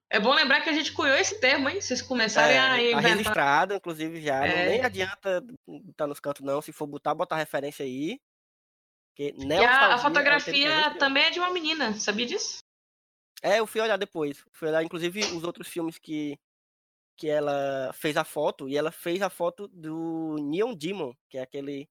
É 0.08 0.20
bom 0.20 0.32
lembrar 0.32 0.60
que 0.60 0.70
a 0.70 0.72
gente 0.72 0.92
cunhou 0.92 1.16
esse 1.16 1.40
termo, 1.40 1.68
hein? 1.68 1.80
Vocês 1.80 2.00
começarem 2.00 2.56
É, 2.56 2.60
a 2.60 2.68
tá 2.68 2.80
inventar. 2.80 3.10
registrado, 3.16 3.74
inclusive, 3.74 4.22
já. 4.22 4.38
Não, 4.38 4.46
É. 4.46 4.68
nem 4.68 4.82
adianta 4.84 5.44
botar 5.66 6.06
nos 6.06 6.20
cantos, 6.20 6.42
não. 6.42 6.62
Se 6.62 6.72
for 6.72 6.86
botar, 6.86 7.12
bota 7.12 7.34
a 7.34 7.38
referência 7.38 7.84
aí. 7.84 8.20
Porque 9.10 9.34
E 9.36 9.52
a, 9.64 9.88
a 9.88 9.92
é 9.92 9.96
que 9.96 10.02
fotografia 10.02 10.94
também 10.98 11.24
é 11.24 11.30
de 11.30 11.40
uma 11.40 11.52
menina, 11.52 11.92
sabia 11.94 12.24
disso? 12.24 12.58
É, 13.42 13.60
eu 13.60 13.66
fui 13.66 13.80
olhar 13.80 13.96
depois. 13.96 14.44
Fui 14.52 14.68
olhar, 14.68 14.82
inclusive, 14.82 15.20
os 15.36 15.44
outros 15.44 15.68
filmes 15.68 15.98
que, 15.98 16.38
que 17.16 17.28
ela 17.28 17.92
fez 17.92 18.16
a 18.16 18.24
foto. 18.24 18.68
E 18.68 18.76
ela 18.76 18.90
fez 18.90 19.22
a 19.22 19.30
foto 19.30 19.68
do 19.68 20.36
Neon 20.40 20.74
Demon, 20.74 21.12
que 21.28 21.38
é 21.38 21.42
aquele. 21.42 21.88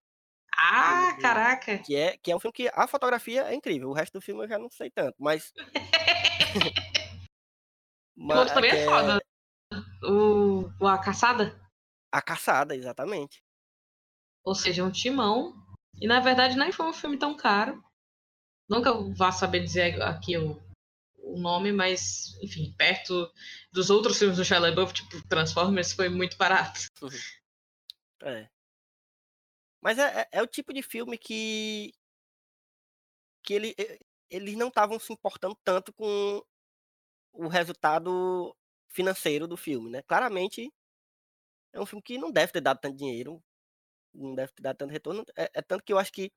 Ah, 0.57 1.13
Sim. 1.15 1.21
caraca! 1.21 1.77
Que 1.79 1.95
é, 1.95 2.17
que 2.17 2.31
é 2.31 2.35
um 2.35 2.39
filme 2.39 2.53
que 2.53 2.69
a 2.73 2.87
fotografia 2.87 3.43
é 3.43 3.53
incrível. 3.53 3.89
O 3.89 3.93
resto 3.93 4.13
do 4.13 4.21
filme 4.21 4.43
eu 4.43 4.47
já 4.47 4.57
não 4.57 4.69
sei 4.69 4.89
tanto, 4.89 5.15
mas. 5.19 5.53
O 8.17 8.33
outro 8.33 8.53
também 8.53 8.71
que 8.71 8.77
é 8.77 8.85
foda. 8.85 9.19
O, 10.03 10.69
o 10.79 10.87
A 10.87 10.97
Caçada? 10.97 11.59
A 12.11 12.21
Caçada, 12.21 12.75
exatamente. 12.75 13.43
Ou 14.43 14.55
seja, 14.55 14.83
um 14.83 14.91
timão. 14.91 15.53
E 15.99 16.07
na 16.07 16.19
verdade 16.19 16.57
nem 16.57 16.71
foi 16.71 16.85
um 16.85 16.93
filme 16.93 17.17
tão 17.17 17.35
caro. 17.35 17.83
Nunca 18.69 18.93
vá 19.15 19.31
saber 19.31 19.63
dizer 19.63 20.01
aqui 20.01 20.37
o, 20.37 20.59
o 21.35 21.39
nome, 21.41 21.71
mas, 21.71 22.33
enfim, 22.41 22.73
perto 22.77 23.31
dos 23.71 23.89
outros 23.89 24.17
filmes 24.17 24.37
do 24.37 24.45
Shia 24.45 24.59
LaBeouf, 24.59 24.93
tipo 24.93 25.21
Transformers, 25.27 25.93
foi 25.93 26.09
muito 26.09 26.37
barato. 26.37 26.79
É. 28.23 28.49
Mas 29.81 29.97
é, 29.99 30.21
é- 30.21 30.27
é 30.33 30.41
o 30.41 30.47
tipo 30.47 30.73
de 30.73 30.81
filme 30.81 31.17
que. 31.17 31.93
que 33.43 33.53
ele, 33.53 33.75
eles 34.29 34.55
não 34.55 34.69
estavam 34.69 34.99
se 34.99 35.13
importando 35.13 35.55
tanto 35.63 35.93
com 35.93 36.43
o 37.33 37.47
resultado 37.47 38.55
financeiro 38.89 39.47
do 39.47 39.57
filme, 39.57 39.89
né? 39.89 40.01
Claramente 40.03 40.71
é 41.73 41.79
um 41.79 41.85
filme 41.85 42.01
que 42.01 42.17
não 42.17 42.31
deve 42.31 42.51
ter 42.51 42.61
dado 42.61 42.79
tanto 42.79 42.97
dinheiro, 42.97 43.43
não 44.13 44.35
deve 44.35 44.53
ter 44.53 44.63
dado 44.63 44.77
tanto 44.77 44.91
retorno. 44.91 45.25
É, 45.37 45.51
é 45.55 45.61
tanto 45.61 45.83
que 45.83 45.93
eu 45.93 45.99
acho 45.99 46.11
que 46.11 46.31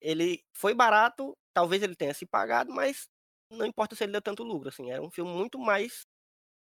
ele 0.00 0.44
foi 0.52 0.74
barato, 0.74 1.36
talvez 1.54 1.82
ele 1.82 1.94
tenha 1.94 2.12
se 2.14 2.26
pagado, 2.26 2.72
mas 2.72 3.08
não 3.52 3.66
importa 3.66 3.94
se 3.94 4.04
ele 4.04 4.12
deu 4.12 4.22
tanto 4.22 4.42
lucro, 4.42 4.68
assim. 4.68 4.90
É 4.90 5.00
um 5.00 5.10
filme 5.10 5.30
muito 5.32 5.58
mais 5.58 6.06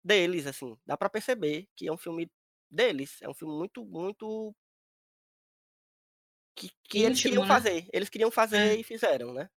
deles, 0.05 0.47
assim. 0.47 0.77
Dá 0.87 0.97
pra 0.97 1.11
perceber 1.11 1.67
que 1.77 1.89
é 1.89 1.93
um 1.93 1.99
filme 1.99 2.31
deles. 2.71 3.21
É 3.23 3.29
um 3.29 3.35
filme 3.35 3.55
muito, 3.55 3.85
muito 3.85 4.55
que, 6.57 6.71
que 6.85 6.99
eles 7.03 7.21
queriam 7.21 7.43
né? 7.43 7.49
fazer. 7.49 7.89
Eles 7.93 8.09
queriam 8.09 8.31
fazer 8.31 8.57
É. 8.57 8.75
e 8.77 8.85
fizeram, 8.85 9.33
né? 9.33 9.49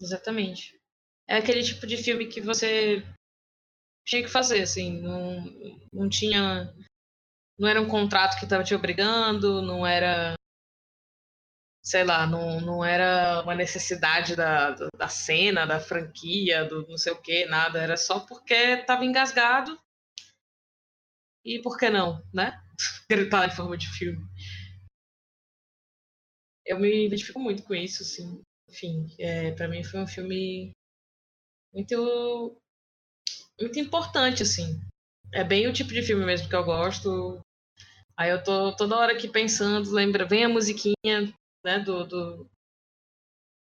Exatamente. 0.00 0.78
É 1.28 1.36
aquele 1.36 1.62
tipo 1.62 1.86
de 1.86 1.96
filme 1.96 2.28
que 2.28 2.40
você 2.40 3.02
tinha 4.06 4.22
que 4.22 4.28
fazer, 4.28 4.62
assim, 4.62 5.00
não, 5.00 5.44
não 5.92 6.08
tinha. 6.08 6.72
Não 7.58 7.68
era 7.68 7.80
um 7.80 7.88
contrato 7.88 8.38
que 8.38 8.44
estava 8.44 8.62
te 8.62 8.74
obrigando, 8.74 9.62
não 9.62 9.86
era. 9.86 10.34
Sei 11.86 12.02
lá, 12.04 12.26
não, 12.26 12.60
não 12.60 12.84
era 12.84 13.42
uma 13.42 13.54
necessidade 13.54 14.34
da, 14.36 14.72
da- 14.72 15.08
cena, 15.08 15.64
da 15.64 15.78
franquia, 15.80 16.64
do 16.64 16.86
não 16.88 16.98
sei 16.98 17.12
o 17.12 17.22
que, 17.22 17.46
nada. 17.46 17.80
Era 17.80 17.96
só 17.96 18.20
porque 18.20 18.54
estava 18.54 19.04
engasgado. 19.04 19.78
E 21.44 21.62
por 21.62 21.78
que 21.78 21.88
não, 21.88 22.22
né? 22.32 22.60
Gritar 23.08 23.46
em 23.48 23.56
forma 23.56 23.76
de 23.78 23.88
filme. 23.88 24.22
Eu 26.66 26.78
me 26.78 27.06
identifico 27.06 27.40
muito 27.40 27.62
com 27.62 27.74
isso, 27.74 28.02
assim. 28.02 28.42
Enfim, 28.68 29.06
é, 29.18 29.52
para 29.52 29.68
mim 29.68 29.82
foi 29.82 30.00
um 30.00 30.06
filme 30.06 30.72
muito 31.72 32.58
muito 33.60 33.78
importante 33.78 34.42
assim 34.42 34.80
é 35.32 35.44
bem 35.44 35.66
o 35.68 35.72
tipo 35.72 35.90
de 35.92 36.02
filme 36.02 36.24
mesmo 36.24 36.48
que 36.48 36.56
eu 36.56 36.64
gosto 36.64 37.40
aí 38.16 38.30
eu 38.30 38.42
tô 38.42 38.74
toda 38.76 38.96
hora 38.96 39.12
aqui 39.12 39.28
pensando 39.28 39.90
lembra 39.92 40.26
vem 40.26 40.44
a 40.44 40.48
musiquinha 40.48 41.34
né 41.66 41.80
do 41.80 42.04
do, 42.04 42.50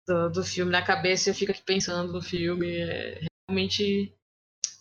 do, 0.07 0.29
do 0.29 0.43
filme 0.43 0.71
na 0.71 0.81
cabeça 0.85 1.29
e 1.29 1.31
eu 1.31 1.35
fico 1.35 1.51
aqui 1.51 1.63
pensando 1.63 2.13
no 2.13 2.21
filme 2.21 2.77
é, 2.77 3.19
realmente 3.49 4.15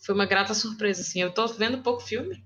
foi 0.03 0.13
uma 0.15 0.25
grata 0.25 0.53
surpresa 0.53 1.01
assim 1.01 1.21
eu 1.21 1.33
tô 1.33 1.47
vendo 1.47 1.83
pouco 1.83 2.01
filme 2.01 2.45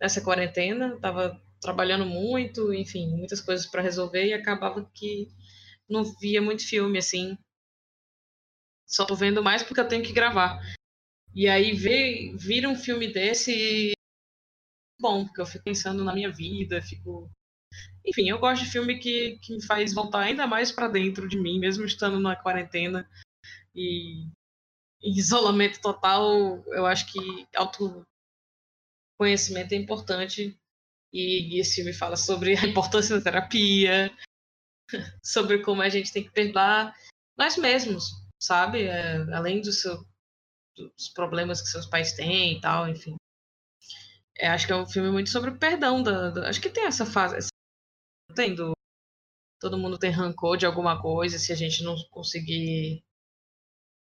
nessa 0.00 0.20
quarentena 0.20 0.98
tava 1.00 1.40
trabalhando 1.60 2.04
muito 2.04 2.74
enfim 2.74 3.08
muitas 3.16 3.40
coisas 3.40 3.66
para 3.66 3.82
resolver 3.82 4.26
e 4.26 4.34
acabava 4.34 4.84
que 4.92 5.28
não 5.88 6.04
via 6.04 6.42
muito 6.42 6.66
filme 6.66 6.98
assim 6.98 7.38
só 8.90 9.06
tô 9.06 9.14
vendo 9.14 9.40
mais 9.40 9.62
porque 9.62 9.80
eu 9.80 9.88
tenho 9.88 10.02
que 10.02 10.12
gravar. 10.12 10.60
E 11.32 11.48
aí 11.48 11.72
ver, 11.72 12.36
vir 12.36 12.66
um 12.66 12.74
filme 12.74 13.06
desse 13.06 13.92
bom, 15.00 15.24
porque 15.24 15.40
eu 15.40 15.46
fico 15.46 15.64
pensando 15.64 16.02
na 16.02 16.12
minha 16.12 16.30
vida, 16.30 16.82
fico 16.82 17.30
enfim, 18.06 18.28
eu 18.28 18.38
gosto 18.38 18.64
de 18.64 18.70
filme 18.70 18.98
que, 18.98 19.38
que 19.42 19.54
me 19.54 19.64
faz 19.64 19.92
voltar 19.94 20.20
ainda 20.20 20.46
mais 20.46 20.70
para 20.72 20.88
dentro 20.88 21.28
de 21.28 21.38
mim, 21.38 21.58
mesmo 21.58 21.84
estando 21.84 22.18
na 22.20 22.36
quarentena 22.36 23.08
e 23.74 24.24
em 25.02 25.12
isolamento 25.16 25.80
total, 25.80 26.62
eu 26.68 26.86
acho 26.86 27.10
que 27.12 27.46
autoconhecimento 27.56 28.06
é 29.72 29.76
importante 29.76 30.56
e, 31.12 31.56
e 31.56 31.60
esse 31.60 31.76
filme 31.76 31.92
fala 31.92 32.16
sobre 32.16 32.56
a 32.58 32.66
importância 32.66 33.16
da 33.16 33.22
terapia, 33.24 34.12
sobre 35.22 35.62
como 35.62 35.82
a 35.82 35.88
gente 35.88 36.12
tem 36.12 36.24
que 36.24 36.30
perdoar 36.32 36.94
nós 37.38 37.56
mesmos, 37.56 38.04
sabe? 38.42 38.84
É, 38.84 39.16
além 39.34 39.60
do 39.60 39.72
seu, 39.72 40.04
dos 40.76 41.08
problemas 41.10 41.60
que 41.62 41.68
seus 41.68 41.86
pais 41.86 42.12
têm 42.12 42.58
e 42.58 42.60
tal, 42.60 42.88
enfim. 42.88 43.16
É, 44.36 44.48
acho 44.48 44.66
que 44.66 44.72
é 44.72 44.76
um 44.76 44.86
filme 44.86 45.10
muito 45.10 45.30
sobre 45.30 45.50
o 45.50 45.58
perdão. 45.58 46.02
Da, 46.02 46.30
da- 46.30 46.48
acho 46.48 46.60
que 46.60 46.70
tem 46.70 46.86
essa 46.86 47.06
fase. 47.06 47.49
Essa, 48.30 48.34
tem 48.34 48.54
do, 48.54 48.72
todo 49.58 49.78
mundo 49.78 49.98
tem 49.98 50.10
rancor 50.10 50.56
de 50.56 50.66
alguma 50.66 51.00
coisa 51.00 51.38
se 51.38 51.52
a 51.52 51.56
gente 51.56 51.82
não 51.82 51.96
conseguir. 52.10 53.04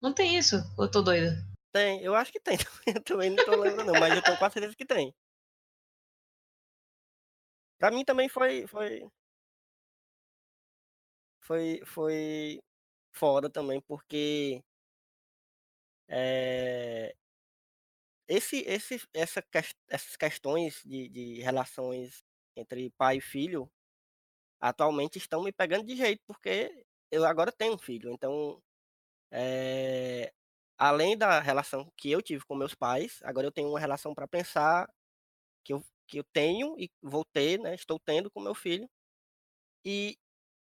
Não 0.02 0.14
tem 0.14 0.38
isso? 0.38 0.56
Ou 0.78 0.86
eu 0.86 0.92
tô 0.92 1.02
doida? 1.02 1.44
Tem, 1.72 2.02
eu 2.04 2.16
acho 2.16 2.32
que 2.32 2.40
tem. 2.40 2.58
Eu 2.86 3.02
também 3.04 3.30
não 3.30 3.46
tô 3.46 3.52
lembrando, 3.56 3.94
não, 3.94 4.00
mas 4.00 4.14
eu 4.14 4.22
tenho 4.22 4.38
quase 4.38 4.54
certeza 4.54 4.76
que 4.76 4.86
tem. 4.86 5.14
Pra 7.80 7.92
mim 7.92 8.04
também 8.04 8.28
foi. 8.28 8.68
Foi. 8.68 9.10
Foi, 11.40 11.82
foi 11.86 12.62
foda 13.14 13.50
também, 13.50 13.82
porque. 13.82 14.62
É, 16.10 17.16
esse, 18.28 18.60
esse, 18.68 19.02
essa, 19.14 19.44
essas 19.90 20.16
questões 20.18 20.82
de, 20.86 21.08
de 21.10 21.42
relações 21.42 22.24
entre 22.56 22.90
pai 22.92 23.18
e 23.18 23.22
filho 23.22 23.70
atualmente 24.62 25.18
estão 25.20 25.44
me 25.44 25.52
pegando 25.54 25.86
de 25.86 25.96
jeito, 25.98 26.22
porque 26.28 26.86
eu 27.12 27.26
agora 27.26 27.52
tenho 27.52 27.76
um 27.76 27.80
filho. 27.80 28.12
Então, 28.14 28.62
é, 29.32 30.32
além 30.78 31.18
da 31.18 31.40
relação 31.42 31.92
que 31.98 32.12
eu 32.12 32.22
tive 32.22 32.46
com 32.46 32.56
meus 32.56 32.76
pais, 32.76 33.20
agora 33.24 33.48
eu 33.48 33.52
tenho 33.52 33.70
uma 33.70 33.80
relação 33.80 34.14
para 34.16 34.28
pensar 34.28 34.90
que 35.66 35.74
eu, 35.74 35.84
que 36.08 36.20
eu 36.20 36.26
tenho 36.34 36.76
e 36.80 36.90
vou 37.02 37.26
ter, 37.26 37.60
né? 37.60 37.76
Estou 37.76 38.00
tendo 38.00 38.32
com 38.32 38.42
meu 38.42 38.56
filho. 38.56 38.90
E 39.86 40.18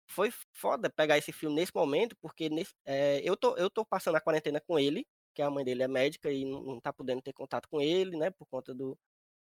foi 0.08 0.30
foda 0.54 0.90
pegar 0.90 1.18
esse 1.18 1.32
filme 1.32 1.56
nesse 1.56 1.74
momento, 1.74 2.16
porque 2.22 2.48
nesse, 2.50 2.74
é, 2.86 3.20
eu, 3.24 3.36
tô, 3.36 3.56
eu 3.56 3.70
tô 3.70 3.84
passando 3.86 4.16
a 4.16 4.20
quarentena 4.20 4.60
com 4.60 4.78
ele, 4.78 5.06
que 5.34 5.42
a 5.42 5.50
mãe 5.50 5.64
dele 5.64 5.82
é 5.84 5.88
médica 5.88 6.30
e 6.32 6.44
não, 6.44 6.62
não 6.62 6.80
tá 6.80 6.92
podendo 6.92 7.22
ter 7.22 7.32
contato 7.34 7.68
com 7.68 7.80
ele, 7.80 8.16
né, 8.18 8.30
por 8.30 8.46
conta 8.48 8.74
do, 8.74 8.98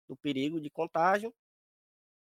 do 0.08 0.16
perigo 0.16 0.60
de 0.60 0.70
contágio. 0.70 1.34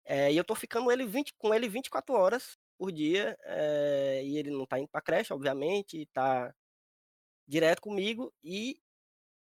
É, 0.06 0.32
e 0.32 0.38
eu 0.38 0.44
tô 0.44 0.54
ficando 0.56 0.92
ele 0.92 1.06
20, 1.06 1.34
com 1.38 1.54
ele 1.54 1.70
24 1.70 2.14
horas 2.16 2.58
por 2.78 2.92
dia, 2.92 3.38
é, 3.44 4.22
e 4.24 4.38
ele 4.38 4.52
não 4.52 4.66
tá 4.66 4.78
indo 4.80 4.88
pra 4.90 5.02
creche, 5.02 5.34
obviamente, 5.34 6.06
tá 6.14 6.54
direto 7.48 7.82
comigo, 7.82 8.34
e 8.44 8.78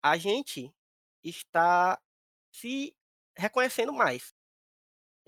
a 0.04 0.18
gente 0.18 0.72
está 1.24 2.00
se 2.54 2.96
reconhecendo 3.38 3.94
mais. 3.94 4.34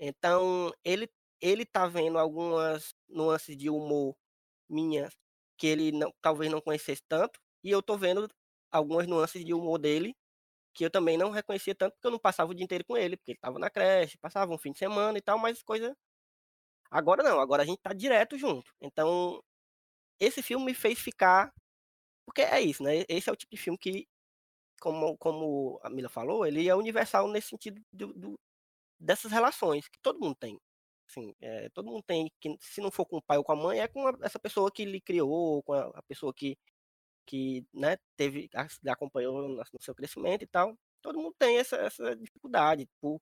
Então, 0.00 0.72
ele 0.84 1.08
ele 1.40 1.66
tá 1.66 1.86
vendo 1.88 2.18
algumas 2.18 2.94
nuances 3.08 3.56
de 3.56 3.70
humor 3.70 4.16
minhas 4.70 5.14
que 5.58 5.66
ele 5.68 5.92
não, 5.92 6.12
talvez 6.22 6.50
não 6.52 6.60
conhecesse 6.62 7.02
tanto, 7.08 7.40
e 7.64 7.70
eu 7.70 7.82
tô 7.82 7.96
vendo 7.98 8.28
algumas 8.72 9.06
nuances 9.08 9.44
de 9.44 9.54
humor 9.54 9.78
dele 9.78 10.14
que 10.76 10.84
eu 10.84 10.90
também 10.90 11.18
não 11.18 11.30
reconhecia 11.30 11.74
tanto 11.74 11.94
porque 11.94 12.06
eu 12.06 12.10
não 12.12 12.18
passava 12.18 12.50
o 12.52 12.54
dia 12.54 12.64
inteiro 12.64 12.84
com 12.84 12.96
ele, 12.96 13.16
porque 13.16 13.32
ele 13.32 13.38
tava 13.40 13.58
na 13.58 13.70
creche, 13.70 14.18
passava 14.18 14.52
um 14.54 14.58
fim 14.58 14.72
de 14.72 14.78
semana 14.78 15.18
e 15.18 15.22
tal, 15.22 15.38
mas 15.38 15.62
coisa 15.62 15.96
agora 16.90 17.22
não, 17.22 17.40
agora 17.40 17.62
a 17.62 17.66
gente 17.66 17.80
tá 17.82 17.92
direto 17.92 18.38
junto. 18.38 18.72
Então, 18.80 19.42
esse 20.20 20.42
filme 20.42 20.66
me 20.66 20.74
fez 20.74 20.98
ficar 20.98 21.52
porque 22.26 22.42
é 22.42 22.60
isso, 22.60 22.82
né? 22.82 23.04
Esse 23.08 23.30
é 23.30 23.32
o 23.32 23.36
tipo 23.36 23.54
de 23.54 23.62
filme 23.62 23.78
que 23.78 24.06
como, 24.80 25.16
como 25.18 25.80
a 25.82 25.90
Mila 25.90 26.08
falou, 26.08 26.46
ele 26.46 26.68
é 26.68 26.74
universal 26.74 27.28
nesse 27.28 27.48
sentido 27.50 27.80
do, 27.92 28.12
do 28.14 28.34
dessas 29.00 29.32
relações 29.32 29.88
que 29.88 29.98
todo 30.02 30.20
mundo 30.20 30.36
tem. 30.36 30.58
Assim, 31.08 31.34
é, 31.40 31.68
todo 31.70 31.86
mundo 31.90 32.02
tem, 32.04 32.30
que 32.40 32.56
se 32.60 32.80
não 32.80 32.90
for 32.90 33.06
com 33.06 33.18
o 33.18 33.22
pai 33.22 33.38
ou 33.38 33.44
com 33.44 33.52
a 33.52 33.56
mãe, 33.56 33.80
é 33.80 33.88
com 33.88 34.06
a, 34.08 34.12
essa 34.22 34.38
pessoa 34.40 34.70
que 34.72 34.84
lhe 34.84 35.00
criou, 35.00 35.62
com 35.62 35.72
a, 35.74 35.84
a 35.94 36.02
pessoa 36.02 36.32
que, 36.34 36.58
que 37.26 37.66
né, 37.74 37.96
teve, 38.16 38.48
acompanhou 38.86 39.48
no, 39.48 39.62
seu 39.80 39.94
crescimento 39.94 40.42
e 40.42 40.46
tal. 40.46 40.76
Todo 41.02 41.18
mundo 41.18 41.34
tem 41.38 41.58
essa, 41.58 41.76
essa 41.76 42.16
dificuldade. 42.16 42.88
Por, 43.00 43.20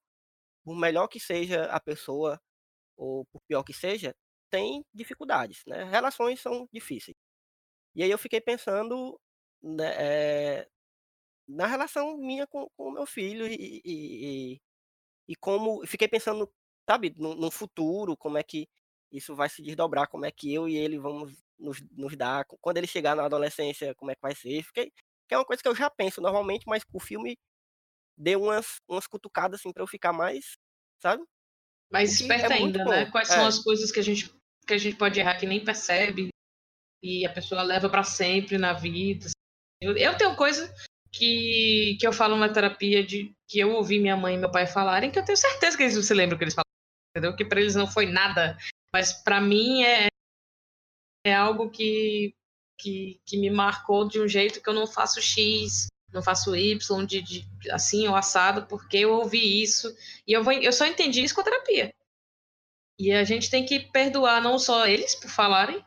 por 0.65 0.77
melhor 0.77 1.09
que 1.09 1.21
seja 1.21 1.65
a 1.67 1.81
pessoa, 1.81 2.41
ou 2.97 3.25
por 3.27 3.41
pior 3.49 3.63
que 3.65 3.73
seja, 3.73 4.15
tem 4.51 4.85
dificuldades. 4.95 5.63
Né? 5.67 5.85
Relações 5.85 6.41
são 6.41 6.69
difíceis. 6.73 7.17
E 7.95 8.03
aí 8.03 8.11
eu 8.11 8.19
fiquei 8.19 8.41
pensando 8.41 9.19
né, 9.63 9.95
é, 9.97 10.69
na 11.49 11.67
relação 11.67 12.17
minha 12.19 12.47
com 12.47 12.69
o 12.77 12.91
meu 12.91 13.07
filho 13.07 13.47
e, 13.47 13.83
e, 13.85 14.61
e 15.29 15.37
como 15.37 15.87
fiquei 15.87 16.09
pensando, 16.09 16.53
sabe, 16.89 17.15
no, 17.17 17.35
no, 17.35 17.51
futuro, 17.51 18.17
como 18.17 18.39
é 18.39 18.43
que 18.43 18.69
isso 19.13 19.35
vai 19.35 19.49
se 19.49 19.63
desdobrar, 19.63 20.09
como 20.09 20.27
é 20.27 20.31
que 20.31 20.53
eu 20.53 20.69
e 20.69 20.77
ele 20.77 20.99
vamos 20.99 21.44
nos, 21.59 21.81
nos 21.93 22.17
dar, 22.17 22.45
quando 22.61 22.79
ele 22.79 22.87
chegar 22.87 23.15
na 23.17 23.25
adolescência, 23.25 23.95
como 23.95 24.11
é 24.11 24.15
que 24.15 24.23
vai 24.23 24.35
ser. 24.35 24.63
Fiquei, 24.63 24.91
que 25.29 25.35
é 25.35 25.39
uma 25.39 25.45
coisa 25.45 25.63
que 25.63 25.69
eu 25.69 25.75
já 25.75 25.91
penso 25.91 26.21
normalmente, 26.21 26.65
mas 26.67 26.83
o 26.93 27.01
filme 27.01 27.37
deu 28.17 28.43
umas, 28.43 28.77
umas 28.89 29.07
cutucadas 29.07 29.61
assim 29.61 29.73
para 29.73 29.83
eu 29.83 29.87
ficar 29.87 30.13
mais, 30.13 30.57
sabe? 31.01 31.23
Mais 31.91 32.21
esperto 32.21 32.53
é 32.53 32.57
ainda, 32.57 32.85
né? 32.85 33.11
Quais 33.11 33.31
é. 33.31 33.35
são 33.35 33.47
as 33.47 33.59
coisas 33.59 33.91
que 33.91 34.01
a 34.01 34.03
gente 34.03 34.33
que 34.67 34.75
a 34.75 34.79
gente 34.79 34.97
pode 34.97 35.21
errar 35.21 35.37
que 35.39 35.47
nem 35.47 35.63
percebe 35.63 36.31
e 37.03 37.27
a 37.27 37.33
pessoa 37.33 37.63
leva 37.63 37.89
para 37.91 38.03
sempre 38.03 38.57
na 38.57 38.73
vida. 38.73 39.29
Eu, 39.79 39.95
eu 39.95 40.17
tenho 40.17 40.35
coisa 40.37 40.75
que, 41.13 41.99
que 42.01 42.07
eu 42.07 42.13
falo 42.13 42.35
na 42.35 42.49
terapia 42.49 43.05
de 43.05 43.33
que 43.47 43.59
eu 43.59 43.73
ouvi 43.73 44.01
minha 44.01 44.17
mãe 44.17 44.35
e 44.35 44.39
meu 44.39 44.51
pai 44.51 44.67
falarem, 44.67 45.11
que 45.11 45.19
eu 45.19 45.25
tenho 45.25 45.37
certeza 45.37 45.77
que 45.77 45.83
eles 45.83 46.07
se 46.07 46.15
lembram 46.15 46.39
que 46.39 46.45
eles 46.45 46.55
falaram, 46.55 47.15
entendeu? 47.15 47.37
Que 47.37 47.45
para 47.45 47.61
eles 47.61 47.75
não 47.75 47.87
foi 47.87 48.07
nada, 48.07 48.57
mas 48.93 49.13
para 49.13 49.39
mim 49.39 49.85
é, 49.85 50.07
é 51.25 51.35
algo 51.35 51.71
que, 51.71 52.35
que, 52.79 53.21
que 53.25 53.39
me 53.39 53.51
marcou 53.51 54.07
de 54.07 54.21
um 54.21 54.29
jeito 54.29 54.63
que 54.63 54.69
eu 54.69 54.75
não 54.75 54.87
faço 54.87 55.21
X, 55.21 55.87
não 56.13 56.23
faço 56.23 56.55
Y, 56.55 57.07
de, 57.07 57.23
de 57.23 57.45
assim 57.71 58.07
ou 58.07 58.15
assado, 58.15 58.67
porque 58.67 58.99
eu 58.99 59.15
ouvi 59.15 59.63
isso 59.63 59.93
e 60.27 60.33
eu, 60.33 60.45
vou, 60.45 60.53
eu 60.53 60.73
só 60.73 60.87
entendi 60.87 61.23
isso 61.23 61.35
com 61.35 61.41
a 61.41 61.45
terapia. 61.45 61.93
E 62.99 63.13
a 63.13 63.25
gente 63.25 63.51
tem 63.51 63.65
que 63.65 63.81
perdoar 63.91 64.41
não 64.41 64.59
só 64.59 64.87
eles 64.87 65.15
por 65.17 65.29
falarem, 65.29 65.85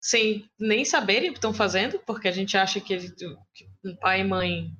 sem 0.00 0.48
nem 0.58 0.84
saberem 0.84 1.30
o 1.30 1.32
que 1.32 1.38
estão 1.38 1.52
fazendo, 1.52 1.98
porque 2.00 2.28
a 2.28 2.32
gente 2.32 2.56
acha 2.56 2.80
que, 2.80 2.92
ele, 2.92 3.10
que 3.52 3.96
pai 4.00 4.20
e 4.20 4.24
mãe 4.24 4.70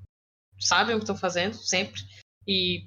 sabem 0.58 0.94
o 0.94 0.98
que 0.98 1.04
estão 1.04 1.16
fazendo 1.16 1.54
sempre 1.54 2.00
e 2.46 2.86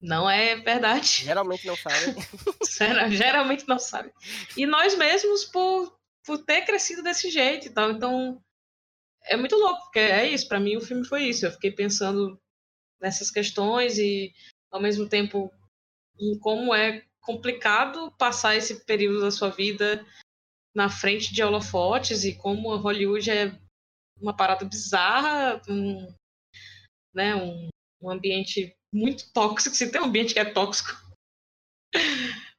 não 0.00 0.28
é 0.28 0.56
verdade. 0.56 1.24
Geralmente 1.24 1.66
não 1.66 1.76
sabem. 1.76 2.14
Geralmente 3.16 3.66
não 3.66 3.78
sabem. 3.78 4.12
E 4.56 4.66
nós 4.66 4.94
mesmos 4.96 5.44
por, 5.46 5.98
por 6.24 6.38
ter 6.44 6.62
crescido 6.62 7.02
desse 7.02 7.30
jeito 7.30 7.66
e 7.66 7.70
tal. 7.70 7.90
Então 7.90 8.42
é 9.24 9.36
muito 9.36 9.56
louco, 9.56 9.82
porque 9.84 10.00
é 10.00 10.28
isso. 10.28 10.48
Para 10.48 10.60
mim 10.60 10.76
o 10.76 10.80
filme 10.80 11.06
foi 11.06 11.24
isso. 11.24 11.46
Eu 11.46 11.52
fiquei 11.52 11.70
pensando 11.70 12.40
nessas 13.00 13.30
questões 13.30 13.98
e 13.98 14.32
ao 14.70 14.80
mesmo 14.80 15.08
tempo 15.08 15.52
em 16.18 16.38
como 16.38 16.74
é 16.74 17.04
complicado 17.20 18.12
passar 18.18 18.56
esse 18.56 18.84
período 18.84 19.20
da 19.20 19.30
sua 19.30 19.50
vida 19.50 20.04
na 20.74 20.88
frente 20.88 21.32
de 21.32 21.42
holofotes 21.42 22.24
e 22.24 22.36
como 22.36 22.74
Hollywood 22.76 23.30
é 23.30 23.58
uma 24.20 24.36
parada 24.36 24.64
bizarra, 24.64 25.60
um, 25.68 26.14
né, 27.14 27.34
um, 27.34 27.68
um 28.02 28.10
ambiente 28.10 28.74
muito 28.92 29.32
tóxico. 29.32 29.74
Se 29.76 29.90
tem 29.90 30.00
um 30.00 30.06
ambiente 30.06 30.34
que 30.34 30.40
é 30.40 30.44
tóxico, 30.44 30.90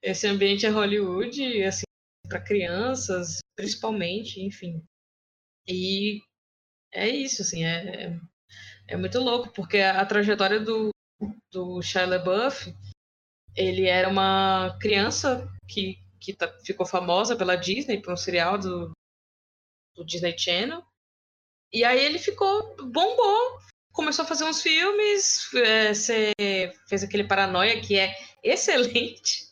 esse 0.02 0.28
ambiente 0.28 0.66
é 0.66 0.70
Hollywood, 0.70 1.64
assim, 1.64 1.85
para 2.28 2.42
crianças, 2.42 3.40
principalmente, 3.56 4.42
enfim. 4.42 4.84
E 5.68 6.22
é 6.94 7.08
isso, 7.08 7.42
assim, 7.42 7.64
é, 7.64 8.06
é, 8.06 8.20
é 8.90 8.98
muito 8.98 9.20
louco, 9.20 9.52
porque 9.54 9.80
a, 9.80 10.06
trajetória 10.06 10.60
do, 10.60 10.90
do 11.52 11.82
Shia 11.82 12.06
LaBeouf, 12.06 12.74
ele 13.56 13.86
era 13.88 14.10
uma 14.10 14.78
criança 14.80 15.48
que 15.68 15.98
que 16.26 16.34
tá, 16.34 16.52
ficou 16.66 16.88
famosa 16.88 17.36
pela 17.36 17.56
Disney, 17.56 18.02
por 18.02 18.12
um 18.12 18.18
serial 18.18 18.58
do, 18.58 18.92
do 19.96 20.04
Disney 20.04 20.36
Channel. 20.36 20.84
E 21.72 21.84
aí 21.84 22.04
ele 22.04 22.18
ficou, 22.18 22.76
bombou, 22.78 23.60
começou 23.94 24.26
a 24.26 24.28
fazer 24.28 24.44
uns 24.46 24.62
filmes, 24.62 25.48
é, 25.54 26.74
fez 26.88 27.04
aquele 27.04 27.26
Paranoia 27.26 27.80
que 27.80 28.00
é 28.00 28.16
excelente. 28.52 29.46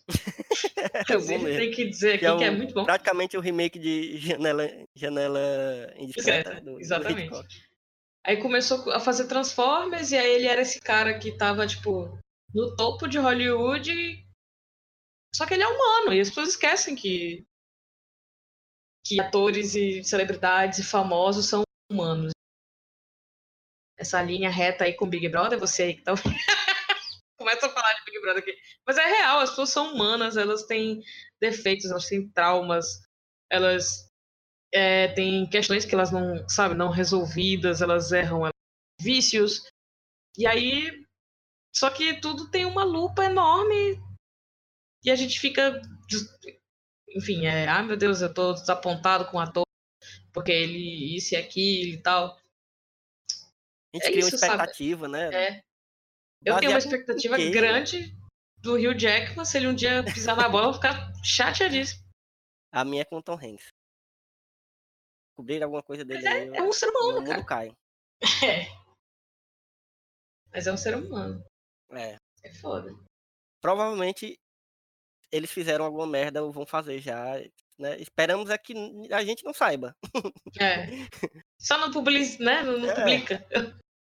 é 1.09 1.17
bom 1.17 1.43
Tem 1.43 1.71
que 1.71 1.85
dizer 1.85 2.13
aqui 2.13 2.19
que 2.19 2.25
é, 2.25 2.33
um, 2.33 2.37
que 2.37 2.43
é, 2.43 2.51
muito 2.51 2.73
bom. 2.73 2.83
Praticamente 2.83 3.37
o 3.37 3.41
remake 3.41 3.79
de 3.79 4.17
Janela, 4.17 4.69
Janela 4.95 5.93
Indiscreta. 5.97 6.61
Do, 6.61 6.79
exatamente. 6.79 7.29
Do 7.29 7.45
aí 8.25 8.37
começou 8.37 8.91
a 8.91 8.99
fazer 8.99 9.27
Transformers 9.27 10.11
e 10.11 10.17
aí 10.17 10.35
ele 10.35 10.47
era 10.47 10.61
esse 10.61 10.79
cara 10.79 11.17
que 11.17 11.37
tava, 11.37 11.67
tipo, 11.67 12.17
no 12.53 12.75
topo 12.75 13.07
de 13.07 13.17
Hollywood 13.17 14.23
só 15.35 15.47
que 15.47 15.55
ele 15.55 15.63
é 15.63 15.67
humano 15.67 16.13
e 16.13 16.19
as 16.19 16.29
pessoas 16.29 16.49
esquecem 16.49 16.95
que 16.95 17.45
que 19.05 19.19
atores 19.19 19.75
e 19.75 20.01
celebridades 20.03 20.79
e 20.79 20.83
famosos 20.83 21.47
são 21.47 21.63
humanos. 21.91 22.31
Essa 23.97 24.21
linha 24.21 24.49
reta 24.49 24.85
aí 24.85 24.93
com 24.93 25.09
Big 25.09 25.27
Brother, 25.27 25.59
você 25.59 25.83
aí 25.83 25.93
que 25.95 26.03
tá 26.03 26.13
começa 27.43 27.67
a 27.67 27.69
falar 27.69 27.93
de 27.93 28.05
Big 28.05 28.21
Brother 28.21 28.41
aqui. 28.41 28.57
Mas 28.87 28.97
é 28.97 29.05
real, 29.05 29.39
as 29.39 29.49
pessoas 29.49 29.69
são 29.69 29.93
humanas, 29.93 30.37
elas 30.37 30.63
têm 30.63 31.01
defeitos, 31.41 31.91
elas 31.91 32.07
têm 32.07 32.29
traumas, 32.29 32.85
elas 33.51 34.09
é, 34.73 35.09
têm 35.09 35.47
questões 35.49 35.85
que 35.85 35.93
elas 35.93 36.11
não, 36.11 36.47
sabe, 36.47 36.73
não 36.73 36.89
resolvidas, 36.89 37.81
elas 37.81 38.11
erram, 38.11 38.41
elas 38.41 38.53
vícios. 38.99 39.61
E 40.37 40.47
aí, 40.47 41.05
só 41.75 41.89
que 41.89 42.19
tudo 42.19 42.49
tem 42.49 42.65
uma 42.65 42.83
lupa 42.83 43.25
enorme 43.25 44.01
e 45.03 45.11
a 45.11 45.15
gente 45.15 45.39
fica. 45.39 45.81
Enfim, 47.09 47.45
é. 47.45 47.67
Ah, 47.67 47.83
meu 47.83 47.97
Deus, 47.97 48.21
eu 48.21 48.33
tô 48.33 48.53
desapontado 48.53 49.25
com 49.25 49.37
o 49.37 49.39
ator, 49.39 49.65
porque 50.31 50.51
ele 50.51 51.15
isso 51.15 51.35
e 51.35 51.37
aquilo 51.37 51.93
e 51.93 52.01
tal. 52.01 52.37
A 53.93 53.97
gente 53.97 54.07
é 54.07 54.11
cria 54.11 54.19
isso, 54.19 54.29
uma 54.29 54.35
expectativa, 54.35 55.05
sabe? 55.05 55.11
né? 55.11 55.29
É. 55.33 55.72
Eu 56.45 56.57
tenho 56.57 56.71
uma 56.71 56.77
expectativa 56.77 57.37
grande 57.37 58.15
do 58.57 58.77
Rio 58.77 58.97
Jackman, 58.97 59.45
se 59.45 59.57
ele 59.57 59.67
um 59.67 59.75
dia 59.75 60.03
pisar 60.03 60.35
na 60.35 60.47
bola, 60.47 60.67
eu 60.67 60.71
vou 60.71 60.81
ficar 60.81 61.13
chateadíssimo. 61.23 62.03
A 62.71 62.83
minha 62.83 63.01
é 63.01 63.05
com 63.05 63.17
o 63.17 63.23
Tom 63.23 63.33
Hanks. 63.33 63.67
Cobrir 65.35 65.61
alguma 65.63 65.83
coisa 65.83 66.05
dele. 66.05 66.27
É, 66.27 66.57
é, 66.57 66.63
um 66.63 66.71
ser 66.71 66.89
humano, 66.89 67.25
cara. 67.25 67.43
Cai. 67.43 67.71
É. 68.43 68.65
Mas 70.51 70.67
é 70.67 70.71
um 70.71 70.77
ser 70.77 70.95
humano. 70.95 71.43
É. 71.91 72.17
É 72.43 72.53
foda. 72.53 72.93
Provavelmente 73.61 74.39
eles 75.31 75.51
fizeram 75.51 75.85
alguma 75.85 76.05
merda 76.05 76.43
ou 76.43 76.51
vão 76.51 76.65
fazer 76.65 76.99
já. 76.99 77.39
Né? 77.77 77.97
Esperamos 77.99 78.49
é 78.49 78.57
que 78.57 78.73
a 79.11 79.23
gente 79.23 79.43
não 79.43 79.53
saiba. 79.53 79.95
É. 80.59 80.85
Só 81.59 81.77
não 81.77 81.91
publica, 81.91 82.43
né? 82.43 82.61
Não, 82.61 82.77
não 82.77 82.89
é. 82.89 82.95
publica. 82.95 83.47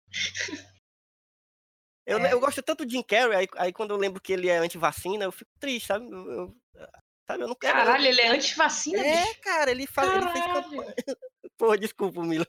Eu, 2.05 2.17
é. 2.19 2.33
eu 2.33 2.39
gosto 2.39 2.61
tanto 2.61 2.85
de 2.85 2.95
Jim 2.95 3.03
Carrey, 3.03 3.35
aí, 3.35 3.47
aí, 3.57 3.73
quando 3.73 3.91
eu 3.91 3.97
lembro 3.97 4.21
que 4.21 4.33
ele 4.33 4.49
é 4.49 4.57
anti-vacina, 4.57 5.23
eu 5.23 5.31
fico 5.31 5.51
triste, 5.59 5.87
sabe? 5.87 6.05
Eu, 6.09 6.31
eu, 6.31 6.55
Sabe, 7.25 7.43
eu 7.43 7.47
não 7.47 7.55
quero. 7.55 7.73
Caralho, 7.73 8.05
ele 8.05 8.21
é 8.21 8.27
anti-vacina, 8.27 8.99
É, 8.99 9.25
bicho. 9.25 9.39
cara, 9.41 9.71
ele 9.71 9.87
faz. 9.87 10.11
Ele 10.11 10.29
fez. 10.29 11.17
Pô, 11.57 11.75
desculpa, 11.77 12.21
Mila. 12.21 12.45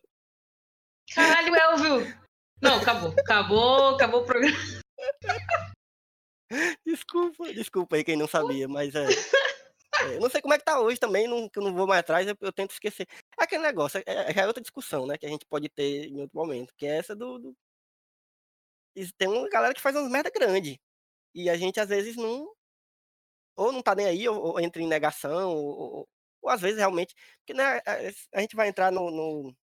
Caralho, 1.15 1.55
Elvio. 1.55 2.25
Não, 2.61 2.79
acabou. 2.79 3.15
Acabou, 3.19 3.89
acabou 3.95 4.23
o 4.23 4.25
programa. 4.25 4.57
Desculpa, 6.85 7.53
desculpa 7.53 7.97
aí 7.97 8.05
quem 8.05 8.17
não 8.17 8.29
sabia, 8.29 8.69
mas 8.69 8.95
é. 8.95 9.07
é, 9.07 10.17
eu 10.17 10.21
não 10.21 10.29
sei 10.31 10.41
como 10.41 10.55
é 10.55 10.59
que 10.59 10.65
tá 10.65 10.81
hoje 10.81 10.99
também, 10.99 11.27
não, 11.27 11.49
que 11.49 11.59
eu 11.59 11.63
não 11.63 11.75
vou 11.75 11.87
mais 11.87 12.01
atrás, 12.01 12.27
eu, 12.27 12.37
eu 12.41 12.53
tento 12.53 12.71
esquecer. 12.71 13.07
É 13.39 13.45
aquele 13.45 13.63
negócio, 13.63 13.99
é, 13.99 14.03
é- 14.07 14.33
já 14.33 14.43
é 14.43 14.47
outra 14.47 14.63
discussão, 14.63 15.07
né? 15.07 15.17
Que 15.17 15.27
a 15.27 15.29
gente 15.29 15.47
pode 15.47 15.69
ter 15.69 16.07
em 16.07 16.21
outro 16.21 16.37
momento, 16.37 16.73
que 16.77 16.87
é 16.87 16.99
essa 16.99 17.15
do. 17.15 17.39
do... 17.39 17.57
Tem 19.18 19.28
uma 19.28 19.49
galera 19.49 19.74
que 19.74 19.80
faz 19.80 19.97
umas 19.97 20.11
merda 20.11 20.30
grande. 20.30 20.80
E 21.34 21.51
a 21.51 21.57
gente 21.59 21.80
às 21.80 21.88
vezes 21.90 22.16
não. 22.16 22.49
Ou 23.57 23.72
não 23.72 23.82
tá 23.82 23.95
nem 23.95 24.07
aí, 24.07 24.28
ou, 24.28 24.36
ou 24.42 24.61
entra 24.61 24.82
em 24.82 24.86
negação, 24.88 25.51
ou, 25.55 25.66
ou- 25.99 26.09
ou 26.42 26.51
às 26.51 26.61
vezes 26.61 26.78
realmente. 26.78 27.14
Porque 27.38 27.55
né, 27.55 27.78
a, 27.86 28.38
a 28.38 28.40
gente 28.40 28.57
vai 28.57 28.68
entrar 28.68 28.90
no. 28.92 29.11
no- 29.11 29.55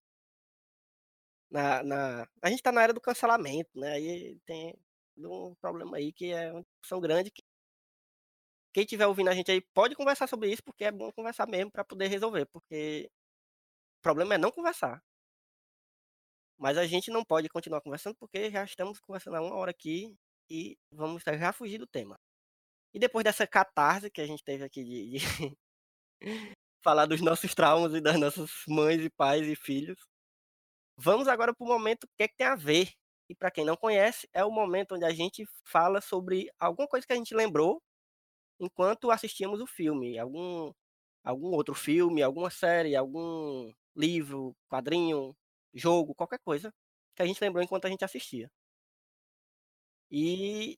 na, 1.49 1.83
na- 1.83 2.27
a 2.41 2.49
gente 2.49 2.61
tá 2.63 2.71
na 2.71 2.83
era 2.83 2.93
do 2.93 3.01
cancelamento, 3.01 3.69
né? 3.75 3.93
Aí 3.93 4.39
tem 4.45 4.75
um 5.17 5.55
problema 5.55 5.97
aí 5.97 6.11
que 6.13 6.31
é 6.31 6.51
uma 6.51 6.61
discussão 6.63 6.99
grande 7.01 7.31
que 7.31 7.43
quem 8.73 8.83
estiver 8.83 9.07
ouvindo 9.07 9.29
a 9.29 9.33
gente 9.35 9.51
aí 9.51 9.61
pode 9.73 9.95
conversar 9.95 10.27
sobre 10.27 10.51
isso, 10.51 10.63
porque 10.63 10.85
é 10.85 10.91
bom 10.91 11.11
conversar 11.11 11.47
mesmo 11.47 11.71
para 11.71 11.83
poder 11.83 12.07
resolver, 12.07 12.45
porque 12.47 13.09
o 13.99 14.03
problema 14.03 14.35
é 14.35 14.39
não 14.39 14.51
conversar. 14.51 15.03
Mas 16.61 16.77
a 16.77 16.85
gente 16.85 17.09
não 17.09 17.25
pode 17.25 17.49
continuar 17.49 17.81
conversando 17.81 18.15
porque 18.19 18.51
já 18.51 18.63
estamos 18.63 18.99
conversando 18.99 19.35
há 19.35 19.41
uma 19.41 19.55
hora 19.55 19.71
aqui 19.71 20.15
e 20.47 20.77
vamos 20.91 21.23
já 21.25 21.51
fugir 21.51 21.79
do 21.79 21.87
tema. 21.87 22.15
E 22.93 22.99
depois 22.99 23.23
dessa 23.23 23.47
catarse 23.47 24.11
que 24.11 24.21
a 24.21 24.27
gente 24.27 24.43
teve 24.43 24.63
aqui 24.63 24.83
de, 24.83 25.09
de 25.11 25.57
falar 26.83 27.07
dos 27.07 27.19
nossos 27.19 27.55
traumas 27.55 27.95
e 27.95 28.01
das 28.01 28.19
nossas 28.19 28.51
mães 28.67 29.01
e 29.01 29.09
pais 29.09 29.47
e 29.47 29.55
filhos, 29.55 29.97
vamos 30.95 31.27
agora 31.27 31.51
para 31.51 31.65
o 31.65 31.67
momento 31.67 32.07
que 32.15 32.23
é 32.23 32.27
que 32.27 32.35
tem 32.37 32.45
a 32.45 32.55
ver. 32.55 32.91
E 33.27 33.33
para 33.35 33.49
quem 33.49 33.65
não 33.65 33.75
conhece, 33.75 34.29
é 34.31 34.45
o 34.45 34.51
momento 34.51 34.93
onde 34.93 35.05
a 35.05 35.11
gente 35.11 35.43
fala 35.65 35.99
sobre 35.99 36.47
alguma 36.59 36.87
coisa 36.87 37.07
que 37.07 37.13
a 37.13 37.15
gente 37.15 37.33
lembrou 37.33 37.81
enquanto 38.59 39.09
assistíamos 39.09 39.61
o 39.61 39.67
filme, 39.67 40.19
algum 40.19 40.71
algum 41.23 41.47
outro 41.55 41.73
filme, 41.73 42.21
alguma 42.21 42.51
série, 42.51 42.95
algum 42.95 43.73
livro, 43.95 44.55
quadrinho, 44.69 45.35
jogo, 45.73 46.15
qualquer 46.15 46.39
coisa 46.39 46.73
que 47.15 47.21
a 47.21 47.25
gente 47.25 47.41
lembrou 47.41 47.63
enquanto 47.63 47.85
a 47.85 47.89
gente 47.89 48.05
assistia. 48.05 48.49
E 50.09 50.77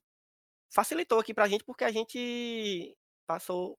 facilitou 0.72 1.18
aqui 1.18 1.34
pra 1.34 1.48
gente 1.48 1.64
porque 1.64 1.84
a 1.84 1.92
gente 1.92 2.96
passou 3.26 3.78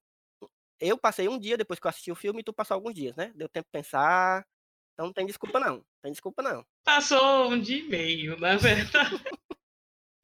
eu 0.80 0.98
passei 0.98 1.28
um 1.28 1.40
dia 1.40 1.58
depois 1.58 1.80
que 1.80 1.88
eu 1.88 1.90
assisti 1.90 2.12
o 2.12 2.16
filme 2.16 2.42
e 2.42 2.44
tu 2.44 2.54
passou 2.54 2.76
alguns 2.76 2.94
dias, 2.94 3.16
né? 3.16 3.32
Deu 3.36 3.48
tempo 3.48 3.66
de 3.66 3.72
pensar. 3.72 4.46
Então 4.94 5.08
não 5.08 5.14
tem 5.14 5.26
desculpa 5.26 5.60
não. 5.60 5.84
Tem 6.02 6.12
desculpa 6.12 6.42
não. 6.42 6.66
Passou 6.84 7.52
um 7.52 7.60
dia 7.60 7.80
e 7.80 7.84
meio, 7.84 8.40
na 8.40 8.58
verdade. 8.58 9.16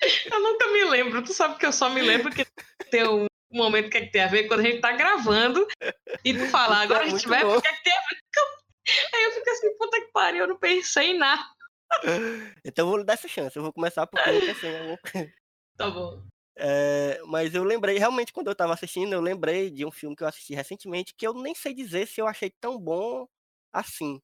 Eu 0.31 0.39
nunca 0.39 0.67
me 0.71 0.83
lembro. 0.85 1.23
Tu 1.23 1.31
sabe 1.31 1.59
que 1.59 1.65
eu 1.65 1.71
só 1.71 1.87
me 1.87 2.01
lembro 2.01 2.33
que 2.33 2.43
tem 2.89 3.07
um 3.07 3.27
momento 3.51 3.87
que, 3.87 3.97
é 3.97 4.01
que 4.01 4.11
tem 4.11 4.23
a 4.23 4.27
ver 4.27 4.47
quando 4.47 4.61
a 4.61 4.63
gente 4.63 4.81
tá 4.81 4.93
gravando 4.93 5.67
e 6.25 6.33
tu 6.33 6.47
falar, 6.47 6.85
Isso 6.85 6.93
é 6.93 6.95
agora 6.95 7.03
a 7.03 7.09
gente 7.09 7.27
vai 7.27 7.41
porque 7.41 7.67
é 7.67 7.73
que 7.73 7.83
tem 7.83 7.93
a 7.93 8.01
ver. 8.09 8.20
Aí 9.13 9.23
eu 9.23 9.31
fico 9.31 9.49
assim, 9.49 9.77
puta 9.77 10.01
que 10.01 10.11
pariu, 10.11 10.41
eu 10.41 10.47
não 10.47 10.57
pensei 10.57 11.11
em 11.11 11.17
nada. 11.17 11.43
Então 12.63 12.85
eu 12.85 12.91
vou 12.91 13.03
dar 13.03 13.13
essa 13.13 13.27
chance. 13.27 13.55
Eu 13.55 13.63
vou 13.63 13.73
começar 13.73 14.07
porque 14.07 14.29
eu 14.29 14.39
pensei 14.39 14.69
em 14.69 14.77
alguma 14.79 14.99
Tá 15.77 15.89
bom. 15.89 16.23
É, 16.57 17.19
mas 17.25 17.55
eu 17.55 17.63
lembrei, 17.63 17.97
realmente, 17.97 18.31
quando 18.31 18.47
eu 18.47 18.55
tava 18.55 18.73
assistindo, 18.73 19.13
eu 19.13 19.21
lembrei 19.21 19.71
de 19.71 19.85
um 19.85 19.91
filme 19.91 20.15
que 20.15 20.23
eu 20.23 20.27
assisti 20.27 20.53
recentemente, 20.53 21.13
que 21.15 21.25
eu 21.25 21.33
nem 21.33 21.55
sei 21.55 21.73
dizer 21.73 22.07
se 22.07 22.21
eu 22.21 22.27
achei 22.27 22.51
tão 22.61 22.79
bom 22.79 23.27
assim. 23.73 24.21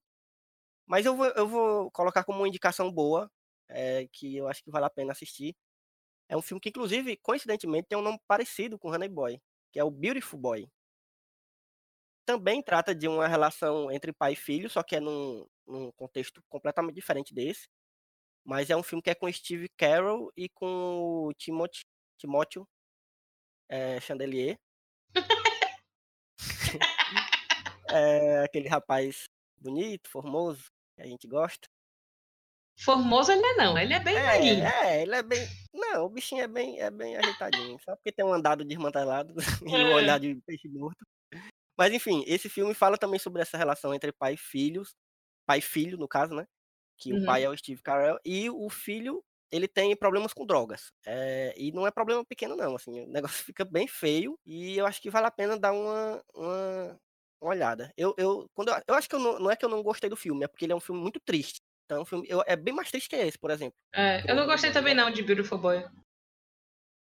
Mas 0.86 1.06
eu 1.06 1.16
vou, 1.16 1.26
eu 1.28 1.48
vou 1.48 1.92
colocar 1.92 2.24
como 2.24 2.40
uma 2.40 2.48
indicação 2.48 2.92
boa, 2.92 3.30
é, 3.70 4.08
que 4.12 4.38
eu 4.38 4.48
acho 4.48 4.64
que 4.64 4.72
vale 4.72 4.86
a 4.86 4.90
pena 4.90 5.12
assistir. 5.12 5.56
É 6.30 6.38
um 6.38 6.42
filme 6.42 6.62
que, 6.62 6.70
inclusive, 6.70 7.18
coincidentemente, 7.18 7.88
tem 7.88 7.98
um 7.98 8.02
nome 8.02 8.20
parecido 8.28 8.78
com 8.80 8.90
Honey 8.92 9.10
Boy, 9.10 9.42
que 9.72 9.80
é 9.80 9.84
o 9.84 9.92
Beautiful 9.92 10.40
Boy. 10.40 10.70
Também 12.28 12.62
trata 12.62 12.94
de 12.94 13.08
uma 13.08 13.26
relação 13.26 13.90
entre 13.90 14.12
pai 14.12 14.34
e 14.34 14.36
filho, 14.36 14.70
só 14.70 14.84
que 14.84 14.98
é 14.98 15.00
num, 15.00 15.48
num 15.66 15.90
contexto 15.94 16.44
completamente 16.50 16.96
diferente 16.96 17.34
desse. 17.34 17.70
Mas 18.44 18.70
é 18.70 18.76
um 18.76 18.84
filme 18.84 19.02
que 19.02 19.10
é 19.10 19.16
com 19.16 19.32
Steve 19.32 19.70
Carell 19.78 20.30
e 20.36 20.50
com 20.50 21.28
o 21.28 21.34
Timothy, 21.34 21.86
Timóteo 22.20 22.68
é, 23.70 24.02
Chandelier. 24.02 24.60
é 27.90 28.44
aquele 28.44 28.68
rapaz 28.68 29.30
bonito, 29.58 30.10
formoso, 30.10 30.66
que 30.98 31.04
a 31.04 31.08
gente 31.08 31.26
gosta. 31.30 31.70
Formoso 32.80 33.32
ele 33.32 33.42
não 33.42 33.50
é 33.50 33.56
não, 33.56 33.78
ele 33.78 33.94
é 33.94 34.00
bem 34.02 34.22
magrinho. 34.22 34.66
É, 34.66 34.98
é, 34.98 35.02
ele 35.02 35.16
é 35.16 35.24
bem. 35.24 35.48
Não, 35.74 36.06
o 36.06 36.10
bichinho 36.10 36.44
é 36.44 36.48
bem, 36.48 36.80
é 36.82 36.92
bem 36.92 37.16
ajeitadinho. 37.16 37.80
Só 37.80 37.96
porque 37.96 38.12
tem 38.12 38.26
um 38.26 38.34
andado 38.34 38.66
desmantelado 38.66 39.34
e 39.66 39.70
um 39.84 39.92
É. 39.92 39.96
olhar 39.96 40.20
de 40.20 40.36
peixe 40.46 40.68
morto. 40.68 41.06
Mas 41.78 41.94
enfim, 41.94 42.24
esse 42.28 42.50
filme 42.50 42.74
fala 42.74 42.98
também 42.98 43.20
sobre 43.20 43.42
essa 43.42 43.58
relação 43.58 43.94
entre 43.94 44.12
pai 44.12 44.34
e 44.34 44.38
filhos. 44.38 44.96
Pai 45.48 45.60
e 45.60 45.62
filho, 45.62 45.98
no 45.98 46.08
caso, 46.08 46.36
né? 46.36 46.46
Que 46.98 47.14
o 47.14 47.18
Uhum. 47.18 47.26
pai 47.26 47.44
é 47.46 47.50
o 47.50 47.58
Steve 47.58 47.82
Carell. 47.84 48.20
E 48.26 48.50
o 48.50 48.70
filho, 48.70 49.24
ele 49.52 49.68
tem 49.68 49.96
problemas 49.96 50.34
com 50.34 50.46
drogas. 50.46 50.92
É, 51.06 51.54
e 51.58 51.72
não 51.72 51.88
é 51.88 51.92
problema 51.92 52.26
pequeno, 52.26 52.56
não. 52.56 52.76
Assim, 52.76 53.02
o 53.02 53.08
negócio 53.08 53.44
fica 53.46 53.66
bem 53.66 53.88
feio. 53.88 54.38
E 54.46 54.78
eu 54.78 54.86
acho 54.86 55.02
que 55.02 55.10
vale 55.10 55.28
a 55.28 55.32
pena 55.32 55.58
dar 55.60 55.74
uma, 55.74 56.22
uma, 56.36 57.00
uma 57.42 57.52
olhada. 57.52 57.92
Eu, 57.98 58.14
eu, 58.18 58.48
quando 58.56 58.70
eu, 58.70 58.82
eu 58.88 58.96
acho 58.96 59.10
que 59.10 59.16
eu 59.16 59.20
não, 59.20 59.40
não 59.40 59.52
é 59.52 59.56
que 59.56 59.66
eu 59.66 59.70
não 59.70 59.84
gostei 59.84 60.10
do 60.10 60.18
filme, 60.18 60.44
é 60.46 60.48
porque 60.48 60.66
ele 60.66 60.74
é 60.74 60.76
um 60.76 60.80
filme 60.82 61.02
muito 61.02 61.20
triste. 61.26 61.62
Então, 61.86 62.00
é 62.00 62.02
um 62.02 62.06
filme, 62.06 62.28
eu- 62.30 62.44
é 62.48 62.56
bem 62.56 62.74
mais 62.74 62.90
triste 62.92 63.10
que 63.10 63.16
esse, 63.16 63.38
por 63.40 63.52
exemplo. 63.52 63.76
É, 63.94 64.32
eu 64.32 64.36
não 64.36 64.46
gostei 64.46 64.72
também 64.72 64.96
não 64.96 65.12
de 65.12 65.22
Beautiful 65.24 65.58
Boy. 65.58 65.84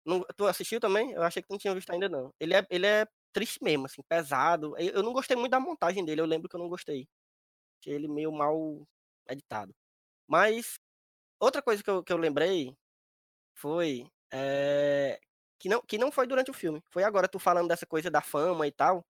Não, 0.07 0.23
tu 0.37 0.47
assistiu 0.47 0.81
também? 0.81 1.13
Eu 1.13 1.23
achei 1.23 1.43
que 1.43 1.49
tu 1.49 1.53
não 1.53 1.59
tinha 1.59 1.75
visto 1.75 1.91
ainda, 1.91 2.09
não. 2.09 2.31
Ele 2.39 2.55
é, 2.55 2.67
ele 2.71 2.87
é 2.87 3.07
triste 3.35 3.63
mesmo, 3.63 3.87
assim, 3.87 4.03
pesado. 4.09 4.77
Eu, 4.79 5.03
não 5.03 5.13
gostei 5.13 5.37
muito 5.37 5.51
da 5.53 5.61
montagem 5.61 6.05
dele, 6.05 6.21
eu 6.23 6.27
lembro 6.27 6.49
que 6.49 6.57
eu 6.57 6.61
não 6.61 6.69
gostei. 6.69 7.09
Achei 7.81 7.95
ele 7.95 8.09
meio 8.09 8.33
mal 8.33 8.87
editado. 9.29 9.75
Mas, 10.29 10.79
outra 11.41 11.63
coisa 11.63 11.83
que 11.83 11.91
eu, 11.91 12.05
que 12.05 12.13
eu 12.13 12.19
lembrei 12.19 12.77
foi 13.55 14.07
eh, 14.33 15.21
que, 15.59 15.69
não, 15.69 15.83
que 15.83 15.99
não 15.99 16.13
foi 16.13 16.27
durante 16.27 16.51
o 16.51 16.55
filme. 16.55 16.83
Foi 16.91 17.05
agora, 17.05 17.29
tu 17.29 17.39
falando 17.39 17.69
dessa 17.69 17.87
coisa 17.87 18.11
da 18.11 18.23
fama 18.23 18.67
e 18.67 18.73
tal. 18.73 19.05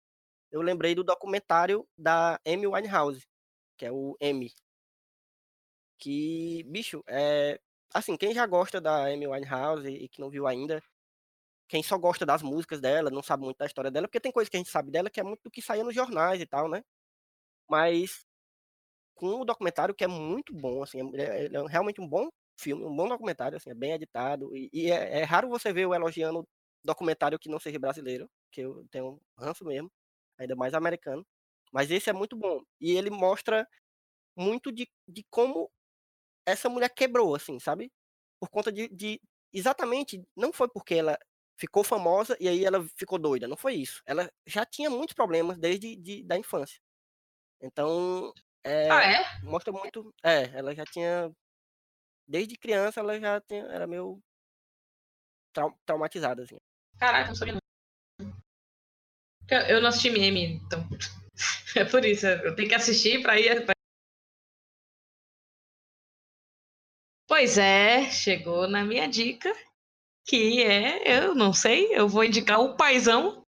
Eu 0.52 0.62
lembrei 0.62 0.94
do 0.94 1.04
documentário 1.04 1.86
da 1.98 2.38
Amy 2.46 2.66
Winehouse, 2.66 3.26
que 3.78 3.86
é 3.86 3.92
o 3.92 4.16
M. 4.20 4.52
Que, 5.98 6.62
bicho, 6.64 7.02
é. 7.08 7.58
Assim, 7.92 8.16
quem 8.16 8.34
já 8.34 8.46
gosta 8.46 8.80
da 8.80 9.06
Amy 9.06 9.26
Winehouse 9.26 9.88
e 9.88 10.08
que 10.08 10.20
não 10.20 10.30
viu 10.30 10.46
ainda, 10.46 10.82
quem 11.68 11.82
só 11.82 11.98
gosta 11.98 12.26
das 12.26 12.42
músicas 12.42 12.80
dela, 12.80 13.10
não 13.10 13.22
sabe 13.22 13.44
muito 13.44 13.58
da 13.58 13.66
história 13.66 13.90
dela, 13.90 14.06
porque 14.08 14.20
tem 14.20 14.32
coisa 14.32 14.50
que 14.50 14.56
a 14.56 14.60
gente 14.60 14.70
sabe 14.70 14.90
dela 14.90 15.10
que 15.10 15.20
é 15.20 15.22
muito 15.22 15.42
do 15.44 15.50
que 15.50 15.62
saía 15.62 15.84
nos 15.84 15.94
jornais 15.94 16.40
e 16.40 16.46
tal, 16.46 16.68
né? 16.68 16.82
Mas 17.68 18.24
com 19.14 19.40
o 19.40 19.44
documentário 19.44 19.94
que 19.94 20.04
é 20.04 20.08
muito 20.08 20.52
bom, 20.54 20.82
assim, 20.82 20.98
é, 21.16 21.44
ele 21.44 21.56
é 21.56 21.66
realmente 21.68 22.00
um 22.00 22.08
bom 22.08 22.28
filme, 22.58 22.84
um 22.84 22.94
bom 22.94 23.08
documentário, 23.08 23.56
assim, 23.56 23.70
é 23.70 23.74
bem 23.74 23.92
editado 23.92 24.54
e, 24.56 24.68
e 24.72 24.90
é, 24.90 25.20
é 25.20 25.24
raro 25.24 25.48
você 25.48 25.72
ver 25.72 25.82
eu 25.84 25.94
elogiando 25.94 26.46
documentário 26.84 27.38
que 27.38 27.48
não 27.48 27.58
seja 27.58 27.78
brasileiro, 27.78 28.28
que 28.52 28.60
eu 28.62 28.86
tenho 28.90 29.20
ranço 29.38 29.64
mesmo, 29.64 29.90
ainda 30.38 30.56
mais 30.56 30.74
americano. 30.74 31.26
Mas 31.72 31.90
esse 31.90 32.10
é 32.10 32.12
muito 32.12 32.36
bom 32.36 32.62
e 32.80 32.92
ele 32.92 33.10
mostra 33.10 33.66
muito 34.36 34.72
de, 34.72 34.88
de 35.08 35.24
como 35.30 35.70
essa 36.46 36.68
mulher 36.68 36.90
quebrou, 36.90 37.34
assim, 37.34 37.58
sabe? 37.60 37.90
Por 38.40 38.48
conta 38.50 38.72
de, 38.72 38.88
de 38.88 39.20
exatamente, 39.52 40.22
não 40.36 40.52
foi 40.52 40.68
porque 40.68 40.94
ela 40.96 41.18
ficou 41.56 41.84
famosa 41.84 42.36
e 42.40 42.48
aí 42.48 42.64
ela 42.64 42.84
ficou 42.96 43.18
doida, 43.18 43.46
não 43.48 43.56
foi 43.56 43.74
isso. 43.74 44.02
Ela 44.06 44.30
já 44.46 44.64
tinha 44.64 44.90
muitos 44.90 45.14
problemas 45.14 45.58
desde 45.58 45.96
de, 45.96 46.22
da 46.22 46.36
infância. 46.36 46.78
Então, 47.60 48.32
é, 48.62 48.90
Ah, 48.90 49.04
é? 49.04 49.40
mostra 49.42 49.72
muito. 49.72 50.12
É, 50.22 50.44
ela 50.56 50.74
já 50.74 50.84
tinha. 50.84 51.30
Desde 52.26 52.56
criança 52.56 53.00
ela 53.00 53.18
já 53.20 53.40
tinha, 53.40 53.64
era 53.66 53.86
meio 53.86 54.20
trau- 55.52 55.78
traumatizada, 55.86 56.42
assim. 56.42 56.56
Caraca, 56.98 57.28
não 57.28 57.34
sabia. 57.34 57.56
Eu, 59.50 59.58
eu 59.68 59.80
não 59.80 59.88
assisti 59.88 60.10
meme, 60.10 60.44
então. 60.64 60.80
É 61.76 61.84
por 61.84 62.04
isso, 62.04 62.24
eu 62.26 62.54
tenho 62.54 62.68
que 62.68 62.74
assistir 62.76 63.20
pra 63.20 63.38
ir. 63.40 63.64
pra- 63.66 63.74
Pois 67.26 67.58
é, 67.58 68.08
chegou 68.12 68.68
na 68.68 68.84
minha 68.84 69.08
dica, 69.08 69.52
que 70.24 70.62
é, 70.62 71.18
eu 71.18 71.34
não 71.34 71.52
sei, 71.52 71.94
eu 71.94 72.08
vou 72.08 72.24
indicar 72.24 72.60
o 72.60 72.76
paizão, 72.76 73.44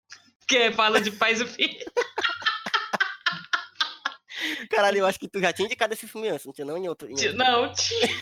que 0.47 0.71
fala 0.71 1.01
de 1.01 1.11
pais 1.11 1.41
e 1.41 1.45
filho. 1.45 1.85
Caralho, 4.69 4.99
eu 4.99 5.05
acho 5.05 5.19
que 5.19 5.27
tu 5.27 5.39
já 5.39 5.53
tinha 5.53 5.65
indicado 5.65 5.93
esse 5.93 6.07
filme 6.07 6.29
antes, 6.29 6.45
não 6.45 6.53
tinha 6.53 6.65
não 6.65 6.77
em 6.77 6.87
outro. 6.87 7.07
em 7.07 7.13
outro. 7.13 7.33
Não, 7.33 7.73
tinha. 7.73 8.19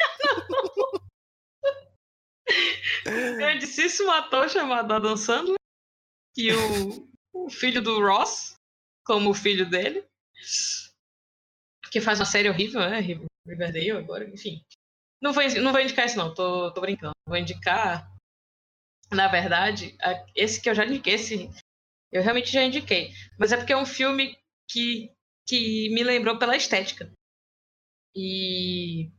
Grandíssimo 3.04 4.12
ator 4.18 4.50
chamado 4.50 4.94
Adam 4.94 5.18
Sandler. 5.18 5.58
E 6.38 6.52
o, 6.52 7.10
o 7.34 7.50
filho 7.50 7.82
do 7.82 8.00
Ross 8.00 8.56
como 9.06 9.32
o 9.32 9.34
filho 9.34 9.70
dele. 9.70 10.06
Que 11.92 12.02
faz 12.02 12.20
uma 12.20 12.26
série 12.26 12.50
horrível, 12.50 12.82
né? 12.82 13.00
Riverdale 13.48 13.92
agora, 13.92 14.28
enfim. 14.28 14.64
Não 15.22 15.32
vou, 15.32 15.44
não 15.62 15.72
vou 15.72 15.82
indicar 15.82 16.06
isso, 16.06 16.18
não, 16.18 16.34
tô, 16.34 16.72
tô 16.72 16.82
brincando. 16.82 17.14
Vou 17.28 17.38
indicar, 17.38 18.12
na 19.14 19.28
verdade, 19.28 19.96
esse 20.36 20.62
que 20.62 20.70
eu 20.70 20.76
já 20.76 20.86
indiquei, 20.86 21.14
esse 21.14 21.50
eu 22.12 22.22
realmente 22.22 22.52
já 22.52 22.64
indiquei. 22.64 23.12
Mas 23.40 23.52
é 23.52 23.58
porque 23.58 23.74
é 23.74 23.78
um 23.78 23.86
filme 23.86 24.38
que, 24.70 25.12
que 25.48 25.90
me 25.90 26.04
lembrou 26.04 26.38
pela 26.38 26.56
estética. 26.56 27.12
E. 28.16 29.12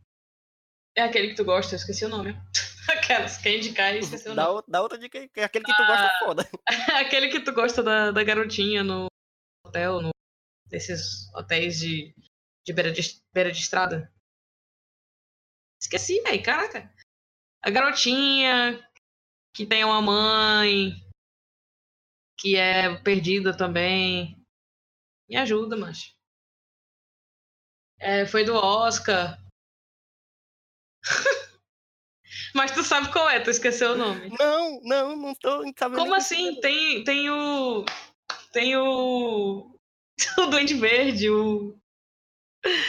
É 0.96 1.02
aquele 1.02 1.28
que 1.28 1.34
tu 1.34 1.44
gosta, 1.44 1.74
eu 1.74 1.76
esqueci 1.76 2.04
o 2.04 2.08
nome. 2.08 2.36
Aquelas, 2.88 3.38
quer 3.38 3.56
indicar 3.56 3.94
e 3.96 3.98
esqueci 3.98 4.28
o 4.28 4.34
nome. 4.34 4.62
dá 4.68 4.80
outra 4.80 4.96
dica 4.98 5.18
aí, 5.18 5.28
é 5.36 5.44
aquele 5.44 5.64
que 5.64 5.74
tu 5.74 5.84
gosta 5.86 6.06
Ah. 6.06 6.18
foda. 6.20 6.48
Aquele 7.00 7.28
que 7.28 7.40
tu 7.40 7.52
gosta 7.52 7.82
da, 7.82 8.10
da 8.12 8.22
garotinha 8.22 8.84
no 8.84 9.06
hotel, 9.66 10.00
no, 10.00 10.10
desses 10.66 11.28
hotéis 11.34 11.78
de, 11.78 12.14
de, 12.64 12.72
beira, 12.72 12.92
de 12.92 13.00
beira 13.32 13.50
de 13.50 13.58
estrada. 13.58 14.12
Esqueci, 15.80 16.20
velho, 16.22 16.42
caraca. 16.42 16.94
A 17.62 17.70
garotinha 17.70 18.86
que 19.54 19.64
tem 19.64 19.84
uma 19.84 20.02
mãe 20.02 20.92
que 22.38 22.56
é 22.56 22.96
perdida 22.96 23.56
também. 23.56 24.36
Me 25.28 25.36
ajuda, 25.36 25.76
macho. 25.76 26.12
É, 27.98 28.26
foi 28.26 28.44
do 28.44 28.54
Oscar. 28.54 29.38
Mas 32.54 32.72
tu 32.72 32.82
sabe 32.82 33.12
qual 33.12 33.30
é, 33.30 33.40
tu 33.40 33.50
esqueceu 33.50 33.92
o 33.92 33.96
nome. 33.96 34.28
Não, 34.38 34.80
não, 34.82 35.16
não 35.16 35.34
tô 35.34 35.62
sabendo. 35.78 36.00
Como 36.00 36.14
assim? 36.14 36.60
Tem, 36.60 37.04
tem 37.04 37.30
o. 37.30 37.84
Tem 38.52 38.76
o. 38.76 39.70
O 40.38 40.46
Duende 40.46 40.74
Verde, 40.74 41.28
o. 41.28 41.76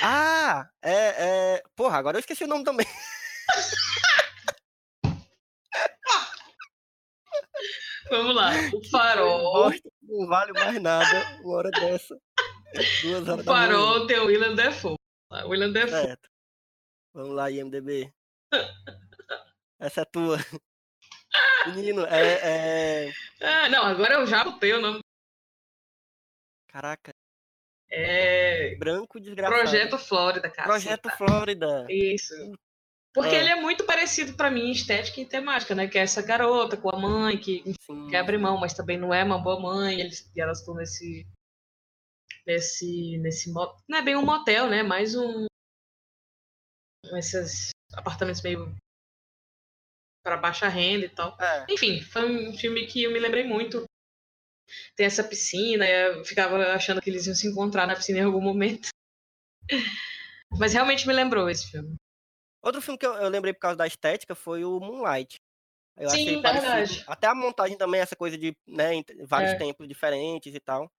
Ah, 0.03 0.69
é, 0.81 1.55
é. 1.55 1.63
Porra, 1.75 1.97
agora 1.97 2.17
eu 2.17 2.19
esqueci 2.19 2.43
o 2.43 2.47
nome 2.47 2.63
também. 2.63 2.85
Vamos 8.17 8.35
lá. 8.35 8.49
O 8.73 8.89
Farol. 8.89 9.71
Não 10.01 10.27
vale 10.27 10.53
mais 10.53 10.81
nada 10.81 11.39
uma 11.41 11.55
hora 11.55 11.71
dessa. 11.71 12.17
Duas 13.01 13.27
O 13.27 13.31
horas 13.31 13.45
manhã. 13.45 13.67
Farol 13.67 14.07
tem 14.07 14.19
o 14.19 14.25
William 14.25 14.55
Defoe. 14.55 14.95
O 15.31 15.49
William 15.49 15.71
Defoe. 15.71 15.89
Certo. 16.01 16.29
Vamos 17.13 17.35
lá, 17.35 17.49
IMDB. 17.49 18.11
Essa 19.79 20.01
é 20.01 20.05
tua. 20.05 20.37
Menino, 21.67 22.05
é, 22.05 23.07
é. 23.07 23.13
Ah, 23.41 23.69
não, 23.69 23.83
agora 23.83 24.15
eu 24.15 24.27
já 24.27 24.43
botei 24.43 24.73
o 24.73 24.81
nome. 24.81 24.99
Caraca, 26.67 27.13
É. 27.89 28.75
branco 28.75 29.19
desgraçado. 29.19 29.57
Projeto 29.61 29.97
Flórida, 29.97 30.49
cara. 30.51 30.67
Projeto 30.67 31.09
Flórida. 31.17 31.85
Isso. 31.89 32.33
Porque 33.15 33.33
Ah. 33.33 33.39
ele 33.39 33.49
é 33.49 33.55
muito 33.55 33.85
parecido 33.85 34.35
pra 34.35 34.51
mim 34.51 34.67
em 34.67 34.71
estética 34.71 35.21
e 35.21 35.25
temática, 35.25 35.73
né? 35.73 35.87
Que 35.87 35.97
é 35.97 36.01
essa 36.01 36.21
garota 36.21 36.75
com 36.75 36.89
a 36.93 36.99
mãe 36.99 37.37
que 37.39 37.63
Sim. 37.81 38.07
que 38.09 38.15
abre 38.15 38.37
mão, 38.37 38.57
mas 38.59 38.73
também 38.73 38.97
não 38.97 39.13
é 39.13 39.23
uma 39.23 39.39
boa 39.41 39.59
mãe. 39.59 40.01
Eles, 40.01 40.29
e 40.35 40.41
elas 40.41 40.59
estão 40.59 40.75
nesse. 40.75 41.25
Nesse. 42.45 43.17
nesse 43.19 43.51
Não 43.51 43.97
é 43.97 44.01
bem 44.01 44.15
um 44.17 44.25
motel, 44.25 44.69
né? 44.69 44.83
Mais 44.83 45.15
um. 45.15 45.45
Esses 47.17 47.69
apartamentos 47.93 48.41
meio. 48.41 48.75
para 50.23 50.37
baixa 50.37 50.67
renda 50.67 51.05
e 51.05 51.09
tal. 51.09 51.37
É, 51.39 51.65
Enfim, 51.69 52.01
foi 52.01 52.25
um 52.25 52.57
filme 52.57 52.87
que 52.87 53.03
eu 53.03 53.11
me 53.11 53.19
lembrei 53.19 53.43
muito. 53.43 53.85
Tem 54.95 55.05
essa 55.05 55.23
piscina, 55.23 55.87
eu 55.87 56.25
ficava 56.25 56.73
achando 56.73 56.99
que 56.99 57.09
eles 57.11 57.27
iam 57.27 57.35
se 57.35 57.47
encontrar 57.47 57.85
na 57.85 57.95
piscina 57.95 58.19
em 58.19 58.23
algum 58.23 58.41
momento. 58.41 58.89
Mas 60.59 60.73
realmente 60.73 61.05
me 61.07 61.13
lembrou 61.13 61.47
esse 61.47 61.69
filme. 61.69 61.95
Outro 62.65 62.81
filme 62.81 62.97
que 62.97 63.05
eu, 63.05 63.13
eu 63.13 63.29
lembrei 63.29 63.53
por 63.53 63.59
causa 63.59 63.77
da 63.77 63.85
estética 63.87 64.33
foi 64.35 64.65
o 64.65 64.79
Moonlight. 64.79 65.39
Eu 65.97 66.09
Sim, 66.09 66.21
achei 66.21 66.41
verdade. 66.41 67.03
Até 67.07 67.27
a 67.27 67.35
montagem 67.35 67.77
também, 67.77 68.01
essa 68.01 68.15
coisa 68.15 68.37
de 68.37 68.57
né, 68.67 68.89
vários 69.25 69.51
É. 69.51 69.57
templos 69.57 69.87
diferentes 69.87 70.53
e 70.53 70.59
tal. 70.59 70.91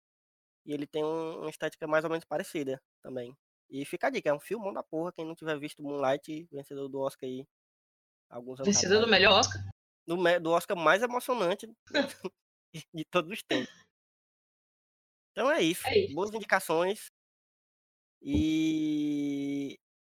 E 0.64 0.72
ele 0.72 0.86
tem 0.86 1.04
um- 1.04 1.40
uma 1.40 1.50
estética 1.50 1.86
mais 1.86 2.04
ou 2.04 2.10
menos 2.10 2.24
parecida 2.24 2.80
também. 3.02 3.36
E 3.68 3.84
fica 3.84 4.06
a 4.06 4.10
dica, 4.10 4.30
é 4.30 4.32
um 4.32 4.40
filmão 4.40 4.72
da 4.72 4.82
porra. 4.82 5.12
Quem 5.12 5.24
não 5.26 5.34
tiver 5.34 5.58
visto 5.58 5.82
Moonlight, 5.82 6.48
vencedor 6.52 6.88
do 6.88 7.00
Oscar 7.00 7.28
aí. 7.28 7.44
Alguns 8.30 8.60
anos 8.60 8.68
Vencedor 8.74 9.00
do 9.00 9.08
melhor 9.08 9.32
Oscar. 9.40 9.60
do, 10.06 10.16
me- 10.16 10.38
do 10.40 10.50
Oscar 10.50 10.76
mais 10.76 11.02
emocionante 11.02 11.68
de 12.94 13.04
todos 13.10 13.30
os 13.32 13.42
tempos. 13.42 13.72
Então 15.32 15.50
é 15.50 15.60
isso. 15.62 15.86
É 15.86 15.98
isso. 15.98 16.14
Boas 16.14 16.32
indicações. 16.32 17.10
E 18.22 19.35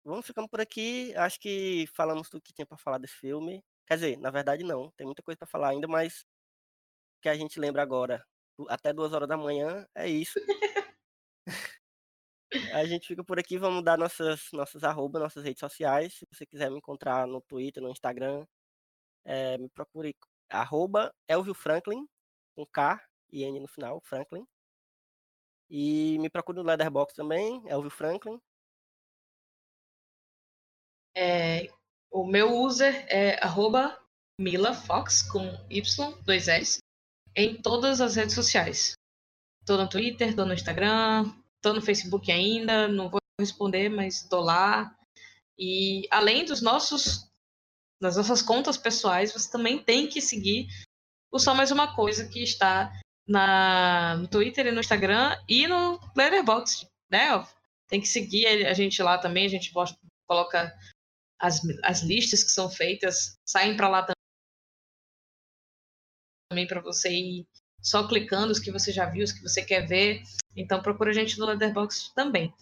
vamos 0.07 0.27
ficando 0.27 0.49
por 0.49 0.61
aqui. 0.61 1.15
Acho 1.17 1.39
que 1.41 1.87
falamos 1.95 2.29
tudo 2.31 2.43
que 2.43 2.53
tinha 2.53 2.67
pra 2.67 2.79
falar 2.79 2.99
desse 2.99 3.15
filme. 3.15 3.65
Quer 3.87 3.95
dizer, 3.97 4.19
na 4.19 4.31
verdade 4.31 4.65
não. 4.65 4.91
Tem 4.93 5.07
muita 5.07 5.23
coisa 5.23 5.39
pra 5.39 5.47
falar 5.47 5.71
ainda, 5.71 5.89
mas 5.89 6.25
que 7.23 7.29
a 7.29 7.35
gente 7.35 7.59
lembra 7.61 7.83
agora, 7.83 8.25
até 8.69 8.93
duas 8.93 9.13
horas 9.13 9.29
da 9.29 9.37
manhã, 9.37 9.87
é 9.95 10.09
isso. 10.09 10.39
A 12.73 12.85
gente 12.87 13.09
fica 13.09 13.25
por 13.25 13.39
aqui, 13.39 13.59
vamos 13.59 13.83
dar 13.83 13.99
nossas, 13.99 14.49
nossas 14.53 14.85
arroba, 14.85 15.19
nossas 15.19 15.43
redes 15.45 15.61
sociais. 15.61 16.15
Se 16.15 16.27
você 16.33 16.47
quiser 16.47 16.71
me 16.71 16.79
encontrar 16.79 17.27
no 17.27 17.41
Twitter, 17.41 17.83
no 17.83 17.91
Instagram, 17.91 18.47
eh, 19.25 19.59
me 19.59 19.69
procure 19.71 20.17
arroba 20.51 21.15
Elvio 21.29 21.55
Franklin, 21.55 22.07
com 22.57 22.67
K 22.67 23.01
e 23.33 23.45
N 23.45 23.61
no 23.61 23.69
final, 23.69 24.01
Franklin. 24.05 24.47
E 25.71 26.19
me 26.21 26.29
procure 26.31 26.57
no 26.59 26.65
Leatherbox 26.65 27.15
também, 27.15 27.63
Elvio 27.69 27.91
Franklin. 27.91 28.41
É, 31.17 31.71
o 32.11 32.27
meu 32.27 32.55
user 32.55 33.07
é 33.09 33.41
milafox 34.39 35.23
com 35.23 35.49
Y, 35.71 36.13
dois 36.25 36.47
L's, 36.47 36.79
em 37.35 37.61
todas 37.61 38.03
as 38.03 38.17
redes 38.17 38.35
sociais. 38.35 38.93
Tô 39.65 39.79
no 39.79 39.89
Twitter, 39.89 40.37
tô 40.37 40.45
no 40.45 40.53
Instagram, 40.53 41.33
tô 41.63 41.73
no 41.73 41.81
Facebook 41.81 42.31
ainda, 42.31 42.87
não 42.87 43.09
vou 43.09 43.21
responder, 43.41 43.89
mas 43.89 44.29
tô 44.29 44.41
lá. 44.41 44.95
E 45.59 46.07
além 46.11 46.45
dos 46.45 46.61
nossos 46.61 47.27
das 48.01 48.17
nossas 48.17 48.43
contas 48.43 48.77
pessoais, 48.77 49.33
você 49.33 49.51
também 49.51 49.83
tem 49.83 50.07
que 50.07 50.21
seguir 50.21 50.69
o 51.33 51.39
Só 51.39 51.55
Mais 51.55 51.71
Uma 51.71 51.95
Coisa 51.95 52.29
que 52.29 52.43
está 52.43 52.93
na, 53.27 54.17
no 54.19 54.29
Twitter 54.29 54.67
e 54.67 54.71
no 54.71 54.81
Instagram 54.81 55.35
e 55.49 55.67
no 55.67 55.99
Letterboxd, 56.15 56.87
né? 57.11 57.47
Tem 57.89 58.01
que 58.01 58.07
seguir 58.07 58.67
a 58.67 58.75
gente 58.75 59.03
lá 59.03 59.17
também, 59.17 59.47
a 59.47 59.49
gente 59.49 59.73
coloca 60.29 60.79
as, 61.39 61.61
as 61.83 62.03
listas 62.03 62.43
que 62.43 62.51
são 62.51 62.71
feitas, 62.71 63.37
saem 63.45 63.77
para 63.77 63.89
lá 63.89 64.07
também 66.51 66.67
para 66.67 66.81
você 66.81 67.11
ir 67.11 67.47
só 67.83 68.07
clicando 68.07 68.53
os 68.53 68.59
que 68.59 68.73
você 68.73 68.91
já 68.91 69.07
viu, 69.07 69.25
os 69.25 69.33
que 69.33 69.43
você 69.43 69.63
quer 69.63 69.87
ver. 69.87 70.23
Então 70.57 70.83
procura 70.83 71.11
a 71.11 71.15
gente 71.15 71.39
no 71.39 71.47
Letterboxd 71.47 72.13
também. 72.15 72.53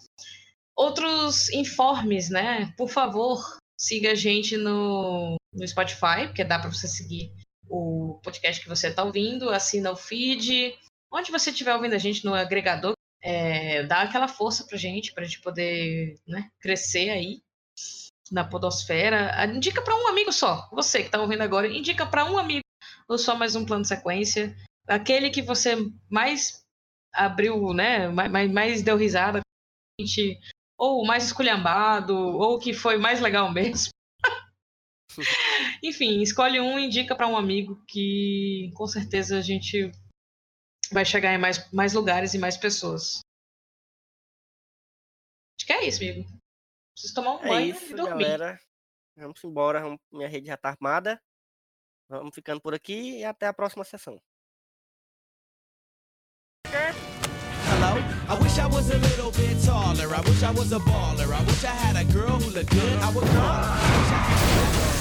Outros 0.77 1.49
informes, 1.51 2.29
né? 2.29 2.73
Por 2.77 2.89
favor, 2.89 3.41
siga 3.79 4.13
a 4.13 4.15
gente 4.15 4.57
no, 4.57 5.37
no 5.53 5.67
Spotify, 5.67 6.27
porque 6.27 6.45
dá 6.45 6.59
para 6.59 6.71
você 6.71 6.89
seguir 6.89 7.33
o 7.69 8.21
podcast 8.23 8.63
que 8.63 8.69
você 8.69 8.89
está 8.89 9.05
ouvindo, 9.05 9.51
assina 9.51 9.93
o 9.93 9.97
feed. 9.97 10.77
Onde 11.13 11.31
você 11.31 11.51
estiver 11.51 11.75
ouvindo 11.75 11.95
a 11.95 11.99
gente 11.99 12.25
no 12.25 12.35
agregador, 12.35 12.95
é, 13.23 13.85
dá 13.85 14.03
aquela 14.03 14.27
força 14.27 14.65
pra 14.67 14.77
gente, 14.77 15.13
pra 15.13 15.25
gente 15.25 15.41
poder 15.41 16.19
né, 16.27 16.51
crescer 16.61 17.11
aí 17.11 17.41
na 18.31 18.45
podosfera. 18.45 19.31
Ah, 19.35 19.47
Indica 19.47 19.83
para 19.83 19.95
um 19.97 20.09
amigo 20.09 20.33
só. 20.33 20.69
Você 20.73 21.01
que 21.01 21.07
está 21.07 21.21
ouvindo 21.21 21.43
agora, 21.43 21.69
indica 21.69 22.07
para 22.07 22.25
um 22.25 22.39
amigo 22.39 22.63
ou 23.09 23.19
só 23.19 23.37
mais 23.37 23.55
um 23.55 23.65
plano 23.67 23.83
de 23.83 23.89
sequência. 23.89 24.57
Aquele 24.87 25.31
que 25.31 25.43
você 25.43 25.77
mais 26.11 26.63
abriu, 27.13 27.73
né? 27.73 28.09
Mais, 28.09 28.51
mais- 28.51 28.83
deu 28.83 28.97
risada, 28.97 29.41
ou 30.77 31.07
mais 31.07 31.25
esculhambado, 31.25 32.15
ou 32.17 32.59
que 32.59 32.73
foi 32.75 32.97
mais 32.99 33.21
legal 33.21 33.51
mesmo. 33.53 33.91
Enfim, 35.83 36.21
escolhe 36.23 36.61
um 36.61 36.79
e 36.79 36.87
indica 36.87 37.15
para 37.15 37.29
um 37.29 37.37
amigo 37.37 37.83
que 37.87 38.71
com 38.75 38.87
certeza 38.87 39.39
a 39.39 39.43
gente 39.43 39.91
vai 40.93 41.05
chegar 41.05 41.33
em 41.33 41.39
mais, 41.39 41.71
mais 41.73 41.93
lugares 41.93 42.35
e 42.35 42.39
mais 42.39 42.57
pessoas. 42.57 43.21
Acho 45.59 45.67
que 45.67 45.73
é 45.73 45.87
isso, 45.87 46.03
amigo. 46.03 46.29
Preciso 46.95 47.15
tomar 47.15 47.33
um 47.37 47.45
É 47.45 47.49
banho 47.49 47.75
isso, 47.75 47.93
e 47.93 47.95
dormir. 47.95 48.25
galera. 48.25 48.61
Vamos 49.17 49.43
embora, 49.45 49.81
vamos- 49.81 50.01
minha 50.13 50.29
rede 50.29 50.47
já 50.49 50.57
tá 50.57 50.71
armada. 50.71 51.21
Vamos 52.09 52.35
ficando 52.35 52.61
por 52.61 52.75
aqui 52.75 53.19
e 53.19 53.25
até 53.25 53.47
a 53.47 53.53
próxima 53.53 53.85
sessão. 53.85 54.21
I 58.27 58.35
wish 58.43 58.59
I 58.59 58.67
was 58.67 58.91
a 58.91 58.97
little 58.97 59.31
bit 59.33 59.57
taller. 59.65 60.09
I 60.15 60.21
wish 60.23 60.43
I 60.43 60.51
was 60.51 60.73
a 60.73 60.79
baller. 60.81 61.33
I 61.33 61.41
wish 61.45 61.65
I 61.65 61.69
had 61.69 61.97
a 61.97 62.05
girl 62.05 62.39
who 62.39 62.51
looked 62.51 62.71
good. 62.71 62.99
I 63.03 63.11
would 63.13 63.27
call 63.29 63.55
her. 63.63 64.95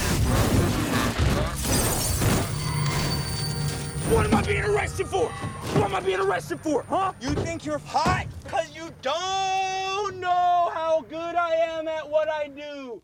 What 4.13 4.27
am 4.27 4.35
I 4.35 4.43
being 4.43 4.63
arrested 4.63 5.07
for? 5.07 5.25
What 5.25 5.85
am 5.85 5.95
I 5.95 5.99
being 5.99 6.19
arrested 6.19 6.59
for, 6.59 6.83
huh? 6.83 7.13
You 7.19 7.29
think 7.29 7.65
you're 7.65 7.79
hot 7.79 8.27
because 8.43 8.75
you 8.75 8.91
don't 9.01 10.19
know 10.19 10.69
how 10.71 11.03
good 11.09 11.35
I 11.35 11.55
am 11.55 11.87
at 11.87 12.07
what 12.07 12.29
I 12.29 12.47
do. 12.47 13.01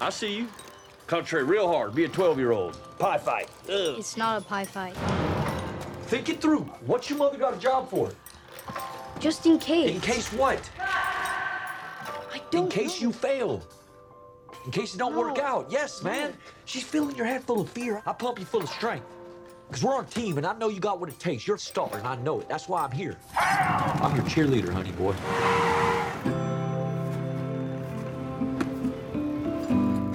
I 0.00 0.10
see 0.10 0.36
you. 0.36 0.48
Concentrate 1.06 1.44
real 1.44 1.68
hard. 1.68 1.94
Be 1.94 2.02
a 2.02 2.08
12 2.08 2.38
year 2.40 2.50
old. 2.50 2.76
Pie 2.98 3.18
fight. 3.18 3.48
Ugh. 3.68 3.94
It's 3.96 4.16
not 4.16 4.42
a 4.42 4.44
pie 4.44 4.64
fight. 4.64 4.96
Think 6.06 6.28
it 6.28 6.40
through. 6.40 6.62
What's 6.86 7.08
your 7.08 7.20
mother 7.20 7.38
got 7.38 7.54
a 7.54 7.58
job 7.58 7.88
for? 7.88 8.10
Just 9.20 9.46
in 9.46 9.60
case. 9.60 9.94
In 9.94 10.00
case 10.00 10.32
what? 10.32 10.58
I 12.58 12.60
don't 12.62 12.72
In 12.76 12.82
case 12.84 13.00
know. 13.00 13.06
you 13.08 13.12
fail. 13.12 13.62
In 14.64 14.72
case 14.72 14.92
it 14.94 14.98
don't 14.98 15.14
work 15.14 15.38
out. 15.38 15.68
Yes, 15.70 16.02
man. 16.02 16.34
She's 16.64 16.82
filling 16.82 17.14
your 17.14 17.24
head 17.24 17.44
full 17.44 17.60
of 17.60 17.70
fear. 17.70 18.02
I 18.04 18.12
pump 18.12 18.40
you 18.40 18.44
full 18.44 18.62
of 18.64 18.68
strength. 18.68 19.06
Because 19.68 19.84
we're 19.84 19.94
on 19.94 20.04
a 20.04 20.08
team, 20.08 20.38
and 20.38 20.46
I 20.46 20.54
know 20.58 20.68
you 20.68 20.80
got 20.80 20.98
what 20.98 21.08
it 21.08 21.20
takes. 21.20 21.46
You're 21.46 21.54
a 21.56 21.60
star, 21.60 21.88
and 21.92 22.04
I 22.04 22.16
know 22.16 22.40
it. 22.40 22.48
That's 22.48 22.68
why 22.68 22.82
I'm 22.82 22.90
here. 22.90 23.16
I'm 23.38 24.16
your 24.16 24.24
cheerleader, 24.24 24.72
honey 24.72 24.90
boy. 24.92 25.12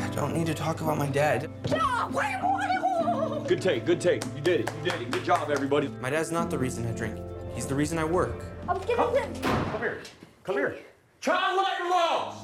I 0.04 0.08
don't 0.14 0.36
need 0.36 0.48
to 0.48 0.54
talk 0.54 0.82
about 0.82 0.98
my 0.98 1.08
dad. 1.08 1.50
Good 3.48 3.62
take, 3.62 3.86
good 3.86 4.02
take. 4.02 4.26
You 4.36 4.42
did 4.42 4.62
it. 4.62 4.72
You 4.84 4.92
did 4.92 5.02
it. 5.02 5.12
Good 5.12 5.24
job, 5.24 5.50
everybody. 5.50 5.88
My 6.02 6.10
dad's 6.10 6.32
not 6.32 6.50
the 6.50 6.58
reason 6.58 6.86
I 6.88 6.92
drink. 6.92 7.18
He's 7.56 7.68
the 7.68 7.76
reason 7.76 7.98
I 8.00 8.04
work. 8.04 8.44
Come 8.68 8.82
here. 9.80 10.02
Come 10.44 10.58
here. 10.58 10.76
Child 11.24 11.58
labor 11.58 11.90
laws! 11.90 12.36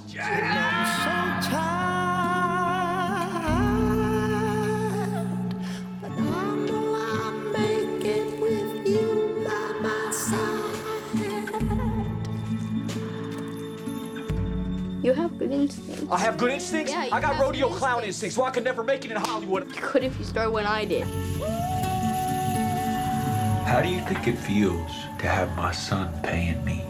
You 15.04 15.14
have 15.14 15.38
good 15.38 15.52
instincts. 15.52 16.06
I 16.10 16.18
have 16.20 16.38
good 16.38 16.52
instincts. 16.52 16.94
Yeah, 16.94 17.04
you 17.04 17.12
I 17.12 17.20
got 17.20 17.36
have 17.36 17.42
rodeo 17.42 17.68
good 17.68 17.78
clown 17.78 18.06
instincts. 18.06 18.08
instincts, 18.08 18.36
so 18.38 18.44
I 18.44 18.52
could 18.52 18.64
never 18.64 18.82
make 18.82 19.04
it 19.04 19.12
in 19.12 19.18
Hollywood. 19.18 19.68
You 19.76 19.82
could 19.82 20.06
if 20.06 20.18
you 20.18 20.24
started 20.24 20.52
when 20.52 20.66
I 20.66 20.86
did. 20.86 21.04
How 23.68 23.82
do 23.82 23.90
you 23.90 24.00
think 24.06 24.26
it 24.26 24.38
feels 24.38 24.90
to 25.20 25.28
have 25.28 25.54
my 25.58 25.74
son 25.74 26.18
paying 26.24 26.64
me? 26.64 26.89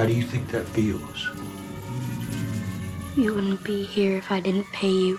How 0.00 0.06
do 0.06 0.14
you 0.14 0.22
think 0.22 0.48
that 0.48 0.64
feels? 0.68 1.28
You 3.18 3.34
wouldn't 3.34 3.62
be 3.62 3.84
here 3.84 4.16
if 4.16 4.32
I 4.32 4.40
didn't 4.40 4.64
pay 4.72 4.88
you. 4.88 5.18